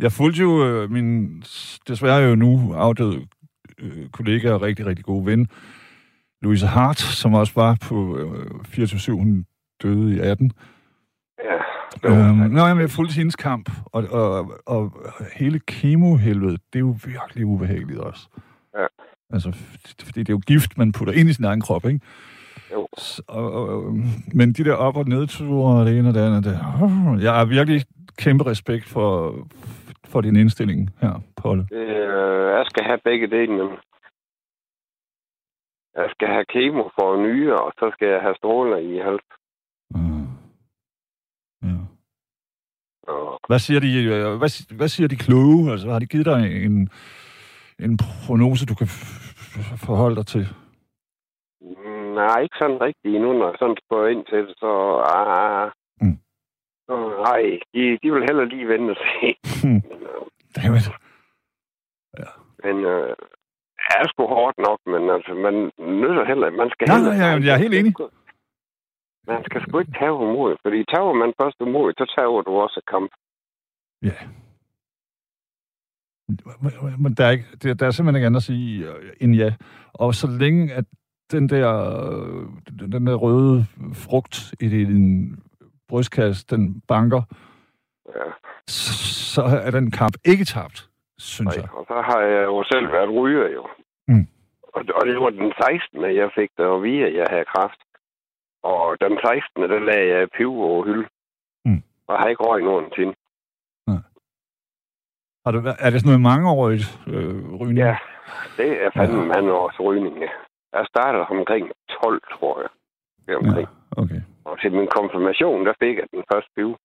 Jeg 0.00 0.12
fulgte 0.12 0.42
jo 0.42 0.64
øh, 0.66 0.90
min 0.90 1.40
desværre 1.88 2.28
jo 2.28 2.34
nu 2.34 2.74
afdøde 2.74 3.26
øh, 3.78 4.10
kollega 4.12 4.52
og 4.52 4.62
rigtig, 4.62 4.86
rigtig 4.86 5.04
gode 5.04 5.26
ven, 5.26 5.48
Louise 6.42 6.66
Hart, 6.66 6.98
som 6.98 7.34
også 7.34 7.52
var 7.56 7.76
på 7.88 8.18
øh, 8.18 8.84
24-7, 8.84 9.10
hun 9.12 9.46
døde 9.82 10.16
i 10.16 10.18
18. 10.18 10.52
Ja, 11.44 11.58
Øhm, 12.04 12.36
nå, 12.36 12.66
jamen, 12.66 12.80
jeg 12.80 12.90
fulgte 12.90 13.14
hendes 13.14 13.36
kamp, 13.36 13.70
og, 13.84 14.04
og, 14.10 14.52
og 14.66 14.92
hele 15.36 15.58
kemohelvede, 15.58 16.52
det 16.52 16.74
er 16.74 16.78
jo 16.80 16.96
virkelig 17.04 17.46
ubehageligt 17.46 17.98
også. 17.98 18.28
Ja. 18.78 18.86
Altså, 19.32 19.52
fordi 20.02 20.20
det 20.20 20.28
er 20.28 20.34
jo 20.34 20.40
gift, 20.46 20.78
man 20.78 20.92
putter 20.92 21.14
ind 21.14 21.28
i 21.28 21.32
sin 21.32 21.44
egen 21.44 21.60
krop, 21.60 21.84
ikke? 21.86 22.00
Jo. 22.72 22.86
Så, 22.98 23.22
og, 23.28 23.52
og, 23.52 23.94
men 24.34 24.52
de 24.52 24.64
der 24.64 24.74
op- 24.74 24.96
og 24.96 25.08
nedture, 25.08 25.78
og 25.78 25.86
det 25.86 25.98
ene 25.98 26.08
og 26.08 26.14
det 26.14 26.20
andet, 26.20 26.44
det, 26.44 26.52
jeg 27.24 27.34
har 27.34 27.44
virkelig 27.44 27.84
kæmpe 28.18 28.46
respekt 28.46 28.88
for, 28.88 29.34
for 30.04 30.20
din 30.20 30.36
indstilling 30.36 30.90
her, 31.00 31.22
Paul. 31.36 31.58
Øh, 31.72 32.50
jeg 32.56 32.64
skal 32.66 32.84
have 32.84 32.98
begge 33.04 33.26
delene. 33.26 33.62
Jeg 36.00 36.08
skal 36.14 36.28
have 36.28 36.44
kemo 36.54 36.82
for 36.96 37.16
nyre, 37.26 37.56
og 37.66 37.72
så 37.78 37.90
skal 37.94 38.08
jeg 38.08 38.20
have 38.20 38.34
stråler 38.40 38.76
i 38.76 38.98
hals. 39.06 39.26
Mm. 39.94 40.26
Ja. 41.62 41.76
Og 43.12 43.40
Hvad 43.48 43.58
siger 43.58 43.80
de, 43.80 43.90
øh, 44.04 44.38
hvad, 44.40 44.74
hvad 44.76 44.88
siger 44.88 45.08
de 45.08 45.16
kloge? 45.16 45.72
Altså, 45.72 45.90
har 45.90 45.98
de 45.98 46.06
givet 46.06 46.26
dig 46.26 46.64
en, 46.66 46.90
en 47.78 47.98
prognose, 48.26 48.66
du 48.66 48.74
kan 48.74 48.88
forholde 49.86 50.16
dig 50.16 50.26
til? 50.26 50.46
mm, 51.60 52.08
nej, 52.20 52.40
ikke 52.42 52.56
sådan 52.60 52.80
rigtigt 52.80 53.14
endnu, 53.16 53.32
når 53.32 53.46
jeg 53.48 53.56
sådan 53.58 53.76
spørger 53.86 54.08
ind 54.08 54.24
til 54.26 54.38
det, 54.38 54.54
så... 54.58 54.72
Ah, 55.16 55.70
Mm. 56.00 56.18
så 56.86 56.94
nej, 57.28 57.42
de, 57.74 57.98
de 58.02 58.12
vil 58.12 58.22
heller 58.28 58.44
lige 58.44 58.68
vente 58.68 58.90
og 58.90 58.96
se. 58.96 59.34
Hmm. 59.62 59.82
Dammit. 60.56 60.86
Men 62.64 62.76
øh, 62.84 63.16
er 63.96 64.04
sgu 64.08 64.22
hårdt 64.36 64.58
nok, 64.68 64.80
men 64.92 65.02
altså, 65.16 65.32
man 65.46 65.54
nødder 66.02 66.24
heller... 66.30 66.50
Man 66.50 66.70
skal 66.70 66.84
Nej, 66.88 66.96
heller, 66.96 67.12
nej, 67.14 67.26
jeg- 67.26 67.44
jeg 67.46 67.54
er 67.54 67.62
helt 67.64 67.74
enig. 67.80 67.92
Man 69.32 69.44
skal 69.44 69.60
sgu 69.62 69.78
ikke 69.78 69.92
tage 70.00 70.18
mod, 70.36 70.56
fordi 70.64 70.78
tager 70.92 71.12
man 71.22 71.30
først 71.40 71.58
mod, 71.60 71.88
så 71.98 72.04
tager 72.14 72.42
du 72.48 72.52
også 72.64 72.80
kamp. 72.92 73.10
Ja. 74.08 74.16
Men- 76.98 77.14
der 77.14 77.24
er, 77.26 77.30
ikke, 77.30 77.44
der, 77.62 77.74
der 77.74 77.86
er 77.86 77.90
simpelthen 77.90 78.16
ikke 78.16 78.26
andet 78.26 78.36
at 78.36 78.42
sige 78.42 78.88
øh, 78.88 79.12
end 79.20 79.34
ja. 79.34 79.54
Og 79.92 80.14
så 80.14 80.26
længe 80.40 80.74
at 80.74 80.84
den 81.32 81.48
der, 81.48 81.70
øh, 82.10 82.46
den 82.92 83.06
der 83.06 83.14
røde 83.14 83.64
frugt 83.94 84.54
i 84.60 84.68
din 84.68 85.36
brystkasse, 85.88 86.46
den 86.50 86.80
banker, 86.88 87.22
Ja. 88.16 88.30
så, 88.66 88.92
så 89.34 89.42
er 89.42 89.70
den 89.70 89.90
kamp 89.90 90.14
ikke 90.24 90.44
tabt, 90.44 90.88
synes 91.18 91.56
Nej, 91.56 91.62
jeg. 91.64 91.72
og 91.74 91.84
så 91.88 91.94
har 92.08 92.20
jeg 92.20 92.44
jo 92.44 92.64
selv 92.72 92.92
været 92.92 93.10
ryger 93.10 93.48
jo. 93.48 93.66
Mm. 94.08 94.26
Og, 94.74 94.80
og 94.98 95.02
det 95.06 95.16
var 95.20 95.30
den 95.30 95.52
16. 95.62 96.02
jeg 96.20 96.30
fik 96.38 96.50
det 96.58 96.64
at 96.74 96.82
vide, 96.82 97.04
at 97.08 97.14
jeg 97.20 97.26
havde 97.30 97.50
kræft. 97.54 97.80
Og 98.62 98.96
den 99.00 99.18
16. 99.26 99.62
der 99.72 99.78
lagde 99.90 100.08
jeg 100.14 100.28
piv 100.36 100.52
over 100.68 100.84
hylde. 100.84 101.08
Mm. 101.64 101.82
Og 102.08 102.18
har 102.18 102.28
ikke 102.28 102.42
røget 102.44 102.64
nogensinde. 102.64 103.14
Har 105.44 105.52
du, 105.52 105.58
er 105.86 105.90
det 105.90 106.00
sådan 106.00 106.10
noget 106.12 106.20
mangeårigt 106.30 106.86
øh, 107.06 107.54
rygning? 107.60 107.78
Ja, 107.78 107.96
det 108.56 108.70
er 108.84 108.90
fandme 108.96 109.18
Ja. 109.18 109.26
ja. 109.26 109.32
mange 109.34 109.52
års 109.52 109.80
rygning, 109.80 110.14
ja. 110.24 110.30
Jeg 110.72 110.84
startede 110.92 111.24
omkring 111.26 111.64
12, 112.02 112.22
tror 112.34 112.60
jeg. 112.62 112.70
Det 113.26 113.36
omkring. 113.36 113.68
ja 113.68 114.02
okay. 114.02 114.14
Ja. 114.14 114.20
Og 114.44 114.60
til 114.60 114.72
min 114.72 114.88
konfirmation, 114.98 115.66
der 115.66 115.72
fik 115.82 115.96
jeg 115.96 116.06
den 116.10 116.24
første 116.32 116.50
piv. 116.56 116.70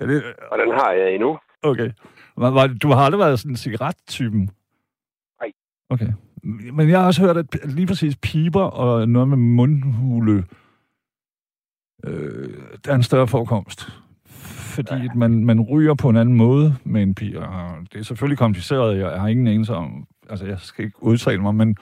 ja, 0.00 0.02
det, 0.10 0.16
Og 0.50 0.58
den 0.58 0.70
har 0.80 0.92
jeg 0.92 1.14
endnu. 1.14 1.38
okay. 1.62 1.90
Du 2.82 2.88
har 2.88 3.02
aldrig 3.06 3.18
været 3.18 3.38
sådan 3.38 3.52
en 3.52 3.56
cigarettypen? 3.66 4.50
Okay. 5.92 6.12
Men 6.72 6.88
jeg 6.88 7.00
har 7.00 7.06
også 7.06 7.22
hørt, 7.22 7.36
at 7.36 7.46
lige 7.64 7.86
præcis 7.86 8.16
piber 8.16 8.62
og 8.62 9.08
noget 9.08 9.28
med 9.28 9.36
mundhule, 9.36 10.44
øh, 12.06 12.48
der 12.84 12.90
er 12.92 12.94
en 12.94 13.02
større 13.02 13.28
forekomst. 13.28 13.88
Fordi 14.74 14.94
ja. 14.94 15.14
man, 15.14 15.44
man 15.44 15.60
ryger 15.60 15.94
på 15.94 16.08
en 16.08 16.16
anden 16.16 16.36
måde 16.36 16.74
med 16.84 17.02
en 17.02 17.14
piber. 17.14 17.46
Og 17.46 17.86
Det 17.92 18.00
er 18.00 18.04
selvfølgelig 18.04 18.38
kompliceret, 18.38 18.98
jeg 18.98 19.20
har 19.20 19.28
ingen 19.28 19.46
anelse 19.46 19.74
om, 19.74 20.06
altså 20.30 20.46
jeg 20.46 20.58
skal 20.58 20.84
ikke 20.84 21.02
udtale 21.02 21.42
mig, 21.42 21.54
men 21.54 21.76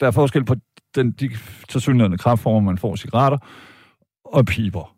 der 0.00 0.06
er 0.06 0.10
forskel 0.10 0.44
på 0.44 0.54
den, 0.94 1.10
de 1.10 1.28
tilsyneladende 1.68 2.18
kraftformer, 2.18 2.60
man 2.60 2.78
får 2.78 2.96
cigaretter, 2.96 3.38
og 4.24 4.44
piber. 4.44 4.94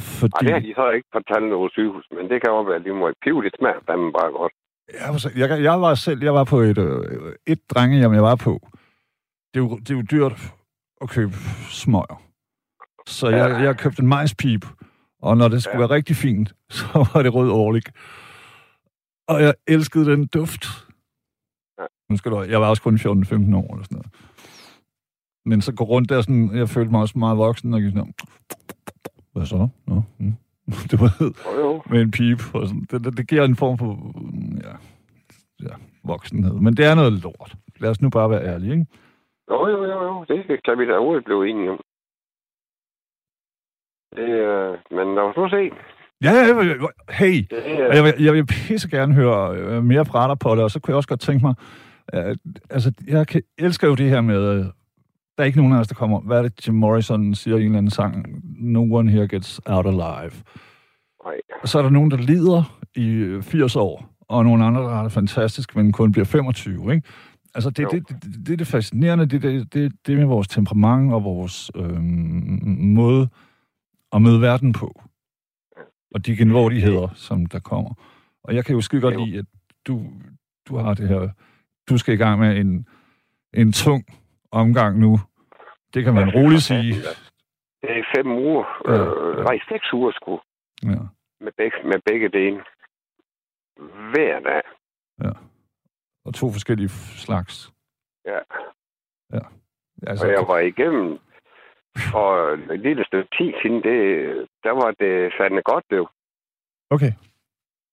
Fordi... 0.00 0.32
Og 0.34 0.40
det 0.40 0.52
har 0.52 0.60
de 0.60 0.74
så 0.76 0.90
ikke 0.90 1.08
fortalt 1.12 1.48
noget 1.48 1.72
sygehus, 1.72 2.06
men 2.16 2.30
det 2.30 2.42
kan 2.42 2.52
også 2.52 2.70
være 2.70 2.82
lige 2.82 2.94
meget. 2.94 3.14
Piv, 3.22 3.42
det 3.42 3.52
smager 3.58 3.80
fandme 3.86 4.12
bare 4.12 4.32
godt. 4.32 4.52
Jeg, 5.00 5.08
var, 5.08 5.32
jeg, 5.36 5.62
jeg 5.62 5.80
var 5.80 5.94
selv, 5.94 6.22
jeg 6.22 6.34
var 6.34 6.44
på 6.44 6.60
et, 6.60 6.78
øh, 6.78 7.32
et 7.46 7.70
drengehjem, 7.70 8.14
jeg 8.14 8.22
var 8.22 8.34
på. 8.34 8.68
Det 9.54 9.60
er, 9.60 9.64
jo, 9.64 9.78
det 9.78 9.90
er 9.90 9.94
jo 9.94 10.02
dyrt 10.10 10.54
at 11.00 11.08
købe 11.08 11.32
smøger. 11.70 12.22
Så 13.06 13.28
jeg, 13.28 13.64
jeg 13.64 13.76
købte 13.76 14.02
en 14.02 14.08
majspip, 14.08 14.66
og 15.22 15.36
når 15.36 15.48
det 15.48 15.62
skulle 15.62 15.80
ja. 15.80 15.86
være 15.86 15.90
rigtig 15.90 16.16
fint, 16.16 16.54
så 16.78 17.08
var 17.14 17.22
det 17.22 17.34
rød 17.34 17.50
årlig. 17.50 17.82
Og 19.28 19.42
jeg 19.42 19.54
elskede 19.66 20.06
den 20.12 20.26
duft. 20.26 20.66
Ja. 21.78 21.86
Nu 22.10 22.16
skal 22.16 22.30
du, 22.30 22.42
jeg 22.42 22.60
var 22.60 22.68
også 22.68 22.82
kun 22.82 22.96
14-15 22.96 23.02
år 23.56 23.74
eller 23.74 23.84
sådan 23.84 23.88
noget. 23.90 24.06
Men 25.44 25.62
så 25.62 25.72
gå 25.72 25.84
rundt 25.84 26.08
der 26.08 26.20
sådan, 26.20 26.56
jeg 26.56 26.68
følte 26.68 26.90
mig 26.90 27.00
også 27.00 27.18
meget 27.18 27.38
voksen, 27.38 27.74
og 27.74 27.80
gik 27.80 27.90
sådan, 27.90 28.14
hvad 29.32 29.46
så? 29.46 29.68
Nå, 29.86 30.02
mm. 30.18 30.34
Jo, 31.46 31.60
jo. 31.60 31.82
med 31.90 32.00
en 32.02 32.10
pip. 32.10 32.54
Og 32.54 32.66
sådan. 32.68 32.86
Det, 32.90 33.04
det, 33.04 33.16
det 33.18 33.28
giver 33.28 33.44
en 33.44 33.56
form 33.56 33.78
for 33.78 33.90
ja, 34.66 34.74
ja, 35.68 35.74
voksenhed. 36.04 36.54
Men 36.54 36.76
det 36.76 36.84
er 36.84 36.94
noget 36.94 37.12
lort. 37.12 37.54
Lad 37.80 37.90
os 37.90 38.02
nu 38.02 38.10
bare 38.10 38.30
være 38.30 38.44
ærlige, 38.44 38.72
ikke? 38.72 38.86
Jo, 39.50 39.68
jo, 39.68 39.84
jo, 39.84 40.02
jo. 40.08 40.24
Det 40.28 40.64
kan 40.64 40.78
vi 40.78 40.86
da 40.86 40.92
overhovedet 40.92 41.24
blive 41.24 41.48
enige 41.50 41.70
om. 41.70 41.80
Det, 44.16 44.28
øh, 44.28 44.78
men 44.96 45.14
lad 45.14 45.22
os 45.22 45.36
nu 45.36 45.48
se. 45.48 45.70
Ja, 46.22 46.32
hey, 47.10 47.36
er, 47.50 47.94
jeg 47.94 48.04
vil, 48.04 48.14
jeg 48.24 48.32
vil 48.32 48.46
pisse 48.46 48.90
gerne 48.90 49.14
høre 49.14 49.56
øh, 49.56 49.82
mere 49.84 50.04
fra 50.04 50.28
dig 50.28 50.38
på 50.38 50.54
det, 50.54 50.64
og 50.64 50.70
så 50.70 50.80
kunne 50.80 50.92
jeg 50.92 50.96
også 50.96 51.08
godt 51.08 51.20
tænke 51.20 51.46
mig, 51.46 51.54
øh, 52.14 52.36
altså, 52.70 52.92
jeg 53.08 53.26
kan, 53.26 53.42
elsker 53.58 53.88
jo 53.88 53.94
det 53.94 54.08
her 54.10 54.20
med, 54.20 54.58
øh, 54.58 54.64
der 55.42 55.44
er 55.44 55.46
ikke 55.46 55.58
nogen 55.58 55.72
af 55.72 55.78
os, 55.78 55.88
der 55.88 55.94
kommer, 55.94 56.20
hvad 56.20 56.38
er 56.38 56.42
det, 56.42 56.66
Jim 56.66 56.74
Morrison 56.74 57.34
siger 57.34 57.56
i 57.56 57.60
en 57.60 57.66
eller 57.66 57.78
anden 57.78 57.90
sang, 57.90 58.26
no 58.58 58.94
one 58.94 59.10
here 59.10 59.28
gets 59.28 59.60
out 59.66 59.86
alive. 59.86 60.32
nej. 61.24 61.34
Og 61.62 61.68
så 61.68 61.78
er 61.78 61.82
der 61.82 61.90
nogen, 61.90 62.10
der 62.10 62.16
lider 62.16 62.78
i 62.94 63.08
øh, 63.08 63.42
80 63.42 63.76
år, 63.76 64.14
og 64.20 64.44
nogle 64.44 64.64
andre, 64.64 64.82
der 64.82 64.88
har 64.88 65.02
det 65.02 65.12
fantastisk, 65.12 65.76
men 65.76 65.92
kun 65.92 66.12
bliver 66.12 66.24
25, 66.24 66.94
ikke? 66.94 67.08
Altså, 67.54 67.70
det, 67.70 67.88
det, 67.90 68.08
det, 68.08 68.46
det, 68.46 68.52
er 68.52 68.56
det 68.56 68.66
fascinerende, 68.66 69.26
det, 69.26 69.42
det, 69.42 69.74
det, 69.74 69.92
det 70.06 70.18
med 70.18 70.26
vores 70.26 70.48
temperament 70.48 71.12
og 71.12 71.24
vores 71.24 71.70
øh, 71.74 72.02
måde 72.76 73.28
at 74.12 74.22
møde 74.22 74.40
verden 74.40 74.72
på. 74.72 75.00
Og 76.14 76.26
de 76.26 76.36
genvordigheder, 76.36 77.08
som 77.14 77.46
der 77.46 77.58
kommer. 77.58 77.94
Og 78.44 78.54
jeg 78.54 78.64
kan 78.64 78.74
jo 78.74 78.80
skide 78.80 79.00
godt 79.00 79.26
lide, 79.26 79.38
at 79.38 79.44
du, 79.86 80.02
du 80.68 80.76
har 80.76 80.94
det 80.94 81.08
her... 81.08 81.28
Du 81.88 81.98
skal 81.98 82.14
i 82.14 82.16
gang 82.16 82.40
med 82.40 82.56
en, 82.56 82.86
en 83.54 83.72
tung 83.72 84.04
omgang 84.52 84.98
nu. 84.98 85.20
Det 85.94 86.04
kan 86.04 86.14
man 86.14 86.30
roligt 86.34 86.62
sige. 86.62 86.92
Det 87.82 87.90
er 87.98 88.04
fem 88.16 88.28
uger. 88.32 88.64
Ja, 88.86 88.92
Øh, 88.92 89.38
ja. 89.38 89.42
nej, 89.42 89.58
seks 89.68 89.92
uger 89.92 90.12
sgu. 90.12 90.40
Ja. 90.82 91.00
Med 91.40 91.52
begge, 91.56 91.76
med 91.84 92.00
begge 92.10 92.28
dele. 92.28 92.64
Hver 94.10 94.40
dag. 94.40 94.62
Og 96.24 96.34
to 96.34 96.52
forskellige 96.52 96.88
slags. 97.26 97.72
Ja. 98.24 98.38
Altså, 100.06 100.26
Og 100.26 100.32
jeg 100.32 100.44
var 100.48 100.58
igennem 100.58 101.18
for 102.12 102.28
et 102.72 102.80
lille 102.80 103.04
stykke 103.04 103.28
tid 103.38 103.52
siden, 103.62 103.82
det, 103.82 103.98
der 104.64 104.70
var 104.70 104.90
det 104.90 105.32
fandme 105.38 105.62
godt, 105.62 105.84
det 105.90 105.96
jo. 105.96 106.08
Okay. 106.90 107.12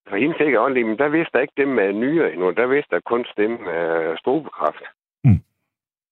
For 0.09 0.15
hende 0.17 0.35
fik 0.37 0.51
jeg 0.53 0.59
åndelig, 0.59 0.85
men 0.85 0.97
der 0.97 1.09
vidste 1.09 1.31
jeg 1.33 1.41
ikke 1.41 1.53
dem 1.57 1.67
med 1.67 1.93
nyere 1.93 2.31
endnu. 2.33 2.51
Der 2.51 2.67
vidste 2.67 2.95
jeg 2.95 3.03
kun 3.03 3.25
dem 3.37 3.51
med 3.51 4.17
strobekræft. 4.17 4.83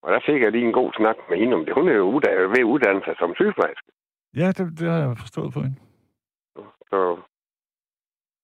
Og 0.03 0.13
der 0.13 0.19
fik 0.25 0.41
jeg 0.41 0.51
lige 0.51 0.65
en 0.67 0.73
god 0.81 0.91
snak 0.93 1.15
med 1.29 1.37
hende 1.37 1.55
om 1.57 1.65
det. 1.65 1.73
Hun 1.73 1.87
er 1.87 1.93
jo 1.93 2.03
uddannet, 2.15 2.49
ved 2.49 2.59
at 2.65 2.71
uddanne 2.73 3.01
sig 3.05 3.15
som 3.19 3.33
sygeplejerske. 3.35 3.91
Ja, 4.35 4.47
det, 4.47 4.79
det 4.79 4.89
har 4.91 4.97
jeg 4.97 5.17
forstået 5.17 5.53
på 5.53 5.61
hende. 5.61 5.75
Så, 6.89 7.19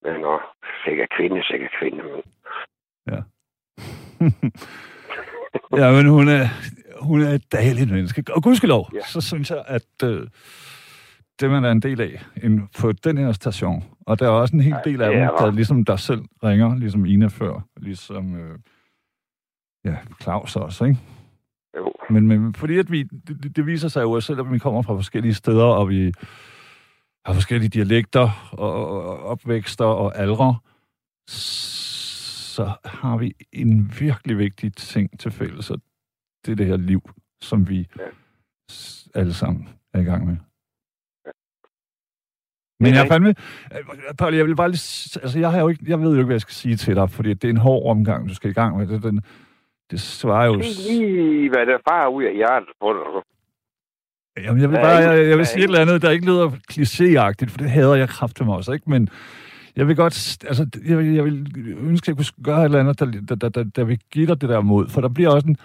men 0.04 0.26
og 0.26 0.40
sikkert 0.86 1.10
kvinde, 1.18 1.44
sikkert 1.44 1.72
kvinde. 1.80 2.04
Men, 2.04 2.22
ja, 5.82 5.92
men 5.92 6.06
hun 6.10 6.28
er, 6.28 6.46
hun 7.02 7.22
er 7.22 7.30
et 7.30 7.52
dejligt 7.52 7.92
menneske. 7.92 8.24
Og 8.30 8.44
gudskelov, 8.44 8.90
ja. 8.94 8.98
Ja. 8.98 9.04
så 9.04 9.22
synes 9.22 9.52
jeg, 9.52 9.64
at 9.68 10.04
øh, 10.04 10.28
det 11.40 11.50
man 11.50 11.66
er 11.66 11.72
en 11.72 11.80
del 11.82 12.02
af 12.02 12.22
en, 12.44 12.70
på 12.82 12.92
den 12.92 13.18
her 13.18 13.32
station, 13.32 13.84
og 14.08 14.20
der 14.20 14.26
er 14.26 14.30
også 14.30 14.56
en 14.56 14.62
hel 14.62 14.76
del 14.86 15.02
af 15.02 15.12
dem, 15.12 15.22
er 15.22 15.30
der 15.30 15.46
der. 15.46 15.52
ligesom 15.52 15.86
der 15.86 15.96
selv 15.96 16.22
ringer, 16.44 16.76
ligesom 16.76 17.06
Ina 17.06 17.28
før, 17.28 17.62
ligesom 17.78 18.36
øh, 18.36 18.60
ja, 19.86 19.96
Claus 20.22 20.56
også, 20.56 20.86
ikke? 20.86 21.00
Jo, 21.78 21.94
Men, 22.10 22.28
men 22.28 22.54
fordi 22.56 22.78
at 22.78 22.92
vi, 22.92 23.04
det, 23.04 23.56
det- 23.56 23.66
viser 23.66 23.88
sig 23.88 24.02
jo, 24.02 24.14
at 24.14 24.24
selvom 24.24 24.54
vi 24.54 24.60
kommer 24.60 24.82
fra 24.82 24.96
forskellige 24.96 25.34
steder, 25.34 25.64
og 25.66 25.90
vi 25.90 26.14
har 27.26 27.34
forskellige 27.34 27.70
dialekter, 27.70 28.50
og, 28.52 28.88
og 28.90 29.20
opvækster 29.24 29.86
og 29.86 30.18
aldre, 30.18 30.56
så 31.28 32.72
har 32.86 33.18
vi 33.18 33.34
en 33.52 33.92
virkelig 34.00 34.38
vigtig 34.38 34.76
ting 34.76 35.20
til 35.20 35.32
fælles, 35.32 35.72
og 35.72 35.82
det 36.46 36.52
er 36.52 36.56
det 36.56 36.66
her 36.66 36.78
liv, 36.78 37.10
som 37.42 37.70
vi 37.70 37.88
Ja. 38.00 38.04
alle 39.16 39.34
sammen 39.34 39.70
er 39.94 40.00
i 40.00 40.04
gang 40.04 40.26
med. 40.26 40.36
Ja. 41.26 41.32
Men 42.80 42.94
jeg 42.94 43.04
er 43.04 43.08
fandme... 43.08 43.30
øh, 43.30 44.16
Paul, 44.18 44.34
jeg 44.36 44.46
vil 44.46 44.56
bare 44.56 44.70
lige... 44.70 45.20
Altså, 45.24 45.40
jeg, 45.40 45.52
har 45.52 45.60
jo 45.60 45.68
ikke, 45.68 45.86
jeg 45.88 46.00
ved 46.02 46.08
jo 46.12 46.14
ikke, 46.18 46.26
hvad 46.26 46.34
jeg 46.36 46.42
skal 46.42 46.54
sige 46.54 46.76
til 46.76 46.96
dig, 46.96 47.10
fordi 47.10 47.34
det 47.34 47.44
er 47.44 47.50
en 47.50 47.58
hård 47.58 47.90
omgang, 47.92 48.30
du 48.30 48.36
skal 48.36 48.50
i 48.50 48.54
gang 48.54 48.78
med. 48.78 48.88
Det, 48.88 49.04
den, 49.04 49.22
det 49.94 50.02
svarer 50.02 50.46
jo... 50.46 50.54
det 50.54 50.66
er 50.66 50.92
lige, 50.92 51.50
hvad 51.50 51.66
der 51.66 51.78
bare 51.90 52.14
ud 52.14 52.24
af 52.24 52.36
hjertet 52.36 52.70
på 52.82 52.94
dig. 52.94 53.24
Jamen, 54.46 54.62
jeg 54.62 54.70
vil 54.70 54.78
er 54.78 54.82
bare, 54.82 54.96
jeg, 54.96 55.28
jeg 55.30 55.38
vil 55.38 55.40
er 55.40 55.44
sige 55.44 55.60
et 55.60 55.64
eller 55.64 55.80
andet, 55.80 56.02
der 56.02 56.10
ikke 56.10 56.26
lyder 56.26 56.50
klichéagtigt, 56.72 57.50
for 57.50 57.58
det 57.58 57.70
hader 57.70 57.96
jeg 57.96 58.10
kraftigt 58.10 58.50
også, 58.50 58.72
ikke? 58.72 58.90
Men 58.90 59.10
jeg 59.76 59.88
vil 59.88 59.96
godt, 59.96 60.38
altså, 60.48 60.68
jeg 60.86 60.98
vil, 60.98 61.14
jeg 61.14 61.24
vil 61.24 61.38
ønske, 61.78 62.06
at 62.06 62.08
jeg 62.08 62.16
kunne 62.16 62.44
gøre 62.44 62.60
et 62.60 62.66
eller 62.66 62.80
andet, 62.80 63.00
der, 63.00 63.06
der, 63.06 63.36
der, 63.36 63.50
der, 63.50 63.64
der 63.64 63.84
vil 63.84 64.00
give 64.12 64.28
dig 64.28 64.42
det 64.42 64.50
der 64.50 64.62
mod, 64.62 64.90
for 64.90 65.02
der 65.02 65.10
bliver 65.10 65.30
også 65.30 65.48
en, 65.48 65.58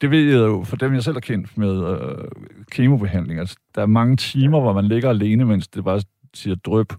det 0.00 0.10
ved 0.10 0.24
jeg 0.24 0.46
jo, 0.46 0.64
for 0.64 0.76
dem 0.76 0.94
jeg 0.94 1.02
selv 1.02 1.16
har 1.16 1.20
kendt 1.20 1.58
med 1.58 1.74
øh, 1.90 2.28
kemobehandling, 2.70 3.40
altså, 3.40 3.56
der 3.74 3.82
er 3.82 3.86
mange 3.86 4.16
timer, 4.16 4.60
hvor 4.60 4.72
man 4.72 4.84
ligger 4.84 5.08
alene, 5.08 5.44
mens 5.44 5.68
det 5.68 5.84
bare 5.84 6.02
siger 6.34 6.56
drøb, 6.56 6.92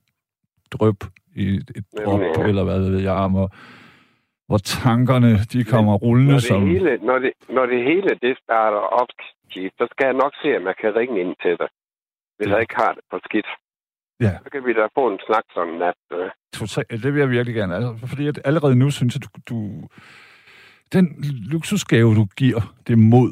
drøb 0.71 1.03
i 1.35 1.55
et, 1.55 1.71
drop, 2.05 2.19
Nemlig, 2.19 2.37
ja. 2.37 2.47
eller 2.47 2.63
hvad 2.63 2.79
ved 2.79 2.99
jeg, 2.99 3.11
og 3.13 3.51
hvor 4.47 4.57
tankerne, 4.57 5.31
de 5.53 5.63
kommer 5.73 5.93
rullende 6.05 6.31
Når 6.31 6.39
som... 6.39 6.61
det, 6.61 6.69
hele, 6.69 6.97
når, 6.97 7.17
det, 7.19 7.31
når 7.49 7.65
det 7.65 7.79
hele 7.83 8.09
det 8.21 8.33
starter 8.43 8.77
op, 9.01 9.07
så 9.79 9.87
skal 9.91 10.05
jeg 10.05 10.13
nok 10.23 10.33
se, 10.41 10.57
om 10.57 10.63
jeg 10.69 10.75
kan 10.81 10.95
ringe 10.95 11.21
ind 11.23 11.35
til 11.43 11.55
dig. 11.61 11.67
Hvis 12.37 12.47
Ja. 12.47 12.53
jeg 12.53 12.61
ikke 12.61 12.75
har 12.83 12.93
det 12.93 13.03
på 13.11 13.19
skidt. 13.25 13.47
Ja. 14.25 14.31
Så 14.43 14.49
kan 14.51 14.65
vi 14.65 14.73
da 14.73 14.87
få 14.99 15.03
en 15.13 15.19
snak 15.27 15.43
sådan 15.53 15.73
nat. 15.73 15.99
øh. 16.13 16.29
Totalt, 16.53 17.03
det 17.03 17.13
vil 17.13 17.19
jeg 17.19 17.29
virkelig 17.29 17.55
gerne. 17.55 17.75
Altså, 17.75 18.07
fordi 18.07 18.27
at 18.27 18.39
allerede 18.45 18.75
nu 18.75 18.91
synes 18.91 19.15
jeg, 19.15 19.21
du, 19.23 19.29
du... 19.51 19.57
Den 20.93 21.05
luksusgave, 21.51 22.15
du 22.15 22.25
giver, 22.37 22.61
det 22.87 22.93
er 22.93 22.97
mod. 22.97 23.31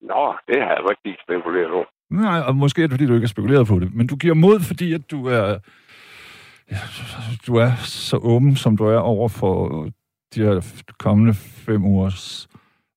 Nå, 0.00 0.24
det 0.48 0.62
har 0.62 0.70
jeg 0.76 0.82
rigtig 0.90 1.16
spekuleret 1.24 1.70
over. 1.70 1.84
Nej, 2.10 2.40
og 2.48 2.56
måske 2.56 2.82
er 2.82 2.86
det, 2.86 2.94
fordi 2.94 3.06
du 3.06 3.14
ikke 3.14 3.24
har 3.28 3.36
spekuleret 3.36 3.66
på 3.66 3.78
det. 3.80 3.94
Men 3.94 4.06
du 4.06 4.16
giver 4.16 4.34
mod, 4.34 4.60
fordi 4.60 4.92
at 4.92 5.10
du 5.10 5.26
er... 5.26 5.44
ja, 5.46 5.56
Du 7.46 7.54
er 7.56 7.70
så 7.76 8.16
åben, 8.16 8.56
som 8.56 8.76
du 8.76 8.84
er 8.84 8.98
over 8.98 9.28
for 9.28 9.82
de 10.34 10.42
her 10.44 10.82
kommende 10.98 11.34
fem 11.34 11.84
ugers... 11.84 12.48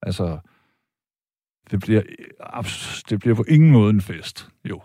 Altså, 0.03 0.39
det 1.71 1.79
bliver, 1.79 2.01
det 3.09 3.19
bliver 3.19 3.35
på 3.35 3.43
ingen 3.47 3.71
måde 3.71 3.89
en 3.89 4.01
fest, 4.01 4.49
jo. 4.69 4.81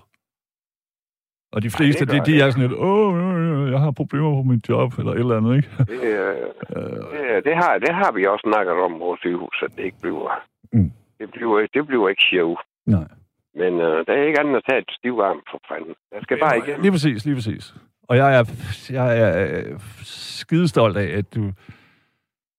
Og 1.53 1.63
de 1.63 1.71
fleste, 1.71 2.05
det 2.05 2.13
de, 2.13 2.19
de 2.19 2.33
det. 2.33 2.43
er 2.43 2.51
sådan 2.51 2.69
lidt, 2.69 2.79
åh, 2.79 3.71
jeg 3.73 3.81
har 3.81 3.91
problemer 3.91 4.31
på 4.31 4.43
mit 4.43 4.69
job, 4.69 4.99
eller 4.99 5.13
et 5.13 5.19
eller 5.19 5.37
andet, 5.37 5.57
ikke? 5.57 5.71
Det, 5.79 6.03
øh, 6.03 6.37
Øh, 6.77 6.83
det, 6.83 7.45
det, 7.45 7.55
har, 7.57 7.79
det 7.79 7.95
har 7.95 8.13
vi 8.13 8.27
også 8.27 8.51
snakket 8.53 8.75
om 8.75 9.01
vores 9.01 9.21
sygehus, 9.21 9.63
at 9.63 9.71
det 9.77 9.85
ikke 9.85 10.01
bliver... 10.01 10.45
Mm. 10.73 10.93
Det, 11.19 11.31
bliver, 11.31 11.67
det 11.75 11.87
bliver 11.87 12.09
ikke 12.09 12.23
sjov. 12.31 12.59
nej. 12.87 13.09
Men 13.55 13.73
øh, 13.81 14.07
der 14.07 14.13
er 14.13 14.23
ikke 14.27 14.41
andet 14.41 14.57
at 14.57 14.63
tage 14.69 14.81
et 14.81 14.91
stivvarm 14.99 15.41
for 15.51 15.61
fanden. 15.69 15.95
Jeg 16.13 16.21
skal 16.23 16.39
bare 16.41 16.59
igen. 16.59 16.83
Lige 16.83 16.93
præcis, 16.93 17.25
lige 17.25 17.35
præcis. 17.35 17.75
Og 18.09 18.17
jeg 18.17 18.39
er, 18.39 18.45
jeg 18.91 19.19
er 19.19 19.49
øh, 19.49 19.81
skidestolt 20.03 20.97
af, 20.97 21.19
at 21.19 21.35
du... 21.35 21.53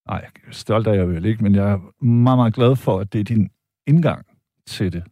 Nej, 0.07 0.25
stolt 0.51 0.87
er 0.87 0.93
jeg 0.93 1.07
vel 1.09 1.25
ikke, 1.25 1.43
men 1.43 1.55
jeg 1.55 1.71
er 1.71 2.03
meget, 2.05 2.37
meget 2.37 2.53
glad 2.53 2.75
for, 2.75 2.99
at 2.99 3.13
det 3.13 3.19
er 3.19 3.23
din 3.23 3.49
indgang 3.87 4.25
til 4.65 4.93
det. 4.93 5.03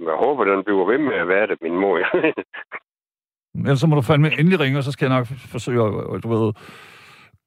Jeg 0.00 0.16
håber, 0.24 0.44
den 0.44 0.64
bliver 0.64 0.90
ved 0.90 0.98
med 0.98 1.14
at 1.14 1.28
være 1.28 1.46
det, 1.46 1.58
min 1.62 1.76
mor. 1.80 1.98
Ellers 3.64 3.80
så 3.80 3.86
må 3.86 3.94
du 3.94 4.02
fandme 4.02 4.38
endelig 4.38 4.60
ringe, 4.60 4.78
og 4.78 4.84
så 4.84 4.92
skal 4.92 5.06
jeg 5.06 5.18
nok 5.18 5.26
forsøge 5.26 5.82
at, 6.14 6.22
du 6.22 6.28
ved, 6.28 6.52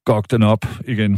gokke 0.06 0.28
den 0.32 0.44
op 0.44 0.66
igen, 0.88 1.18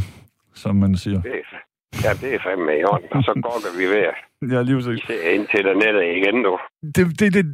som 0.54 0.76
man 0.76 0.96
siger. 0.96 1.20
det 1.22 1.32
er, 1.32 1.58
ja, 2.04 2.12
det 2.12 2.34
er 2.34 2.38
fandme 2.44 2.78
i 2.80 2.84
orden. 2.84 3.08
Og 3.10 3.22
så 3.22 3.32
går 3.46 3.78
vi 3.78 3.86
ved. 3.94 4.04
Ja, 4.52 4.62
lige 4.62 4.76
præcis. 4.76 5.06
ser 5.06 5.30
ind 5.30 5.46
til 5.54 5.64
der 5.64 5.74
nettet 5.74 6.02
igen, 6.18 6.42
du. 6.44 6.58
Det, 6.96 7.20
det, 7.20 7.34
det, 7.34 7.44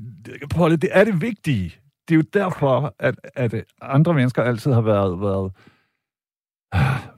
Paul, 0.57 0.71
det 0.71 0.91
er 0.93 1.05
det 1.05 1.23
vigtige. 1.23 1.81
Det 2.09 2.15
er 2.15 2.17
jo 2.17 2.25
derfor, 2.35 2.95
at, 2.99 3.15
at 3.35 3.55
andre 3.83 4.15
mennesker 4.15 4.43
altid 4.43 4.73
har 4.73 4.81
været, 4.81 5.21
været 5.21 5.53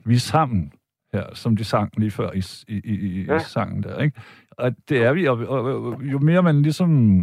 vi 0.05 0.14
er 0.14 0.18
sammen 0.18 0.72
her, 1.12 1.35
som 1.35 1.57
de 1.57 1.64
sang 1.64 1.93
lige 1.97 2.11
før 2.11 2.33
i, 2.33 2.43
i, 2.68 2.80
i, 2.85 2.95
i 2.95 3.24
Ja. 3.24 3.39
sangen 3.39 3.83
der, 3.83 3.99
ikke? 3.99 4.20
Og 4.51 4.74
det 4.89 5.03
er 5.03 5.12
vi, 5.12 5.26
og, 5.28 5.39
og, 5.39 5.64
og 5.64 6.03
jo 6.03 6.18
mere 6.18 6.43
man 6.43 6.62
ligesom 6.62 7.18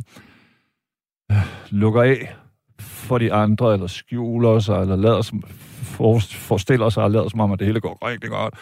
øh, 1.32 1.38
lukker 1.70 2.01
af 2.01 2.36
for 2.80 3.18
de 3.18 3.34
andre, 3.34 3.74
eller 3.74 3.88
skjuler 3.88 4.60
sig, 4.60 4.82
eller 4.82 4.95
lader 4.95 5.22
som, 5.22 5.41
for, 5.41 6.20
forestiller 6.20 6.89
sig, 6.89 7.03
og 7.03 7.12
lader 7.12 7.28
som 7.30 7.39
om, 7.39 7.51
at 7.51 7.60
det 7.60 7.68
hele 7.68 7.82
går 7.82 8.07
rigtig 8.07 8.30
godt, 8.30 8.53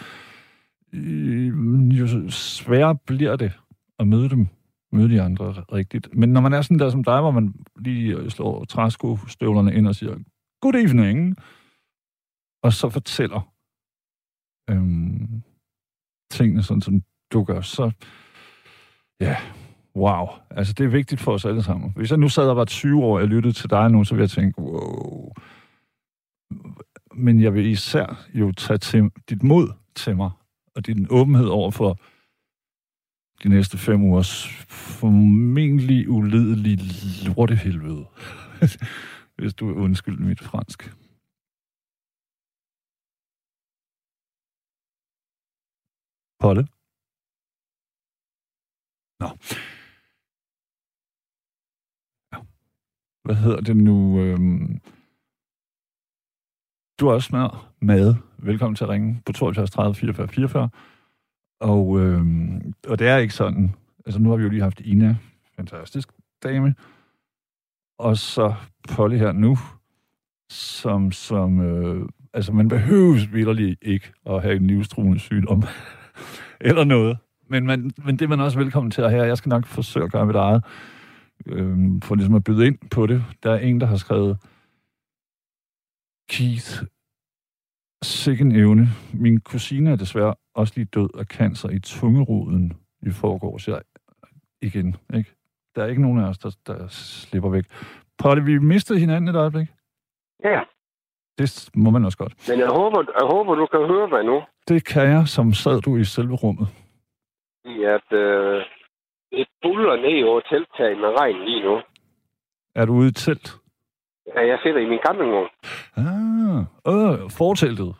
øh, 0.92 1.98
jo 1.98 2.30
sværere 2.30 2.96
bliver 3.06 3.36
det 3.36 3.52
at 3.98 4.06
møde 4.08 4.28
dem 4.30 4.48
møde 4.92 5.08
de 5.08 5.22
andre 5.22 5.52
rigtigt. 5.52 6.08
Men 6.14 6.32
når 6.32 6.40
man 6.40 6.52
er 6.52 6.62
sådan 6.62 6.78
der 6.78 6.90
som 6.90 7.04
dig, 7.04 7.20
hvor 7.20 7.30
man 7.30 7.54
lige 7.76 8.30
slår 8.30 8.64
træskostøvlerne 8.64 9.74
ind 9.74 9.88
og 9.88 9.94
siger, 9.94 10.16
good 10.60 10.74
evening, 10.74 11.36
og 12.62 12.72
så 12.72 12.88
fortæller 12.88 13.54
øhm, 14.70 15.42
tingene 16.30 16.62
sådan, 16.62 16.80
som 16.80 17.02
du 17.32 17.44
gør, 17.44 17.60
så 17.60 17.90
ja, 19.20 19.36
wow. 19.96 20.26
Altså, 20.50 20.72
det 20.72 20.84
er 20.84 20.88
vigtigt 20.88 21.20
for 21.20 21.32
os 21.32 21.44
alle 21.44 21.62
sammen. 21.62 21.92
Hvis 21.96 22.10
jeg 22.10 22.18
nu 22.18 22.28
sad 22.28 22.48
og 22.48 22.56
var 22.56 22.64
20 22.64 23.04
år, 23.04 23.14
og 23.14 23.20
jeg 23.20 23.28
lyttede 23.28 23.54
til 23.54 23.70
dig 23.70 23.90
nu, 23.90 24.04
så 24.04 24.14
ville 24.14 24.22
jeg 24.22 24.30
tænke, 24.30 24.60
wow. 24.60 25.32
Men 27.14 27.42
jeg 27.42 27.54
vil 27.54 27.66
især 27.66 28.26
jo 28.34 28.52
tage 28.52 28.78
til, 28.78 29.10
dit 29.28 29.42
mod 29.42 29.68
til 29.94 30.16
mig, 30.16 30.30
og 30.76 30.86
din 30.86 31.06
åbenhed 31.10 31.46
over 31.46 31.70
for 31.70 31.98
de 33.42 33.48
næste 33.48 33.78
fem 33.78 34.02
ugers 34.02 34.48
formentlig 34.68 36.08
uledelig 36.08 36.78
lortehelvede. 37.26 38.04
Hvis 39.38 39.54
du 39.54 39.64
undskylder 39.84 40.24
mit 40.24 40.40
fransk. 40.40 40.80
Polle? 46.42 46.62
Nå. 49.20 49.28
Ja. 52.32 52.38
Hvad 53.24 53.36
hedder 53.44 53.60
det 53.60 53.76
nu? 53.76 53.96
Øhm... 54.22 54.80
Du 57.00 57.08
er 57.08 57.12
også 57.14 57.30
med. 57.36 57.48
Mad. 57.88 58.14
Velkommen 58.38 58.76
til 58.76 58.84
at 58.84 58.90
ringe 58.90 59.22
på 59.26 59.32
72 59.32 59.70
30 59.70 59.94
44 59.94 60.28
44. 60.28 60.70
Og, 61.60 62.00
øh, 62.00 62.20
og 62.88 62.98
det 62.98 63.08
er 63.08 63.16
ikke 63.16 63.34
sådan. 63.34 63.74
Altså, 64.06 64.20
nu 64.20 64.30
har 64.30 64.36
vi 64.36 64.42
jo 64.42 64.48
lige 64.48 64.62
haft 64.62 64.80
Ina, 64.80 65.16
fantastisk 65.56 66.08
dame, 66.42 66.74
og 67.98 68.16
så 68.16 68.54
Polly 68.88 69.16
her 69.16 69.32
nu, 69.32 69.58
som, 70.50 71.12
som 71.12 71.60
øh, 71.60 72.08
altså 72.32 72.52
man 72.52 72.68
behøves 72.68 73.32
vidderligt 73.32 73.78
ikke 73.82 74.12
at 74.26 74.42
have 74.42 74.56
en 74.56 74.66
livstruende 74.66 75.18
sygdom, 75.18 75.62
eller 76.60 76.84
noget. 76.84 77.18
Men, 77.50 77.66
man, 77.66 77.90
men 78.04 78.16
det 78.16 78.24
er 78.24 78.28
man 78.28 78.40
også 78.40 78.58
velkommen 78.58 78.90
til 78.90 79.02
at 79.02 79.10
have. 79.10 79.26
Jeg 79.26 79.38
skal 79.38 79.50
nok 79.50 79.66
forsøge 79.66 80.04
at 80.04 80.12
gøre 80.12 80.26
mit 80.26 80.36
eget, 80.36 80.64
øh, 81.46 82.02
for 82.02 82.14
ligesom 82.14 82.34
at 82.34 82.44
byde 82.44 82.66
ind 82.66 82.78
på 82.90 83.06
det. 83.06 83.24
Der 83.42 83.52
er 83.52 83.58
en, 83.58 83.80
der 83.80 83.86
har 83.86 83.96
skrevet, 83.96 84.38
Keith, 86.28 86.82
sikken 88.02 88.56
evne. 88.56 88.88
Min 89.14 89.40
kusine 89.40 89.90
er 89.90 89.96
desværre 89.96 90.34
også 90.58 90.72
lige 90.76 90.84
død 90.84 91.08
af 91.18 91.24
cancer 91.26 91.68
i 91.70 91.78
tungeruden 91.78 92.72
i 93.02 93.10
forgårs. 93.10 93.68
Jeg, 93.68 93.80
igen, 94.62 94.96
ikke? 95.14 95.30
Der 95.76 95.82
er 95.84 95.86
ikke 95.86 96.02
nogen 96.02 96.20
af 96.20 96.28
os, 96.28 96.38
der, 96.38 96.56
der 96.66 96.88
slipper 96.88 97.50
væk. 97.50 97.64
Polly, 98.18 98.40
vi 98.44 98.58
mistede 98.58 98.98
hinanden 98.98 99.28
et 99.28 99.36
øjeblik. 99.36 99.68
Ja, 100.44 100.60
Det 101.38 101.70
må 101.74 101.90
man 101.90 102.04
også 102.04 102.18
godt. 102.18 102.34
men 102.48 102.58
jeg 102.58 102.68
håber, 102.68 102.98
jeg 103.20 103.26
håber, 103.34 103.54
du 103.54 103.66
kan 103.66 103.86
høre 103.86 104.08
mig 104.08 104.24
nu. 104.24 104.42
Det 104.68 104.84
kan 104.86 105.02
jeg, 105.08 105.28
som 105.28 105.52
sad 105.52 105.80
du 105.80 105.96
i 105.96 106.04
selve 106.04 106.34
rummet. 106.34 106.68
I 107.64 107.82
at 107.84 108.12
øh, 108.18 108.62
det 109.32 109.46
buller 109.62 109.96
ned 109.96 110.28
over 110.28 110.40
telttaget 110.40 110.98
med 110.98 111.08
regn 111.20 111.44
lige 111.44 111.62
nu. 111.62 111.80
Er 112.74 112.84
du 112.84 112.92
ude 112.92 113.08
i 113.08 113.12
telt? 113.12 113.56
Ja, 114.26 114.40
jeg 114.46 114.58
sidder 114.62 114.78
i 114.78 114.88
min 114.88 114.98
campingvogn. 115.06 115.48
Ah, 115.96 116.58
øh, 116.92 117.30
forteltet. 117.30 117.94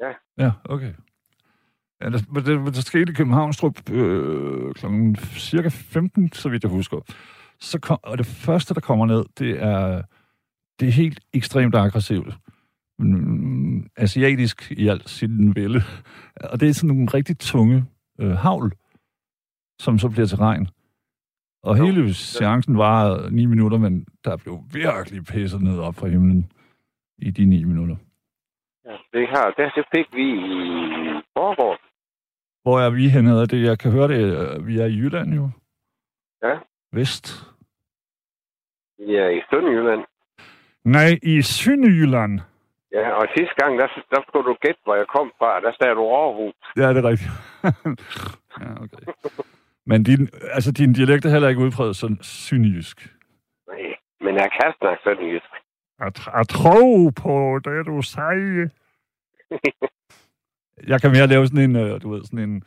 Ja. 0.00 0.12
Ja, 0.38 0.50
okay. 0.64 0.92
Ja, 2.02 2.10
der, 2.10 2.18
det, 2.40 2.74
der 2.74 2.80
skete 2.80 3.12
i 3.12 3.14
Københavnstrup 3.14 3.90
øh, 3.90 4.74
klokken 4.74 5.16
cirka 5.16 5.68
15, 5.68 6.32
så 6.32 6.48
vidt 6.48 6.62
jeg 6.62 6.70
husker. 6.70 7.00
Så 7.60 7.80
kom, 7.80 7.98
og 8.02 8.18
det 8.18 8.26
første, 8.26 8.74
der 8.74 8.80
kommer 8.80 9.06
ned, 9.06 9.24
det 9.38 9.62
er, 9.62 10.02
det 10.80 10.88
er 10.88 10.92
helt 10.92 11.20
ekstremt 11.34 11.74
aggressivt. 11.74 12.34
Mm, 12.98 13.86
asiatisk 13.96 14.72
i 14.72 14.88
alt 14.88 15.08
sin 15.08 15.56
vælde. 15.56 15.82
Og 16.36 16.60
det 16.60 16.68
er 16.68 16.72
sådan 16.72 16.96
nogle 16.96 17.08
rigtig 17.14 17.38
tunge 17.38 17.84
øh, 18.20 18.30
havl, 18.30 18.72
som 19.78 19.98
så 19.98 20.08
bliver 20.08 20.26
til 20.26 20.38
regn. 20.38 20.68
Og 21.62 21.78
Jo. 21.78 21.84
hele 21.84 22.14
seancen 22.14 22.78
var 22.78 23.28
ni 23.30 23.46
minutter, 23.46 23.78
men 23.78 24.06
der 24.24 24.36
blev 24.36 24.58
virkelig 24.72 25.24
pisset 25.24 25.62
ned 25.62 25.78
op 25.78 25.94
fra 25.94 26.08
himlen 26.08 26.52
i 27.18 27.30
de 27.30 27.44
ni 27.44 27.64
minutter. 27.64 27.96
Ja, 28.84 28.96
det 29.12 29.28
her, 29.28 29.44
det, 29.56 29.72
det 29.76 29.84
fik 29.94 30.06
vi 30.16 30.26
i 30.32 31.22
forgårs. 31.36 31.91
Hvor 32.62 32.80
er 32.80 32.90
vi 32.90 33.08
henne? 33.08 33.46
Det, 33.46 33.62
jeg 33.62 33.78
kan 33.78 33.90
høre 33.92 34.08
det, 34.08 34.22
øh, 34.38 34.66
vi 34.66 34.78
er 34.80 34.86
i 34.86 34.96
Jylland 34.96 35.34
jo. 35.34 35.50
Ja. 36.42 36.54
Vest. 36.92 37.26
Vi 38.98 39.16
er 39.16 39.28
i 39.28 39.42
Sønderjylland. 39.50 40.04
Nej, 40.84 41.18
i 41.22 41.42
Sønderjylland. 41.42 42.40
Ja, 42.92 43.10
og 43.10 43.24
sidste 43.36 43.54
gang, 43.60 43.78
der, 43.78 43.86
der 44.10 44.22
skulle 44.28 44.48
du 44.50 44.56
gætte, 44.60 44.80
hvor 44.84 44.94
jeg 44.94 45.06
kom 45.06 45.32
fra. 45.38 45.60
Der 45.60 45.72
sagde 45.80 45.94
du 45.94 46.04
Aarhus. 46.08 46.54
Ja, 46.76 46.88
det 46.94 47.04
er 47.04 47.08
rigtigt. 47.08 47.30
ja, 48.62 48.70
okay. 48.84 49.06
Men 49.86 50.02
din, 50.02 50.28
altså, 50.56 50.72
din 50.72 50.92
dialekt 50.92 51.24
er 51.24 51.30
heller 51.30 51.48
ikke 51.48 51.60
udpræget 51.60 51.96
sådan 51.96 52.18
synjysk. 52.22 52.96
Nej, 53.68 53.94
men 54.20 54.34
jeg 54.34 54.48
kan 54.60 54.72
snakke 54.78 55.02
sønderjysk. 55.04 55.50
Jeg, 56.00 56.12
tr- 56.18 56.36
jeg 56.38 56.48
tror 56.48 57.10
på 57.22 57.60
det, 57.64 57.86
du 57.86 58.02
siger. 58.02 58.68
Jeg 60.86 61.00
kan 61.00 61.10
mere 61.10 61.26
lave 61.26 61.46
sådan 61.46 61.70
en, 61.70 61.76
øh, 61.76 62.02
du 62.02 62.10
ved, 62.10 62.24
sådan 62.24 62.38
en 62.50 62.62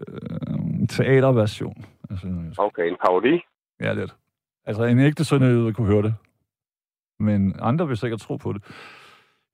øh, 0.00 0.88
teaterversion. 0.88 1.84
Altså, 2.10 2.26
Okay, 2.58 2.88
en 2.88 2.96
parodi. 3.06 3.40
ja, 3.80 3.92
lidt. 3.92 4.14
Altså, 4.66 4.84
en 4.84 4.98
ægte 4.98 5.24
sønderjyde 5.24 5.72
kunne 5.72 5.86
høre 5.86 6.02
det. 6.02 6.14
Men 7.20 7.54
andre 7.60 7.88
vil 7.88 7.96
sikkert 7.96 8.20
tro 8.20 8.36
på 8.36 8.52
det. 8.52 8.62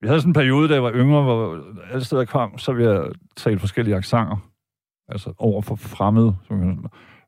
Vi 0.01 0.07
havde 0.07 0.21
sådan 0.21 0.29
en 0.29 0.33
periode, 0.33 0.69
da 0.69 0.73
jeg 0.73 0.83
var 0.83 0.91
yngre, 0.93 1.23
hvor 1.23 1.63
alle 1.91 2.03
steder 2.05 2.25
kom, 2.25 2.57
så 2.57 2.73
ville 2.73 2.91
jeg 2.91 3.09
tale 3.37 3.59
forskellige 3.59 3.95
accenter. 3.95 4.37
Altså 5.07 5.33
over 5.37 5.61
for 5.61 5.75
fremmede. 5.75 6.35
Jeg- 6.49 6.77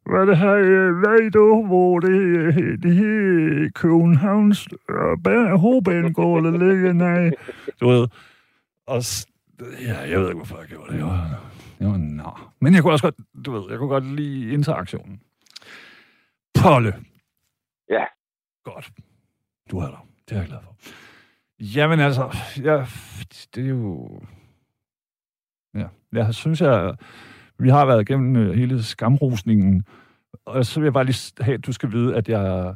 Hvad 0.06 0.22
er 0.22 0.26
det 0.26 0.38
her, 0.38 0.54
øh, 0.54 1.02
ved 1.02 1.32
du, 1.32 1.66
hvor 1.66 2.00
det, 2.00 2.10
øh, 2.22 2.78
det 2.84 2.96
her 2.96 3.70
Københavns 3.76 4.68
øh, 4.90 5.18
bane- 5.24 5.58
hovedbanegård, 5.58 6.44
ligger? 6.44 6.94
Nej. 6.94 7.32
Du 7.82 7.88
ved. 7.90 8.08
Og 8.88 9.02
ja, 9.82 10.00
jeg 10.00 10.20
ved 10.20 10.28
ikke, 10.28 10.36
hvorfor 10.38 10.58
jeg 10.58 10.68
gjorde 10.68 10.92
det. 10.92 10.98
Jeg 10.98 11.06
var, 11.06 11.44
jeg 11.80 11.88
var 11.88 11.98
nå. 11.98 12.38
Men 12.60 12.74
jeg 12.74 12.82
kunne 12.82 12.94
også 12.94 13.04
godt, 13.04 13.46
du 13.46 13.52
ved, 13.52 13.70
jeg 13.70 13.78
kunne 13.78 13.90
godt 13.90 14.16
lide 14.16 14.54
interaktionen. 14.54 15.22
Polle. 16.62 16.96
Ja. 17.90 18.06
Godt. 18.64 18.92
Du 19.72 19.78
er 19.80 19.88
der. 19.88 20.08
Det 20.30 20.36
er 20.36 20.40
jeg 20.40 20.48
glad 20.48 20.60
for. 20.64 20.76
Jamen 21.60 22.00
altså, 22.00 22.38
ja, 22.58 22.86
det 23.56 23.66
er 23.66 23.70
jo... 23.70 24.22
Ja, 25.76 25.88
jeg 26.14 26.34
synes, 26.34 26.62
jeg, 26.62 26.96
vi 27.60 27.70
har 27.70 27.86
været 27.86 28.02
igennem 28.02 28.36
øh, 28.36 28.54
hele 28.54 28.84
skamrosningen, 28.84 29.86
og 30.46 30.66
så 30.66 30.80
vil 30.80 30.86
jeg 30.86 30.94
bare 30.94 31.06
lige 31.06 31.44
have, 31.44 31.54
at 31.54 31.66
du 31.66 31.74
skal 31.74 31.92
vide, 31.92 32.16
at 32.16 32.30
jeg... 32.30 32.76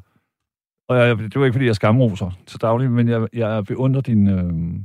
Og 0.87 0.97
jeg, 0.97 1.17
det 1.17 1.35
var 1.35 1.45
ikke, 1.45 1.53
fordi 1.53 1.65
jeg 1.65 1.75
skamroser 1.75 2.31
til 2.45 2.61
daglig, 2.61 2.91
men 2.91 3.07
jeg, 3.09 3.27
jeg 3.33 3.65
beundrer 3.65 4.01
din... 4.01 4.27
Øh, 4.27 4.79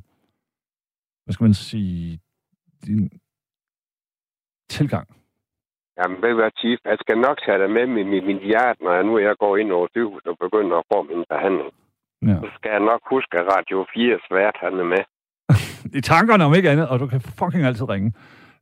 hvad 1.31 1.35
skal 1.35 1.45
man 1.45 1.55
sige? 1.55 2.21
Din 2.87 3.11
tilgang. 4.77 5.07
Jamen, 5.99 6.17
ved 6.23 6.35
hvad, 6.35 6.51
Chief? 6.59 6.79
Jeg 6.85 6.97
skal 7.01 7.19
nok 7.27 7.37
tage 7.47 7.59
dig 7.63 7.71
med 7.71 7.87
min, 7.87 8.09
min 8.31 8.41
hjerte, 8.51 8.85
når 8.85 8.93
jeg 8.99 9.05
nu 9.05 9.19
jeg 9.19 9.37
går 9.39 9.57
ind 9.57 9.73
over 9.73 9.87
sygehus 9.91 10.23
og 10.31 10.37
begynder 10.47 10.77
at 10.79 10.85
få 10.93 10.99
min 11.03 11.25
behandling. 11.33 11.71
Ja. 12.29 12.37
Så 12.43 12.49
skal 12.57 12.71
jeg 12.77 12.81
nok 12.91 13.03
huske, 13.13 13.33
at 13.41 13.47
Radio 13.55 13.87
4 13.95 14.19
svært 14.29 14.57
han 14.65 14.73
er 14.83 14.89
med. 14.95 15.03
I 15.99 16.01
tankerne 16.01 16.45
om 16.45 16.55
ikke 16.55 16.71
andet, 16.71 16.89
og 16.89 17.01
du 17.01 17.07
kan 17.07 17.21
fucking 17.21 17.65
altid 17.65 17.89
ringe. 17.95 18.13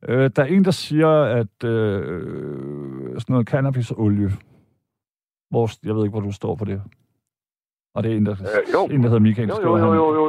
Øh, 0.09 0.29
der 0.35 0.41
er 0.43 0.49
en, 0.55 0.65
der 0.65 0.71
siger, 0.71 1.11
at 1.39 1.55
øh, 1.63 3.19
sådan 3.21 3.33
noget 3.33 3.47
cannabisolie, 3.49 4.29
hvor, 5.51 5.65
jeg 5.87 5.95
ved 5.95 6.03
ikke, 6.03 6.15
hvor 6.17 6.25
du 6.29 6.31
står 6.31 6.55
på 6.55 6.65
det. 6.65 6.81
Og 7.95 8.03
det 8.03 8.11
er 8.11 8.17
en, 8.17 8.25
der, 8.25 8.31
Øh, 8.31 8.73
jo. 8.73 8.81
en, 8.93 8.99
der 9.03 9.09
hedder 9.09 9.25
Michael. 9.27 9.49
Jo, 9.49 9.77
jo, 9.77 9.77
jo, 9.77 9.93
jo, 9.93 10.23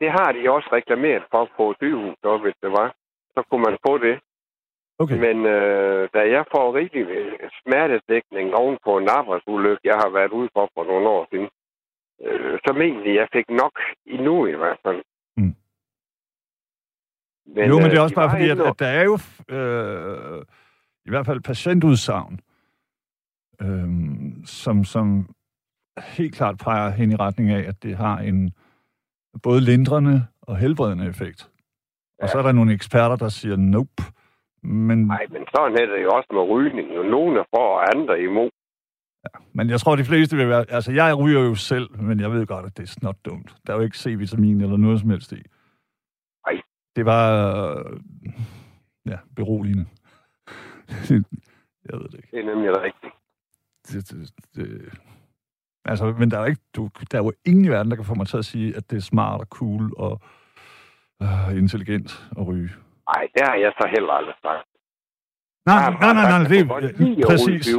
Det 0.00 0.10
har 0.10 0.32
de 0.32 0.50
også 0.50 0.68
reklameret 0.72 1.24
for 1.30 1.48
på 1.56 1.74
sygehus, 1.80 2.16
så, 2.22 2.38
hvis 2.38 2.54
det 2.62 2.70
var. 2.70 2.94
Så 3.34 3.42
kunne 3.48 3.62
man 3.68 3.78
få 3.86 3.98
det. 3.98 4.16
Okay. 4.98 5.18
Men 5.26 5.46
øh, 5.46 6.08
da 6.14 6.20
jeg 6.36 6.44
får 6.54 6.74
rigtig 6.74 7.02
smertedækning 7.62 8.54
oven 8.54 8.78
på 8.84 8.98
en 8.98 9.08
arbejdsulykke, 9.08 9.80
jeg 9.84 9.94
har 9.94 10.10
været 10.10 10.32
ude 10.32 10.48
for 10.52 10.70
for 10.74 10.84
nogle 10.84 11.08
år 11.08 11.26
siden, 11.30 11.48
øh, 12.24 12.58
så 12.66 12.72
mener 12.72 13.04
jeg, 13.04 13.14
jeg 13.14 13.28
fik 13.32 13.48
nok 13.50 13.74
endnu 14.06 14.46
i 14.46 14.56
hvert 14.56 14.78
fald. 14.86 15.02
Mm. 15.36 15.54
Men, 17.46 17.68
jo, 17.68 17.76
men 17.78 17.90
det 17.90 17.96
er 17.96 18.00
øh, 18.00 18.02
også 18.02 18.14
de 18.14 18.20
bare 18.20 18.30
fordi, 18.30 18.48
at, 18.50 18.60
at 18.60 18.78
der 18.78 18.86
er 18.86 19.04
jo 19.04 19.16
øh, 19.56 20.42
i 21.04 21.10
hvert 21.10 21.26
fald 21.26 21.40
patientudsagn, 21.40 22.40
øh, 23.60 23.88
som, 24.44 24.84
som 24.84 25.34
helt 26.16 26.34
klart 26.34 26.58
peger 26.58 26.90
hen 26.90 27.12
i 27.12 27.16
retning 27.16 27.50
af, 27.50 27.68
at 27.68 27.82
det 27.82 27.96
har 27.96 28.18
en 28.18 28.54
både 29.42 29.60
lindrende 29.60 30.26
og 30.42 30.56
helbredende 30.56 31.06
effekt. 31.06 31.50
Og 32.18 32.22
Ja. 32.22 32.26
så 32.26 32.38
er 32.38 32.42
der 32.42 32.52
nogle 32.52 32.72
eksperter, 32.72 33.16
der 33.16 33.28
siger 33.28 33.56
nope. 33.56 34.02
Men, 34.62 35.06
Nej, 35.06 35.26
men 35.30 35.42
sådan 35.56 35.72
er 35.72 35.86
det 35.86 36.02
jo 36.02 36.10
også 36.10 36.28
med 36.32 36.40
rygning. 36.42 36.94
Jo, 36.96 37.02
nogle 37.02 37.40
er 37.40 37.44
for, 37.50 37.64
og 37.78 37.96
andre 37.96 38.22
imod. 38.22 38.50
men 39.52 39.70
jeg 39.70 39.80
tror, 39.80 39.96
de 39.96 40.04
fleste 40.04 40.36
vil 40.36 40.48
være... 40.48 40.64
Altså, 40.70 40.92
jeg 40.92 41.18
ryger 41.18 41.40
jo 41.40 41.54
selv, 41.54 42.00
men 42.00 42.20
jeg 42.20 42.32
ved 42.32 42.46
godt, 42.46 42.66
at 42.66 42.76
det 42.76 42.82
er 42.82 42.86
snot 42.86 43.16
dumt. 43.24 43.56
Der 43.66 43.72
er 43.72 43.76
jo 43.76 43.82
ikke 43.82 43.96
C-vitamin 43.98 44.60
eller 44.62 44.76
noget 44.76 45.00
som 45.00 45.10
helst 45.10 45.32
i. 45.32 45.42
Nej. 46.46 46.62
Det 46.96 47.04
var... 47.04 47.24
Øh, 47.78 48.00
ja, 49.06 49.18
beroligende. 49.36 49.86
jeg 51.88 51.94
ved 52.00 52.08
det 52.08 52.14
ikke. 52.14 52.28
Det 52.30 52.40
er 52.40 52.44
nemlig 52.54 52.70
rigtigt. 52.82 53.14
det, 53.88 54.10
det, 54.10 54.30
det, 54.54 54.92
altså, 55.84 56.04
men 56.18 56.30
der 56.30 56.38
er, 56.38 56.46
ikke, 56.46 56.62
du, 56.76 56.90
der 57.10 57.18
er 57.18 57.22
jo 57.22 57.32
ingen 57.44 57.64
i 57.64 57.68
verden, 57.68 57.90
der 57.90 57.96
kan 57.96 58.04
få 58.04 58.14
mig 58.14 58.26
til 58.26 58.36
at 58.36 58.44
sige, 58.44 58.76
at 58.76 58.90
det 58.90 58.96
er 58.96 59.00
smart 59.00 59.40
og 59.40 59.46
cool 59.46 59.92
og 59.96 60.20
øh, 61.22 61.56
intelligent 61.56 62.30
at 62.38 62.46
ryge. 62.46 62.70
Nej, 63.14 63.28
det 63.34 63.42
har 63.48 63.54
jeg 63.54 63.72
så 63.80 63.88
heller 63.90 64.12
aldrig 64.12 64.34
sagt. 64.42 64.68
Nej, 65.66 65.90
nej, 65.90 66.12
nej, 66.12 66.14
nej, 66.14 66.38
jeg 66.40 66.50
det 66.50 66.60
er 66.60 67.26
præcis. 67.26 67.76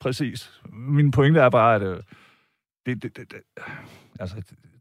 Præcis. 0.00 0.60
Min 0.72 1.10
pointe 1.10 1.40
er 1.40 1.50
bare, 1.50 1.74
at 1.74 1.82
øh, 1.82 2.02
det, 2.86 3.02
det, 3.02 3.16
det, 3.16 3.32
det, 3.32 3.40
altså, 4.20 4.36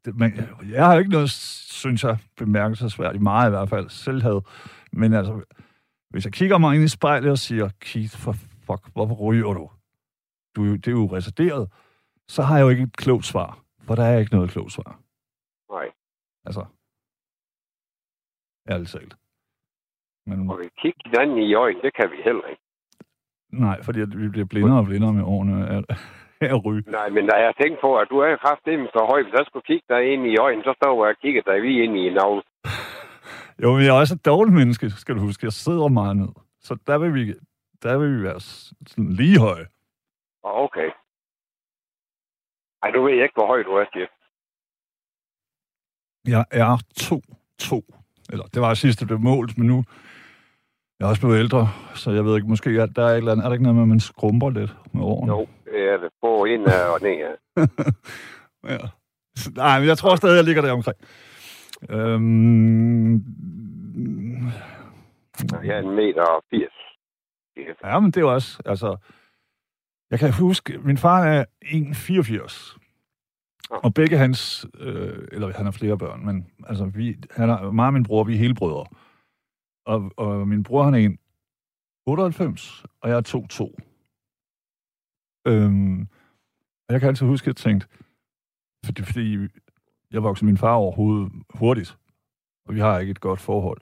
det, 0.05 0.15
man, 0.15 0.33
jeg 0.71 0.85
har 0.85 0.97
ikke 0.97 1.11
noget, 1.11 1.29
synes 1.29 2.03
jeg, 2.03 2.17
bemærkelsesværdigt 2.37 3.23
meget 3.23 3.49
i 3.49 3.49
hvert 3.49 3.69
fald, 3.69 3.89
selv 3.89 4.21
havde. 4.21 4.41
Men 4.93 5.13
altså, 5.13 5.41
hvis 6.09 6.25
jeg 6.25 6.33
kigger 6.33 6.57
mig 6.57 6.75
ind 6.75 6.83
i 6.83 6.87
spejlet 6.87 7.31
og 7.31 7.37
siger, 7.37 7.69
Keith, 7.79 8.17
for 8.17 8.31
fuck, 8.65 8.93
hvorfor 8.93 9.15
ryger 9.15 9.53
du? 9.53 9.69
du 10.55 10.75
det 10.75 10.87
er 10.87 10.91
jo 10.91 11.15
reserveret. 11.15 11.69
Så 12.27 12.41
har 12.43 12.55
jeg 12.57 12.63
jo 12.63 12.69
ikke 12.69 12.83
et 12.83 12.97
klogt 12.97 13.25
svar, 13.25 13.59
for 13.85 13.95
der 13.95 14.03
er 14.03 14.17
ikke 14.19 14.35
noget 14.35 14.49
klogt 14.51 14.71
svar. 14.71 14.99
Nej. 15.71 15.87
Altså, 16.45 16.65
ærligt 18.69 18.89
talt. 18.91 19.15
Men, 20.25 20.49
Og 20.49 20.59
vi 20.59 20.69
kigge 20.81 20.99
hinanden 21.05 21.37
i 21.37 21.53
øjnene, 21.53 21.81
det 21.81 21.93
kan 21.93 22.11
vi 22.11 22.17
heller 22.23 22.45
ikke. 22.51 22.61
nej, 23.51 23.83
fordi 23.83 23.99
vi 23.99 24.29
bliver 24.29 24.45
blindere 24.45 24.79
og 24.79 24.85
blindere 24.85 25.13
med 25.13 25.23
årene 25.23 25.67
af, 25.75 25.81
af 26.41 26.65
ryge. 26.65 26.83
Nej, 26.91 27.09
men 27.09 27.25
jeg 27.25 27.53
tænkte 27.61 27.79
på, 27.81 27.97
at 27.97 28.07
du 28.09 28.17
er 28.19 28.37
kraftigt 28.37 28.79
så 28.93 29.05
høj, 29.11 29.23
hvis 29.23 29.33
jeg 29.33 29.45
skulle 29.47 29.63
kigge 29.71 29.85
dig 29.89 30.13
ind 30.13 30.25
i 30.27 30.37
øjnene, 30.37 30.63
så 30.63 30.73
står 30.81 31.05
jeg 31.05 31.15
og 31.15 31.21
kigger 31.21 31.41
dig 31.41 31.61
lige 31.61 31.83
ind 31.83 31.97
i 31.97 32.07
en 32.07 32.13
navle. 32.13 32.41
Jo, 33.63 33.73
men 33.73 33.81
jeg 33.81 33.89
er 33.95 33.99
også 33.99 34.13
et 34.15 34.25
dårligt 34.25 34.55
menneske, 34.55 34.89
skal 34.89 35.15
du 35.15 35.21
huske. 35.21 35.45
Jeg 35.45 35.53
sidder 35.53 35.87
meget 35.87 36.17
ned. 36.17 36.27
Så 36.59 36.77
der 36.87 36.97
vil 36.97 37.13
vi, 37.13 37.33
der 37.83 37.97
vil 37.97 38.17
vi 38.17 38.23
være 38.23 38.39
sådan 38.39 39.09
lige 39.11 39.39
høje. 39.39 39.65
Okay. 40.43 40.89
Ej, 42.83 42.89
du 42.91 43.03
ved 43.03 43.13
ikke, 43.13 43.33
hvor 43.35 43.47
høj 43.47 43.63
du 43.63 43.71
er, 43.71 43.85
Jeff. 43.95 44.11
Jeg 46.27 46.45
er 46.51 46.77
to, 46.97 47.21
to. 47.59 47.81
Eller 48.31 48.45
det 48.45 48.61
var 48.61 48.73
sidst, 48.73 48.99
det 48.99 49.07
blev 49.07 49.19
målt, 49.19 49.57
men 49.57 49.67
nu 49.67 49.83
jeg 50.99 51.05
er 51.05 51.09
også 51.09 51.21
blevet 51.21 51.39
ældre, 51.39 51.67
så 51.95 52.11
jeg 52.11 52.25
ved 52.25 52.35
ikke, 52.35 52.47
måske 52.47 52.77
er 52.79 52.85
der 52.85 53.03
er, 53.03 53.07
et 53.11 53.17
eller 53.17 53.31
andet, 53.31 53.43
er 53.43 53.49
der 53.49 53.53
ikke 53.53 53.63
noget 53.63 53.75
med, 53.75 53.83
at 53.83 53.87
man 53.87 53.99
skrumper 53.99 54.49
lidt 54.49 54.75
med 54.93 55.03
årene? 55.03 55.31
Jo, 55.33 55.47
det 55.65 55.89
er 55.89 55.97
det. 55.97 56.09
På 56.21 56.45
ind 56.45 56.65
og 56.65 57.01
ned. 57.05 57.37
ja. 58.63 58.77
Nej, 59.55 59.79
men 59.79 59.87
jeg 59.87 59.97
tror 59.97 60.15
stadig, 60.15 60.35
jeg 60.35 60.43
ligger 60.43 60.61
der 60.61 60.71
omkring. 60.71 60.97
Øhm, 61.89 63.13
Jeg 65.63 65.75
er 65.77 65.79
en 65.79 65.95
meter 65.95 66.21
og 66.23 66.43
80. 66.49 66.71
Jeff. 67.57 67.79
Ja, 67.83 67.99
men 67.99 68.11
det 68.11 68.17
er 68.17 68.21
jo 68.21 68.33
også, 68.33 68.61
altså... 68.65 68.97
Jeg 70.11 70.19
kan 70.19 70.33
huske, 70.33 70.77
min 70.77 70.97
far 70.97 71.23
er 71.23 71.45
1,84. 71.65 72.77
Ja. 73.71 73.75
Og 73.75 73.93
begge 73.93 74.17
hans, 74.17 74.65
øh, 74.79 75.27
eller 75.31 75.53
han 75.53 75.65
har 75.65 75.71
flere 75.71 75.97
børn, 75.97 76.25
men 76.25 76.47
altså, 76.67 76.85
vi, 76.85 77.17
han 77.31 77.49
er, 77.49 77.71
mig 77.71 77.87
og 77.87 77.93
min 77.93 78.03
bror, 78.03 78.23
vi 78.23 78.33
er 78.33 78.37
hele 78.37 78.55
brødre. 78.55 78.85
Og, 79.85 80.11
og 80.17 80.47
min 80.47 80.63
bror, 80.63 80.83
han 80.83 80.93
er 80.93 81.09
1,98, 82.09 82.85
og 83.01 83.09
jeg 83.09 83.17
er 83.17 83.21
2,2. 83.27 83.87
Øhm, 85.47 86.01
og 86.87 86.93
jeg 86.93 86.99
kan 86.99 87.09
altid 87.09 87.27
huske, 87.27 87.43
at 87.43 87.47
jeg 87.47 87.55
tænkte, 87.55 87.87
fordi, 88.85 89.03
fordi 89.03 89.47
jeg 90.11 90.23
voksede 90.23 90.45
min 90.45 90.57
far 90.57 90.73
overhovedet 90.73 91.31
hurtigt, 91.49 91.97
og 92.65 92.75
vi 92.75 92.79
har 92.79 92.99
ikke 92.99 93.11
et 93.11 93.19
godt 93.19 93.39
forhold. 93.39 93.81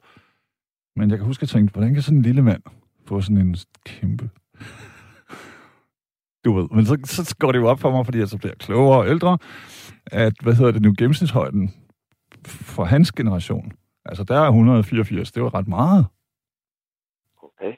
Men 0.96 1.10
jeg 1.10 1.18
kan 1.18 1.26
huske, 1.26 1.42
at 1.42 1.42
jeg 1.42 1.48
tænkte, 1.48 1.72
hvordan 1.72 1.94
kan 1.94 2.02
sådan 2.02 2.18
en 2.18 2.22
lille 2.22 2.42
mand 2.42 2.62
få 3.04 3.20
sådan 3.20 3.46
en 3.46 3.56
kæmpe... 3.84 4.30
Du 6.46 6.52
ved, 6.52 6.68
men 6.68 6.86
så, 6.86 6.98
så 7.04 7.36
går 7.38 7.52
det 7.52 7.58
jo 7.58 7.66
op 7.68 7.80
for 7.80 7.90
mig, 7.90 8.04
fordi 8.04 8.18
jeg 8.18 8.28
så 8.28 8.38
bliver 8.38 8.54
klogere 8.54 8.98
og 8.98 9.08
ældre, 9.08 9.38
at, 10.06 10.34
hvad 10.42 10.54
hedder 10.54 10.72
det 10.72 10.82
nu, 10.82 10.94
gennemsnitshøjden 10.98 11.70
for 12.46 12.84
hans 12.84 13.12
generation, 13.12 13.72
altså 14.04 14.24
der 14.24 14.40
er 14.40 14.46
184, 14.46 15.32
det 15.32 15.42
var 15.42 15.54
ret 15.54 15.68
meget. 15.68 16.06
Okay. 17.42 17.72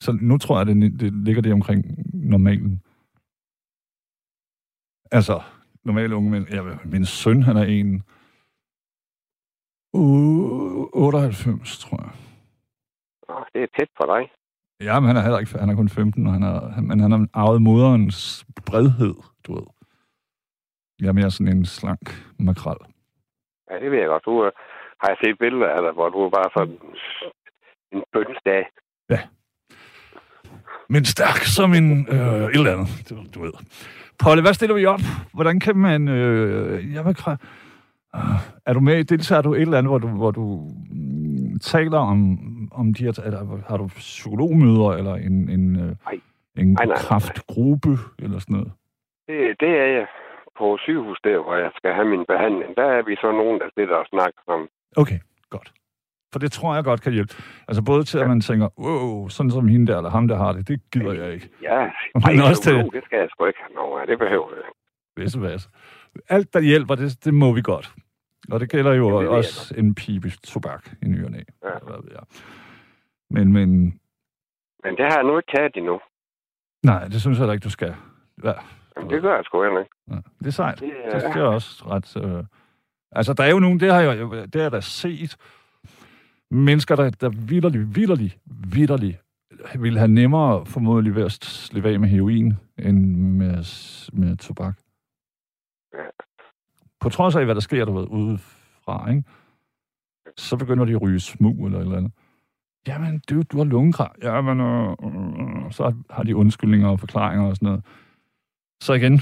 Så 0.00 0.18
nu 0.20 0.38
tror 0.38 0.58
jeg, 0.58 0.66
det, 0.66 1.00
det 1.00 1.12
ligger 1.12 1.42
det 1.42 1.52
omkring 1.52 1.84
normalen. 2.14 2.82
Altså, 5.10 5.42
normale 5.84 6.16
unge 6.16 6.30
mænd. 6.30 6.48
Ja, 6.48 6.62
min 6.84 7.06
søn, 7.06 7.42
han 7.42 7.56
er 7.56 7.64
en... 7.64 8.02
Uh, 9.92 10.88
98, 10.92 11.78
tror 11.78 12.02
jeg. 12.02 12.12
Nå, 13.28 13.44
det 13.54 13.62
er 13.62 13.66
tæt 13.78 13.88
for 13.96 14.16
dig. 14.16 14.41
Ja, 14.84 15.00
men 15.00 15.06
han 15.06 15.16
er 15.16 15.22
heller 15.22 15.38
ikke, 15.38 15.58
han 15.58 15.70
er 15.70 15.76
kun 15.76 15.88
15, 15.88 16.26
og 16.26 16.32
han 16.32 16.42
er, 16.42 16.80
men 16.80 17.00
han 17.00 17.10
har 17.12 17.26
arvet 17.34 17.62
moderens 17.62 18.46
bredhed, 18.66 19.14
du 19.46 19.54
ved. 19.54 19.66
Jeg 21.00 21.08
er 21.08 21.12
mere 21.12 21.30
sådan 21.30 21.56
en 21.56 21.64
slank 21.64 22.06
makrel. 22.38 22.80
Ja, 23.70 23.74
det 23.82 23.90
ved 23.90 23.98
jeg 23.98 24.08
godt. 24.08 24.24
Du 24.24 24.44
øh, 24.44 24.52
har 25.00 25.08
jeg 25.08 25.16
set 25.24 25.38
billeder 25.38 25.68
af 25.68 25.82
dig, 25.82 25.92
hvor 25.92 26.08
du 26.08 26.18
er 26.26 26.30
bare 26.30 26.50
sådan 26.56 26.78
en 27.92 28.02
bønsdag. 28.12 28.64
Men 30.88 31.04
stærk 31.04 31.40
som 31.56 31.74
en 31.74 32.06
øh, 32.08 32.44
et 32.44 32.54
eller 32.54 32.72
andet, 32.72 32.88
du, 33.10 33.14
du 33.34 33.40
ved. 33.42 33.52
Polle, 34.22 34.42
hvad 34.42 34.54
stiller 34.54 34.76
vi 34.76 34.86
op? 34.86 35.00
Hvordan 35.34 35.60
kan 35.60 35.76
man... 35.76 36.08
Øh, 36.08 36.94
jeg 36.94 37.04
vil 37.04 37.14
kræ... 37.14 37.34
Uh, 38.14 38.40
er 38.66 38.72
du 38.72 38.80
med? 38.80 39.04
Deltager 39.04 39.42
du 39.42 39.54
et 39.54 39.60
eller 39.60 39.78
andet, 39.78 39.90
hvor 39.90 39.98
du, 39.98 40.08
hvor 40.08 40.30
du 40.30 40.70
mm, 40.90 41.58
taler 41.58 41.98
om, 41.98 42.38
om 42.80 42.94
de 42.94 43.04
her... 43.04 43.20
Eller, 43.26 43.58
har 43.68 43.76
du 43.76 43.86
psykologmøder, 43.86 44.90
eller 44.98 45.14
en, 45.14 45.50
en, 45.50 45.76
øh, 45.76 45.82
Nej. 45.82 46.20
en 46.56 46.66
Nej, 46.66 46.72
nej, 46.72 46.84
nej. 46.86 46.96
kraftgruppe, 46.96 47.92
eller 48.18 48.38
sådan 48.38 48.54
noget? 48.56 48.72
Det, 49.28 49.60
det 49.60 49.68
er 49.68 49.86
jeg 49.98 50.06
på 50.58 50.76
sygehus 50.80 51.18
der, 51.24 51.42
hvor 51.42 51.56
jeg 51.56 51.70
skal 51.76 51.92
have 51.94 52.08
min 52.08 52.24
behandling. 52.28 52.76
Der 52.76 52.84
er 52.84 53.02
vi 53.02 53.16
så 53.16 53.32
nogen, 53.32 53.60
der 53.60 53.68
sidder 53.78 53.94
og 53.96 54.06
snakker 54.06 54.40
om. 54.46 54.68
Okay, 54.96 55.18
godt. 55.50 55.72
For 56.32 56.38
det 56.38 56.52
tror 56.52 56.74
jeg 56.74 56.84
godt 56.84 57.02
kan 57.02 57.12
hjælpe. 57.12 57.34
Altså 57.68 57.82
både 57.82 58.04
til, 58.04 58.18
at 58.18 58.28
man 58.28 58.40
tænker, 58.40 58.68
wow, 58.78 59.28
sådan 59.28 59.50
som 59.50 59.68
hende 59.68 59.86
der, 59.92 59.96
eller 59.96 60.10
ham 60.10 60.28
der 60.28 60.36
har 60.36 60.52
det, 60.52 60.68
det 60.68 60.80
gider 60.92 61.12
jeg 61.12 61.32
ikke. 61.34 61.48
Ja, 61.62 61.80
Men 62.26 62.36
nej, 62.36 62.48
også 62.48 62.62
til- 62.62 62.70
psykolog, 62.70 62.92
det 62.92 63.04
skal 63.04 63.18
jeg 63.18 63.28
sgu 63.30 63.44
ikke 63.46 63.58
have 63.66 63.74
noget. 63.74 64.08
Det 64.08 64.18
behøver 64.18 64.48
jeg. 64.54 64.64
Hvis 65.16 65.34
hvad. 65.34 65.58
Alt, 66.28 66.54
der 66.54 66.60
hjælper, 66.60 66.94
det, 66.94 67.24
det 67.24 67.34
må 67.34 67.52
vi 67.52 67.62
godt. 67.62 67.92
Og 68.52 68.60
det 68.60 68.70
gælder 68.70 68.92
jo 68.94 69.06
Det 69.06 69.14
ved 69.14 69.20
jeg 69.20 69.28
også 69.30 69.74
en 69.78 69.94
pibe 69.94 70.30
tobak 70.30 70.88
i 71.02 71.06
ny 71.08 71.24
og 71.24 71.30
næ. 71.30 71.38
Ja. 71.38 71.68
Hvad 71.82 71.96
ved 72.02 72.10
jeg. 72.12 72.22
Men, 73.32 73.52
men, 73.52 73.70
Men 74.84 74.96
det 74.96 75.04
har 75.04 75.14
jeg 75.16 75.24
nu 75.24 75.38
ikke 75.38 75.52
taget 75.56 75.76
endnu. 75.76 76.00
nej, 76.84 77.04
det 77.08 77.20
synes 77.20 77.38
jeg 77.38 77.46
da 77.48 77.52
ikke, 77.52 77.64
du 77.64 77.70
skal. 77.70 77.94
Ja, 78.44 78.52
Jamen, 78.96 79.10
det 79.10 79.22
gør 79.22 79.34
jeg 79.34 79.44
sgu 79.44 79.62
heller 79.62 79.80
ikke. 79.80 79.94
ja. 80.10 80.16
Det 80.38 80.46
er 80.46 80.50
sejt. 80.50 80.80
Det 80.80 80.92
Det 81.06 81.14
er, 81.14 81.18
skal 81.18 81.40
jeg 81.40 81.48
også 81.48 81.84
ret... 81.86 82.16
Øh... 82.24 82.44
Altså, 83.12 83.32
der 83.32 83.44
er 83.44 83.50
jo 83.50 83.58
nogen, 83.58 83.80
det 83.80 83.92
har 83.92 84.00
jeg, 84.00 84.16
det 84.18 84.54
har 84.54 84.62
jeg 84.62 84.72
da 84.72 84.80
set, 84.80 85.36
mennesker, 86.50 86.96
der, 86.96 87.10
der 87.10 87.28
vidderlig, 87.28 87.96
vidderlig, 87.96 88.38
vidderlig 88.74 89.20
vil 89.78 89.98
have 89.98 90.08
nemmere 90.08 90.66
formodentlig 90.66 91.14
ved 91.14 91.24
at 91.24 91.32
slippe 91.32 91.88
af 91.88 92.00
med 92.00 92.08
heroin, 92.08 92.54
end 92.78 93.16
med, 93.16 93.54
med 94.12 94.36
tobak. 94.36 94.78
Ja. 95.94 96.08
På 97.00 97.08
trods 97.08 97.36
af, 97.36 97.44
hvad 97.44 97.54
der 97.54 97.60
sker, 97.60 97.84
du 97.84 97.92
ved, 97.92 98.06
udefra, 98.10 99.10
ikke? 99.10 99.24
Så 100.36 100.56
begynder 100.56 100.84
de 100.84 100.92
at 100.92 101.02
ryge 101.02 101.20
smug 101.20 101.66
eller 101.66 101.78
et 101.78 101.82
eller 101.82 101.96
andet. 101.96 102.12
Jamen, 102.88 103.22
du, 103.30 103.42
du 103.52 103.56
har 103.58 103.64
lungekræft. 103.64 104.18
Jamen, 104.22 104.60
øh, 104.60 104.90
øh, 104.90 105.72
så 105.72 105.94
har 106.10 106.22
de 106.22 106.36
undskyldninger 106.36 106.88
og 106.88 107.00
forklaringer 107.00 107.48
og 107.48 107.56
sådan 107.56 107.66
noget. 107.66 107.84
Så 108.80 108.92
igen, 108.92 109.14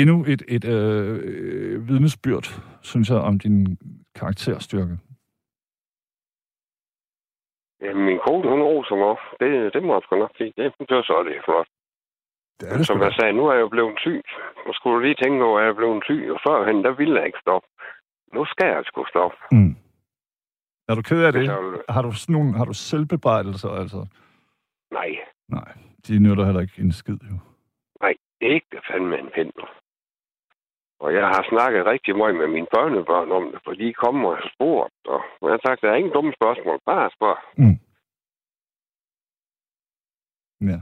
endnu 0.00 0.24
et, 0.32 0.42
et 0.48 0.64
øh, 0.64 1.20
øh, 1.24 1.88
vidnesbyrd, 1.88 2.46
synes 2.82 3.10
jeg, 3.10 3.18
om 3.18 3.38
din 3.38 3.78
karakterstyrke. 4.14 4.98
Jamen, 7.82 8.04
min 8.04 8.18
kone, 8.26 8.50
hun 8.50 8.62
roser 8.62 8.96
mig. 8.96 9.16
Det, 9.40 9.74
det 9.74 9.82
må 9.82 9.92
jeg 9.94 10.02
sgu 10.04 10.16
nok 10.16 10.34
sige. 10.36 10.52
Det, 10.56 10.72
det 10.88 10.96
var 10.96 11.02
så 11.02 11.24
det 11.26 11.36
er 11.36 11.44
flot. 11.44 11.68
Det 12.60 12.68
Men 12.72 12.84
som 12.84 13.02
jeg 13.02 13.12
sagde, 13.18 13.32
nu 13.32 13.46
er 13.46 13.52
jeg 13.52 13.60
jo 13.60 13.68
blevet 13.68 13.94
syg. 14.04 14.22
Nu 14.66 14.72
skulle 14.72 14.94
du 14.96 15.00
lige 15.00 15.20
tænke 15.22 15.44
over, 15.44 15.58
at 15.58 15.64
jeg 15.64 15.70
er 15.70 15.80
blevet 15.80 16.04
syg. 16.04 16.22
Og 16.34 16.40
førhen, 16.46 16.84
der 16.84 16.92
ville 17.00 17.16
jeg 17.18 17.26
ikke 17.26 17.44
stoppe. 17.44 17.68
Nu 18.34 18.44
skal 18.44 18.66
jeg 18.66 18.82
sgu 18.84 19.04
stoppe. 19.14 19.36
Mm. 19.52 19.76
Er 20.88 20.94
du 20.94 21.02
ked 21.02 21.24
af 21.24 21.32
det? 21.32 21.46
Har 21.88 22.02
du 22.02 22.12
sådan 22.12 22.32
nogle, 22.32 22.56
har 22.56 22.64
du 22.64 22.72
selvbebrejdelser, 22.72 23.68
altså? 23.68 24.06
Nej, 24.92 25.10
Nej, 25.48 25.72
de 26.06 26.18
nytter 26.18 26.44
heller 26.44 26.60
ikke 26.60 26.78
en 26.82 26.92
skid, 26.92 27.18
jo. 27.30 27.36
nej, 28.00 28.14
ikke 28.40 28.66
det 28.72 28.80
fandme 28.90 29.18
en 29.18 29.30
pind. 29.34 29.52
Og 31.00 31.14
jeg 31.14 31.26
har 31.26 31.46
snakket 31.50 31.86
rigtig 31.86 32.16
meget 32.16 32.34
med 32.36 32.48
mine 32.48 32.66
børnebørn 32.74 33.32
om 33.32 33.44
det, 33.52 33.60
for 33.64 33.72
de 33.72 33.92
kommer 33.92 34.28
og 34.28 34.36
har 34.36 34.50
spurgt. 34.54 34.92
Og 35.06 35.20
jeg 35.42 35.50
har 35.50 35.60
sagt, 35.66 35.80
der 35.82 35.90
er 35.90 35.94
ingen 35.96 36.12
dumme 36.12 36.32
spørgsmål. 36.40 36.78
Bare 36.86 37.10
spørg. 37.16 37.38
Ja. 40.70 40.80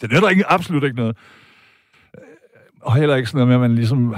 Det 0.00 0.10
nytter 0.12 0.28
ikke, 0.28 0.44
absolut 0.46 0.84
ikke 0.84 0.96
noget. 0.96 1.16
Og 2.82 2.96
heller 2.96 3.16
ikke 3.16 3.28
sådan 3.28 3.38
noget 3.38 3.48
med, 3.48 3.54
at 3.54 3.70
man 3.70 3.74
ligesom 3.80 4.14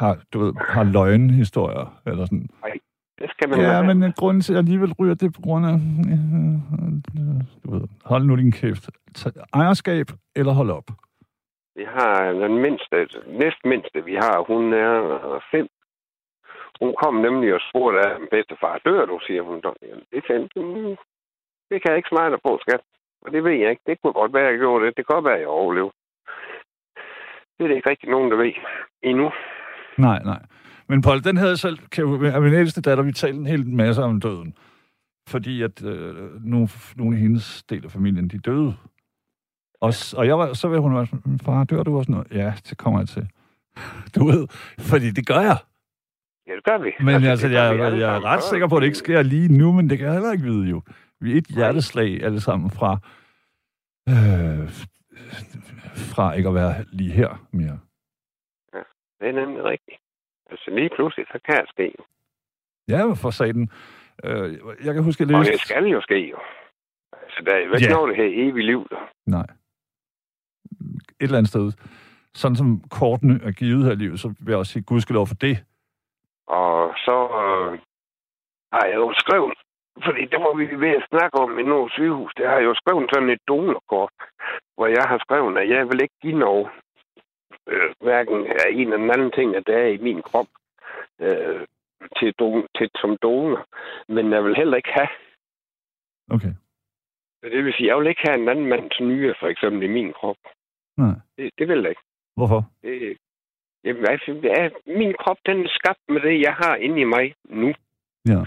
har, 0.00 0.22
du 0.32 0.38
ved, 0.38 0.52
har 0.54 0.84
løgnhistorier, 0.84 2.00
eller 2.06 2.24
sådan. 2.24 2.48
Det 3.18 3.30
skal 3.30 3.48
man 3.48 3.60
Ja, 3.60 3.82
men 3.82 4.02
øh, 4.02 4.10
grunden 4.20 4.40
til, 4.42 4.52
at 4.52 4.54
jeg 4.56 4.62
alligevel 4.64 4.92
ryger, 5.00 5.14
det 5.14 5.26
er 5.26 5.36
på 5.38 5.42
grund 5.46 5.66
af... 5.66 5.76
øh, 6.12 6.56
Du 7.64 7.68
ved, 7.74 7.88
hold 8.04 8.24
nu 8.24 8.36
din 8.36 8.52
kæft. 8.52 8.84
Ejerskab, 9.54 10.06
eller 10.36 10.52
hold 10.52 10.70
op. 10.70 10.88
Vi 11.76 11.84
har 11.96 12.32
den 12.32 12.54
mindste, 12.66 12.96
næst 13.26 13.60
mindste, 13.64 14.04
vi 14.04 14.14
har, 14.14 14.44
hun 14.50 14.72
er 14.72 14.94
øh, 15.34 15.40
fem. 15.50 15.66
Hun 16.80 16.94
kom 17.02 17.14
nemlig 17.14 17.54
og 17.54 17.60
spurgte 17.68 17.98
af 18.08 18.12
bedstefar, 18.30 18.80
dør 18.84 19.04
du, 19.06 19.18
siger 19.26 19.42
hun. 19.42 19.60
"Nå, 19.64 19.74
jamen, 19.82 20.04
Det 20.12 20.24
fandt. 20.30 20.52
Det 21.70 21.76
kan 21.82 21.90
jeg 21.90 21.96
ikke 21.96 22.12
smage 22.12 22.30
dig 22.30 22.38
på, 22.46 22.58
skat. 22.60 22.80
Og 23.22 23.32
det 23.32 23.44
ved 23.44 23.52
jeg 23.62 23.70
ikke. 23.70 23.82
Det 23.86 23.98
kunne 24.02 24.12
godt 24.12 24.32
være, 24.34 24.46
at 24.46 24.50
jeg 24.52 24.58
gjorde 24.58 24.86
det. 24.86 24.96
Det 24.96 25.06
kan 25.06 25.14
godt 25.14 25.24
være, 25.24 25.34
at 25.34 25.40
jeg 25.40 25.48
overlever. 25.48 25.90
Det 27.54 27.64
er 27.64 27.68
det 27.68 27.76
ikke 27.76 27.90
rigtig 27.90 28.08
nogen, 28.10 28.30
der 28.30 28.36
ved 28.36 28.52
endnu. 29.02 29.30
Nej, 29.98 30.18
nej. 30.24 30.40
Men 30.88 31.02
Paul, 31.02 31.24
den 31.24 31.36
havde 31.36 31.50
jeg 31.50 31.58
selv, 31.58 31.78
kan 31.78 32.24
af 32.24 32.42
min 32.42 32.54
ældste 32.54 32.80
datter, 32.80 33.04
vi 33.04 33.12
talte 33.12 33.38
en 33.38 33.46
hel 33.46 33.66
masse 33.66 34.02
om 34.02 34.20
døden. 34.20 34.54
Fordi 35.28 35.62
at 35.62 35.84
øh, 35.84 36.44
nogle, 36.44 36.68
nogle 36.96 37.16
af 37.16 37.22
hendes 37.22 37.62
del 37.62 37.84
af 37.84 37.90
familien, 37.90 38.28
de 38.28 38.38
døde. 38.38 38.76
Og, 39.80 39.92
og 40.16 40.26
jeg 40.26 40.38
var, 40.38 40.52
så 40.52 40.68
vil 40.68 40.80
hun 40.80 40.94
være 40.94 41.06
sådan, 41.06 41.22
"Men 41.24 41.38
far, 41.38 41.64
dør 41.64 41.82
du 41.82 41.98
også 41.98 42.10
noget? 42.12 42.26
Ja, 42.30 42.54
det 42.70 42.78
kommer 42.78 43.00
jeg 43.00 43.08
til. 43.08 43.28
Du 44.14 44.24
ved, 44.26 44.46
fordi 44.80 45.10
det 45.10 45.26
gør 45.26 45.40
jeg. 45.40 45.56
Ja, 46.46 46.52
det 46.56 46.64
gør 46.64 46.78
vi. 46.78 46.90
Men 47.00 47.24
altså, 47.24 47.48
det 47.48 47.54
jeg, 47.54 47.76
vi 47.76 47.82
jeg, 47.82 47.98
jeg 47.98 48.16
er 48.16 48.24
ret 48.24 48.42
sikker 48.42 48.68
på, 48.68 48.76
at 48.76 48.80
det 48.80 48.86
ikke 48.86 48.98
sker 48.98 49.22
lige 49.22 49.58
nu, 49.58 49.72
men 49.72 49.90
det 49.90 49.98
kan 49.98 50.06
jeg 50.06 50.14
heller 50.14 50.32
ikke 50.32 50.44
vide 50.44 50.68
jo. 50.68 50.82
Vi 51.20 51.32
er 51.32 51.36
et 51.38 51.46
hjerteslag 51.46 52.22
alle 52.22 52.40
sammen 52.40 52.70
fra, 52.70 52.92
øh, 54.08 54.68
fra 56.12 56.32
ikke 56.32 56.48
at 56.48 56.54
være 56.54 56.84
lige 56.92 57.12
her 57.12 57.46
mere. 57.52 57.78
Det 59.20 59.28
er 59.28 59.32
nemlig 59.32 59.64
rigtigt. 59.64 59.96
Altså 60.50 60.70
lige 60.70 60.90
pludselig, 60.96 61.26
så 61.32 61.38
kan 61.44 61.56
det 61.60 61.68
ske. 61.68 61.94
Ja, 62.88 63.00
for 63.22 63.30
satan. 63.30 63.68
Øh, 64.24 64.58
jeg 64.86 64.94
kan 64.94 65.04
huske, 65.04 65.22
at 65.22 65.28
jeg 65.30 65.36
Og 65.38 65.44
læste... 65.44 65.52
det 65.52 65.60
skal 65.60 65.84
jo 65.84 66.00
ske, 66.00 66.18
jo. 66.34 66.38
Altså, 67.22 67.42
der 67.46 67.52
er 67.54 67.58
jo 67.58 67.72
ikke 67.74 67.86
Ja. 67.88 67.94
noget, 67.94 68.08
det 68.08 68.16
her 68.16 68.30
evige 68.48 68.66
liv. 68.66 68.86
Der. 68.90 69.00
Nej. 69.26 69.46
Et 71.20 71.24
eller 71.28 71.38
andet 71.38 71.50
sted. 71.54 71.72
Sådan 72.34 72.56
som 72.56 72.82
kortene 72.90 73.40
er 73.44 73.50
givet 73.52 73.84
her 73.84 73.92
i 73.92 74.02
livet, 74.04 74.20
så 74.20 74.28
vil 74.28 74.50
jeg 74.52 74.58
også 74.58 74.72
sige, 74.72 74.82
gudskelov 74.82 75.26
for 75.26 75.34
det. 75.34 75.56
Og 76.46 76.94
så 77.06 77.16
øh, 77.42 77.78
har 78.72 78.84
jeg 78.92 78.96
jo 78.96 79.12
skrevet, 79.22 79.54
fordi 80.06 80.22
det 80.32 80.38
var 80.44 80.56
vi 80.56 80.66
ved 80.84 80.92
at 81.00 81.06
snakke 81.10 81.34
om 81.44 81.58
i 81.58 81.62
nogle 81.62 81.90
sygehus, 81.90 82.32
det 82.36 82.46
har 82.46 82.54
jeg 82.56 82.64
jo 82.64 82.74
skrevet 82.74 83.10
sådan 83.14 83.30
et 83.30 83.42
donorkort, 83.48 84.12
hvor 84.76 84.86
jeg 84.86 85.04
har 85.10 85.18
skrevet, 85.26 85.58
at 85.58 85.68
jeg 85.68 85.88
vil 85.88 86.02
ikke 86.02 86.18
give 86.22 86.38
noget, 86.38 86.68
øh, 87.68 87.94
hverken 88.00 88.46
af 88.46 88.66
en 88.70 88.92
eller 88.92 89.12
anden 89.12 89.32
ting, 89.32 89.56
at 89.56 89.66
der 89.66 89.76
er 89.78 89.86
i 89.86 89.96
min 89.96 90.22
krop, 90.22 90.46
øh, 91.20 91.66
til, 92.18 92.34
don, 92.38 92.66
til 92.76 92.90
som 93.00 93.16
donor. 93.22 93.66
Men 94.08 94.32
jeg 94.32 94.44
vil 94.44 94.56
heller 94.56 94.76
ikke 94.76 94.92
have, 94.92 95.08
Okay. 96.30 96.52
det 97.42 97.64
vil 97.64 97.74
sige, 97.74 97.88
jeg 97.88 97.98
vil 97.98 98.08
ikke 98.08 98.26
have 98.28 98.42
en 98.42 98.48
anden 98.48 98.66
mands 98.66 99.00
nyre, 99.00 99.34
for 99.40 99.48
eksempel, 99.48 99.82
i 99.82 99.92
min 99.92 100.12
krop. 100.12 100.36
Nej. 100.96 101.14
Det, 101.36 101.50
det 101.58 101.68
vil 101.68 101.80
jeg 101.80 101.90
ikke. 101.90 102.02
Hvorfor? 102.36 102.70
Det, 102.82 103.16
jamen, 103.84 104.04
er, 104.04 104.98
min 104.98 105.14
krop, 105.20 105.38
den 105.46 105.64
er 105.64 105.68
skabt 105.68 106.00
med 106.08 106.20
det, 106.20 106.40
jeg 106.40 106.54
har 106.54 106.76
inde 106.76 107.00
i 107.00 107.04
mig 107.04 107.34
nu. 107.44 107.74
Ja. 108.26 108.40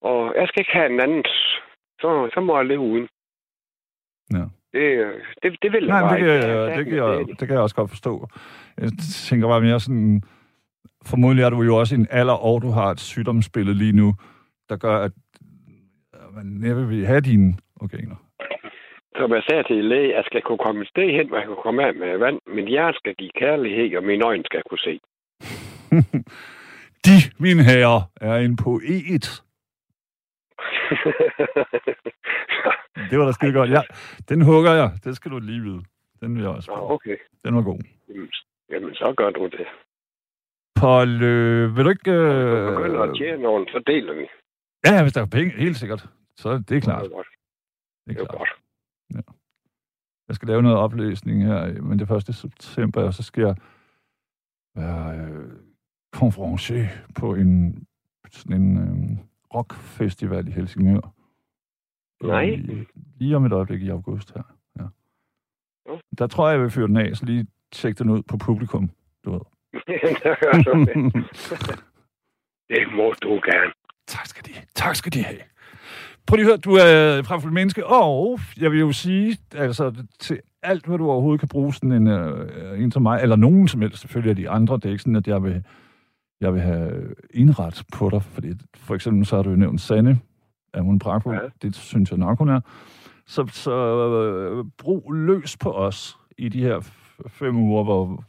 Og 0.00 0.34
jeg 0.36 0.48
skal 0.48 0.60
ikke 0.60 0.72
have 0.72 0.92
en 0.92 1.00
anden, 1.00 1.24
så, 2.00 2.30
så 2.34 2.40
må 2.40 2.56
jeg 2.56 2.66
leve 2.66 2.80
uden. 2.80 3.08
Ja. 4.32 4.44
Det, 4.72 5.12
det, 5.42 5.56
det 5.62 5.72
vil 5.72 5.84
jeg 5.84 5.88
Nej, 5.88 6.00
men 6.00 6.08
bare 6.08 6.18
det 6.18 6.24
ikke. 6.36 6.56
jeg, 6.56 6.76
det, 6.78 6.84
kan 6.86 6.96
jeg, 6.96 7.26
det 7.28 7.38
kan 7.38 7.50
jeg 7.50 7.58
også 7.58 7.76
godt 7.76 7.90
forstå. 7.90 8.28
Jeg 8.78 8.90
tænker 9.28 9.48
bare 9.48 9.60
mere 9.60 9.80
sådan... 9.80 10.22
Formodentlig 11.06 11.44
er 11.44 11.50
du 11.50 11.62
jo 11.62 11.76
også 11.76 11.94
i 11.94 11.98
en 11.98 12.06
alder, 12.10 12.34
og 12.34 12.62
du 12.62 12.70
har 12.70 12.90
et 12.90 13.00
sygdomsbillede 13.00 13.78
lige 13.78 13.92
nu, 13.92 14.14
der 14.68 14.76
gør, 14.76 14.96
at 14.98 15.12
man 16.34 16.46
næppe 16.46 16.88
vil 16.88 17.06
have 17.06 17.20
dine 17.20 17.54
organer. 17.80 18.16
Som 19.16 19.32
jeg 19.32 19.42
sagde 19.48 19.62
til 19.62 19.84
læge, 19.84 20.14
jeg 20.16 20.24
skal 20.26 20.42
kunne 20.42 20.58
komme 20.58 20.82
et 20.82 20.88
sted 20.88 21.10
hen, 21.16 21.28
hvor 21.28 21.36
jeg 21.36 21.46
kan 21.46 21.56
komme 21.62 21.86
af 21.86 21.94
med 21.94 22.18
vand. 22.18 22.38
Min 22.46 22.68
hjerte 22.68 22.98
skal 22.98 23.14
give 23.14 23.30
kærlighed, 23.38 23.96
og 23.96 24.04
mine 24.04 24.24
øjne 24.24 24.44
skal 24.44 24.62
kunne 24.68 24.78
se. 24.78 25.00
De, 27.06 27.16
mine 27.38 27.62
herrer, 27.62 28.00
er 28.20 28.36
en 28.36 28.56
poet. 28.56 29.42
Det 33.10 33.18
var 33.18 33.24
da 33.26 33.32
skide 33.32 33.52
godt. 33.52 33.70
Ja, 33.70 33.80
den 34.28 34.42
hugger 34.42 34.72
jeg. 34.72 34.90
Det 35.04 35.16
skal 35.16 35.30
du 35.30 35.38
lige 35.38 35.60
vide. 35.62 35.82
Den 36.20 36.34
vil 36.34 36.42
jeg 36.42 36.50
også. 36.50 36.70
Prøve. 36.72 36.90
okay. 36.92 37.16
Den 37.44 37.54
var 37.54 37.62
god. 37.62 37.78
Jamen, 38.08 38.28
Jamen, 38.70 38.94
så 38.94 39.14
gør 39.16 39.30
du 39.30 39.44
det. 39.46 39.66
Paul, 40.76 41.22
øh, 41.22 41.76
vil 41.76 41.84
du 41.84 41.90
ikke... 41.90 42.10
Øh, 42.10 42.66
du 42.68 42.76
begynder 42.76 43.00
at 43.02 43.16
tjene 43.18 43.42
nogen, 43.42 43.66
så 43.66 43.82
deler 43.86 44.14
vi. 44.14 44.26
ja, 44.86 44.94
ja, 44.96 45.02
hvis 45.02 45.12
der 45.12 45.20
er 45.22 45.26
penge, 45.26 45.50
helt 45.50 45.76
sikkert. 45.76 46.08
Så 46.36 46.48
er 46.48 46.58
det 46.58 46.82
klart. 46.82 47.02
Det 47.04 47.10
er 47.10 47.14
godt. 47.16 47.26
Det 48.06 48.16
Det 48.16 48.20
er 48.20 48.24
er 48.24 48.26
klart. 48.26 48.38
godt. 48.38 49.36
Jeg 50.28 50.36
skal 50.36 50.48
lave 50.48 50.62
noget 50.62 50.78
oplæsning 50.78 51.44
her, 51.44 51.82
men 51.82 51.98
det 51.98 52.10
er 52.10 52.14
1. 52.14 52.34
september, 52.34 53.02
og 53.02 53.14
så 53.14 53.22
skal 53.22 53.42
jeg 53.42 53.56
være 54.76 55.16
øh, 55.18 55.50
konferencier 56.12 56.88
på 57.20 57.34
en, 57.34 57.84
sådan 58.30 58.62
en 58.62 58.76
øh, 58.78 59.18
rockfestival 59.54 60.48
i 60.48 60.50
Helsingør. 60.50 61.14
Nej. 62.22 62.42
I, 62.42 62.86
lige 63.18 63.36
om 63.36 63.44
et 63.44 63.52
øjeblik 63.52 63.82
i 63.82 63.88
august 63.88 64.34
her. 64.34 64.42
Ja. 64.78 64.84
Jo. 65.88 66.00
Der 66.18 66.26
tror 66.26 66.48
jeg, 66.48 66.54
jeg 66.54 66.62
vil 66.62 66.70
føre 66.70 66.86
den 66.86 66.96
af, 66.96 67.16
så 67.16 67.24
lige 67.24 67.46
tjek 67.72 67.98
den 67.98 68.10
ud 68.10 68.22
på 68.22 68.36
publikum, 68.36 68.90
du 69.24 69.32
ved. 69.32 69.40
Det 72.70 72.92
må 72.92 73.14
du 73.22 73.28
gerne. 73.28 73.72
tak 74.06 74.26
skal 74.26 74.44
de 74.44 74.50
Tak 74.74 74.96
skal 74.96 75.12
de 75.12 75.22
have. 75.22 75.38
Prøv 76.26 76.36
lige 76.36 76.46
at 76.46 76.50
høre, 76.50 76.56
du 76.56 76.72
er 76.72 77.22
fra 77.22 77.50
menneske, 77.50 77.86
og 77.86 78.40
jeg 78.60 78.70
vil 78.70 78.80
jo 78.80 78.92
sige, 78.92 79.38
altså 79.54 80.04
til 80.18 80.40
alt, 80.62 80.86
hvad 80.86 80.98
du 80.98 81.10
overhovedet 81.10 81.40
kan 81.40 81.48
bruge 81.48 81.74
sådan 81.74 81.92
en, 81.92 82.06
øh, 82.06 82.82
en 82.82 82.92
som 82.92 83.02
mig, 83.02 83.22
eller 83.22 83.36
nogen 83.36 83.68
som 83.68 83.80
helst, 83.80 84.00
selvfølgelig 84.00 84.30
af 84.30 84.36
de 84.36 84.50
andre, 84.50 84.76
det 84.76 84.84
er 84.84 84.90
ikke 84.90 85.02
sådan, 85.02 85.16
at 85.16 85.26
jeg 85.26 85.42
vil, 85.42 85.64
jeg 86.40 86.54
vil 86.54 86.60
have 86.60 87.14
indret 87.30 87.84
på 87.92 88.10
dig, 88.10 88.22
fordi 88.22 88.48
for 88.76 88.94
eksempel 88.94 89.26
så 89.26 89.36
har 89.36 89.42
du 89.42 89.50
jo 89.50 89.56
nævnt 89.56 89.80
Sanne, 89.80 90.20
er 90.72 90.80
hun 90.80 90.98
pragtfuld, 90.98 91.36
Ja. 91.36 91.42
ja. 91.42 91.48
det 91.62 91.74
synes 91.76 92.10
jeg 92.10 92.18
nok, 92.18 92.38
hun 92.38 92.48
er. 92.48 92.60
Så, 93.26 93.46
så 93.46 93.72
øh, 93.72 94.64
brug 94.78 95.12
løs 95.12 95.56
på 95.56 95.72
os 95.72 96.18
i 96.38 96.48
de 96.48 96.62
her 96.62 96.80
fem 97.28 97.56
uger, 97.56 97.84
hvor, 97.84 98.24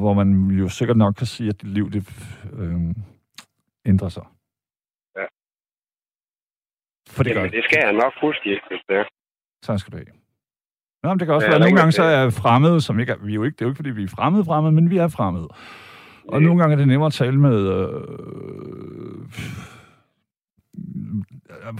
hvor 0.00 0.14
man 0.14 0.46
jo 0.50 0.68
sikkert 0.68 0.96
nok 0.96 1.14
kan 1.14 1.26
sige, 1.26 1.48
at 1.48 1.62
dit 1.62 1.70
liv 1.70 1.90
det, 1.90 2.08
øh, 2.52 2.80
ændrer 3.86 4.08
sig. 4.08 4.22
Ja. 5.16 5.24
For 7.08 7.22
det 7.22 7.32
gør 7.34 7.40
Jamen, 7.40 7.52
det 7.52 7.64
skal 7.64 7.78
jeg 7.84 7.92
nok 7.92 8.12
huske, 8.22 8.42
hvis 8.68 8.80
det 8.88 8.96
er. 8.96 9.04
Tak 9.62 9.78
skal 9.78 9.92
du 9.92 9.96
have. 9.96 10.06
Nå, 11.02 11.08
men 11.08 11.18
det 11.18 11.26
kan 11.26 11.34
også 11.34 11.44
Ja, 11.46 11.50
være, 11.50 11.56
at 11.56 11.60
nogle 11.60 11.76
gange 11.76 11.92
så 11.92 12.02
er 12.02 12.30
fremmede, 12.30 12.80
som 12.80 13.00
ikke 13.00 13.12
er, 13.12 13.16
vi 13.16 13.30
er 13.30 13.34
jo 13.34 13.42
ikke, 13.44 13.54
det 13.56 13.62
er 13.62 13.66
jo 13.66 13.70
ikke, 13.70 13.76
fordi 13.78 13.90
vi 13.90 14.02
er 14.04 14.08
fremmede 14.08 14.44
fremmede, 14.44 14.72
men 14.72 14.90
vi 14.90 14.96
er 14.96 15.08
fremmede. 15.08 15.48
Og 16.28 16.40
Ja. 16.40 16.46
nogle 16.46 16.60
gange 16.62 16.72
er 16.72 16.76
det 16.78 16.88
nemmere 16.88 17.06
at 17.06 17.12
tale 17.12 17.38
med, 17.40 17.58
øh, 17.68 19.28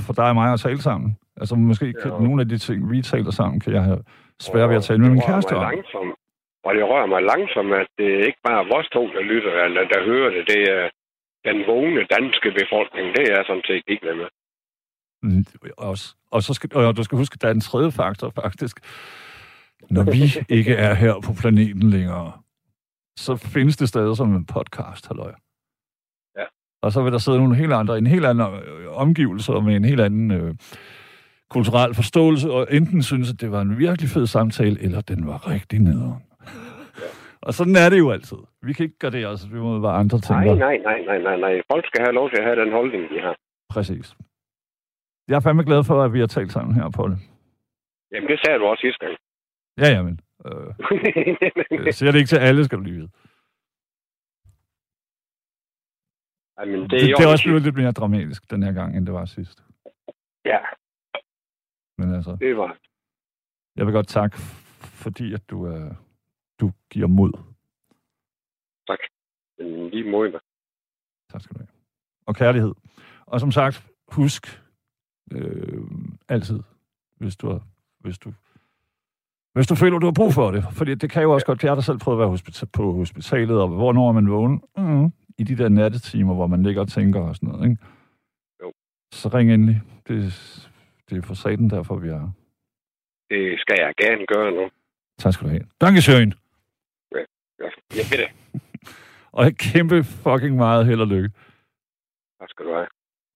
for 0.06 0.12
dig 0.12 0.28
og 0.28 0.34
mig 0.34 0.52
at 0.52 0.60
tale 0.60 0.82
sammen. 0.82 1.16
Altså 1.40 1.54
måske 1.54 1.92
kan 2.02 2.10
Ja. 2.12 2.18
nogle 2.18 2.40
af 2.42 2.48
de 2.48 2.58
ting, 2.58 2.90
vi 2.90 3.02
taler 3.02 3.30
sammen, 3.30 3.60
kan 3.60 3.72
jeg 3.72 3.82
have 3.82 4.02
svært 4.40 4.68
ved 4.68 4.76
at 4.76 4.84
tale 4.84 5.00
med 5.00 5.10
min 5.10 5.22
kæreste 5.26 5.52
om. 5.56 5.62
Langsomt. 5.72 6.14
Og 6.64 6.74
det 6.74 6.84
rører 6.90 7.06
mig 7.06 7.22
langsomt, 7.22 7.72
at 7.82 7.86
det 7.98 8.08
er 8.14 8.24
ikke 8.28 8.42
bare 8.48 8.66
vores 8.72 8.88
to, 8.96 9.02
der 9.14 9.22
lytter, 9.32 9.52
eller 9.64 9.80
der 9.94 10.04
hører 10.10 10.30
det. 10.30 10.42
Det 10.52 10.60
er 10.76 10.84
den 11.48 11.58
vågne 11.66 12.02
danske 12.16 12.48
befolkning. 12.60 13.06
Det 13.16 13.22
er 13.28 13.34
jeg 13.36 13.44
sådan 13.46 13.62
set 13.66 13.82
ikke 13.88 14.06
med. 14.20 14.28
Mm, 15.22 15.44
Også. 15.78 16.14
Og 16.30 16.42
så 16.42 16.54
skal, 16.54 16.76
og 16.76 16.96
du 16.96 17.02
skal 17.02 17.18
huske, 17.18 17.34
at 17.34 17.42
der 17.42 17.48
er 17.48 17.52
en 17.54 17.60
tredje 17.60 17.92
faktor 17.92 18.30
faktisk. 18.42 18.76
Når 19.90 20.04
vi 20.04 20.22
ikke 20.58 20.74
er 20.74 20.94
her 20.94 21.14
på 21.26 21.32
planeten 21.40 21.90
længere, 21.90 22.32
så 23.16 23.36
findes 23.36 23.76
det 23.76 23.88
stadig 23.88 24.16
som 24.16 24.34
en 24.34 24.46
podcast, 24.46 25.08
halløj. 25.08 25.32
Og 26.82 26.92
så 26.92 27.02
vil 27.02 27.12
der 27.12 27.18
sidde 27.18 27.38
nogle 27.38 27.56
helt 27.56 27.72
andre, 27.72 27.98
en 27.98 28.06
helt 28.06 28.26
anden 28.26 28.46
øh, 28.54 29.00
omgivelse 29.04 29.52
og 29.52 29.64
med 29.64 29.76
en 29.76 29.84
helt 29.84 30.00
anden 30.00 30.30
øh, 30.30 30.54
kulturel 31.50 31.94
forståelse, 31.94 32.50
og 32.50 32.66
enten 32.70 33.02
synes, 33.02 33.32
at 33.32 33.40
det 33.40 33.52
var 33.52 33.60
en 33.60 33.78
virkelig 33.78 34.10
fed 34.10 34.26
samtale, 34.26 34.82
eller 34.82 35.00
den 35.00 35.26
var 35.26 35.50
rigtig 35.50 35.78
nederen. 35.78 36.22
og 37.42 37.54
sådan 37.54 37.76
er 37.76 37.88
det 37.90 37.98
jo 37.98 38.10
altid. 38.10 38.38
Vi 38.62 38.72
kan 38.72 38.84
ikke 38.84 38.98
gøre 38.98 39.10
det, 39.10 39.26
altså. 39.26 39.48
Vi 39.48 39.58
må 39.58 39.78
være 39.78 39.92
andre 39.92 40.18
tænker. 40.18 40.54
Nej, 40.54 40.54
nej, 40.54 40.76
nej, 40.76 40.98
nej, 41.06 41.18
nej, 41.18 41.36
nej. 41.36 41.62
Folk 41.72 41.86
skal 41.86 42.00
have 42.04 42.14
lov 42.14 42.30
til 42.30 42.36
at 42.36 42.44
have 42.44 42.60
den 42.64 42.72
holdning, 42.72 43.02
de 43.10 43.20
har. 43.20 43.36
Præcis. 43.70 44.16
Jeg 45.28 45.36
er 45.36 45.40
fandme 45.40 45.64
glad 45.64 45.84
for, 45.84 46.02
at 46.02 46.12
vi 46.12 46.20
har 46.20 46.26
talt 46.26 46.52
sammen 46.52 46.74
her, 46.74 46.90
Paul. 46.90 47.10
Jamen, 48.12 48.28
det 48.28 48.40
sagde 48.44 48.58
du 48.58 48.64
også 48.64 48.80
sidste 48.80 49.06
gang. 49.06 49.16
Ja, 49.78 49.88
ja, 49.96 50.02
men... 50.02 50.20
Øh, 50.46 50.68
jeg 51.86 51.94
siger 51.94 52.12
det 52.12 52.18
ikke 52.18 52.28
til 52.28 52.36
alle, 52.36 52.64
skal 52.64 52.78
du 52.78 52.82
lige 52.82 52.96
vide. 52.96 53.08
Jamen, 56.60 56.80
Det, 56.80 56.90
det, 56.90 57.00
det, 57.00 57.16
det 57.18 57.24
er 57.24 57.30
også 57.32 57.44
blevet 57.44 57.62
lidt 57.62 57.76
mere 57.76 57.92
dramatisk 57.92 58.50
den 58.50 58.62
her 58.62 58.72
gang, 58.72 58.96
end 58.96 59.06
det 59.06 59.14
var 59.14 59.24
sidst. 59.24 59.64
Ja, 60.44 60.58
Men 61.98 62.14
altså, 62.14 62.36
det 62.40 62.56
var... 62.56 62.76
jeg 63.76 63.86
vil 63.86 63.92
godt 63.94 64.08
takke, 64.08 64.36
fordi 65.02 65.34
at 65.34 65.50
du, 65.50 65.66
øh, 65.66 65.94
du 66.60 66.72
giver 66.90 67.06
mod. 67.06 67.32
Men 69.58 69.88
lige 69.90 70.10
mod 70.10 70.30
mig. 70.30 70.40
Tak 71.32 71.40
skal 71.40 71.54
du 71.54 71.58
have. 71.60 71.68
Og 72.26 72.34
kærlighed. 72.36 72.74
Og 73.26 73.40
som 73.40 73.52
sagt, 73.52 73.86
husk 74.08 74.62
øh, 75.32 75.82
altid, 76.28 76.60
hvis 77.16 77.36
du, 77.36 77.48
har, 77.48 77.60
hvis 77.98 78.18
du 78.18 78.32
hvis 79.52 79.66
du 79.66 79.74
føler, 79.74 79.98
du 79.98 80.06
har 80.06 80.12
brug 80.12 80.32
for 80.34 80.50
det. 80.50 80.64
Fordi 80.72 80.94
det 80.94 81.10
kan 81.10 81.22
jo 81.22 81.32
også 81.34 81.46
godt, 81.46 81.62
jeg 81.64 81.74
har 81.74 81.80
selv 81.80 81.98
prøvet 81.98 82.16
at 82.16 82.20
være 82.20 82.36
hospita- 82.36 82.70
på 82.72 82.92
hospitalet, 82.92 83.60
og 83.62 83.68
hvornår 83.68 84.08
er 84.08 84.12
man 84.12 84.30
vågen? 84.30 84.62
Mm, 84.76 85.12
I 85.40 85.44
de 85.44 85.56
der 85.62 85.68
nattetimer, 85.68 86.34
hvor 86.34 86.46
man 86.46 86.62
ligger 86.62 86.80
og 86.80 86.88
tænker 86.88 87.20
og 87.20 87.36
sådan 87.36 87.48
noget, 87.48 87.70
ikke? 87.70 87.82
Jo. 88.62 88.72
Så 89.12 89.28
ring 89.28 89.52
endelig. 89.54 89.80
Det, 90.08 90.16
Det 91.10 91.18
er 91.18 91.22
for 91.22 91.34
satan 91.34 91.70
derfor, 91.70 91.96
vi 91.96 92.08
er 92.08 92.18
her. 92.18 92.30
Det 93.30 93.60
skal 93.60 93.76
jeg 93.78 93.94
gerne 93.96 94.26
gøre 94.26 94.50
nu. 94.52 94.70
Tak 95.18 95.32
skal 95.32 95.44
du 95.46 95.50
have. 95.50 95.66
Dankeschön. 95.84 96.30
Jeg, 97.14 97.26
jeg 97.98 98.04
ved 98.10 98.18
det. 98.22 98.30
Og 99.36 99.46
et 99.46 99.58
kæmpe 99.58 100.04
fucking 100.04 100.56
meget 100.56 100.86
held 100.86 101.00
og 101.00 101.06
lykke. 101.06 101.30
Tak 102.40 102.50
skal 102.50 102.66
du 102.66 102.72
have. 102.72 102.86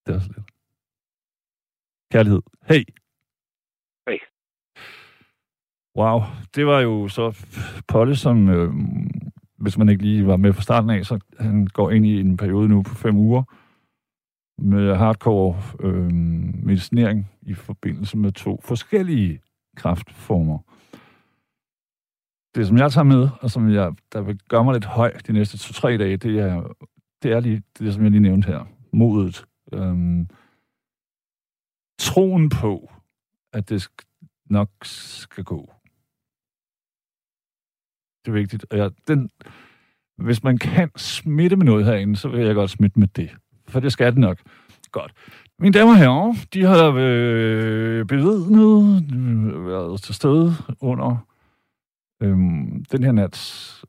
Det 0.06 0.14
er 0.14 0.18
så 0.20 0.28
lidt. 0.36 0.46
Kærlighed. 2.12 2.42
Hey. 2.70 2.84
Hey. 4.08 4.18
Wow, 5.96 6.18
det 6.54 6.66
var 6.66 6.80
jo 6.80 7.08
så 7.08 7.24
Polle, 7.88 8.16
som, 8.16 8.48
øh, 8.48 8.72
hvis 9.64 9.78
man 9.78 9.88
ikke 9.88 10.02
lige 10.02 10.26
var 10.26 10.36
med 10.36 10.52
fra 10.52 10.62
starten 10.62 10.90
af, 10.90 11.06
så 11.06 11.18
han 11.40 11.66
går 11.66 11.90
ind 11.90 12.06
i 12.06 12.20
en 12.20 12.36
periode 12.36 12.68
nu 12.68 12.82
på 12.82 12.94
fem 12.94 13.16
uger 13.16 13.42
med 14.58 14.96
hardcore 14.96 15.62
øh, 15.80 16.12
medicinering 16.64 17.30
i 17.42 17.54
forbindelse 17.54 18.16
med 18.16 18.32
to 18.32 18.60
forskellige 18.64 19.40
kraftformer. 19.76 20.58
Det, 22.54 22.66
som 22.66 22.76
jeg 22.76 22.92
tager 22.92 23.04
med, 23.04 23.28
og 23.40 23.50
som 23.50 23.72
jeg, 23.72 23.92
der 24.12 24.20
vil 24.20 24.40
gøre 24.48 24.64
mig 24.64 24.72
lidt 24.72 24.84
høj 24.84 25.12
de 25.26 25.32
næste 25.32 25.58
to-tre 25.58 25.98
dage, 25.98 26.16
det 26.16 26.38
er, 26.38 26.74
det 27.22 27.32
er 27.32 27.40
lige 27.40 27.62
det, 27.78 27.94
som 27.94 28.02
jeg 28.02 28.10
lige 28.10 28.20
nævnte 28.20 28.46
her. 28.46 28.68
Modet. 28.92 29.44
Øhm, 29.72 30.28
troen 31.98 32.48
på, 32.48 32.92
at 33.52 33.68
det 33.68 33.88
nok 34.50 34.70
skal 34.82 35.44
gå. 35.44 35.72
Det 38.24 38.28
er 38.28 38.32
vigtigt. 38.32 38.66
Og 38.70 38.78
jeg, 38.78 38.90
den, 39.08 39.30
hvis 40.18 40.42
man 40.42 40.58
kan 40.58 40.90
smitte 40.96 41.56
med 41.56 41.66
noget 41.66 41.84
herinde, 41.84 42.16
så 42.16 42.28
vil 42.28 42.46
jeg 42.46 42.54
godt 42.54 42.70
smitte 42.70 42.98
med 42.98 43.08
det. 43.08 43.30
For 43.68 43.80
det 43.80 43.92
skal 43.92 44.12
det 44.12 44.18
nok. 44.18 44.38
Godt. 44.92 45.12
Mine 45.58 45.72
damer 45.72 45.90
og 45.90 45.98
herrer, 45.98 46.34
de 46.54 46.62
har 46.64 46.94
øh, 46.96 48.06
bevidnet, 48.06 49.04
øh, 49.14 49.66
været 49.66 50.02
til 50.02 50.14
stede 50.14 50.54
under 50.80 51.26
øhm, 52.22 52.84
den 52.84 53.04
her 53.04 53.12
nats 53.12 53.84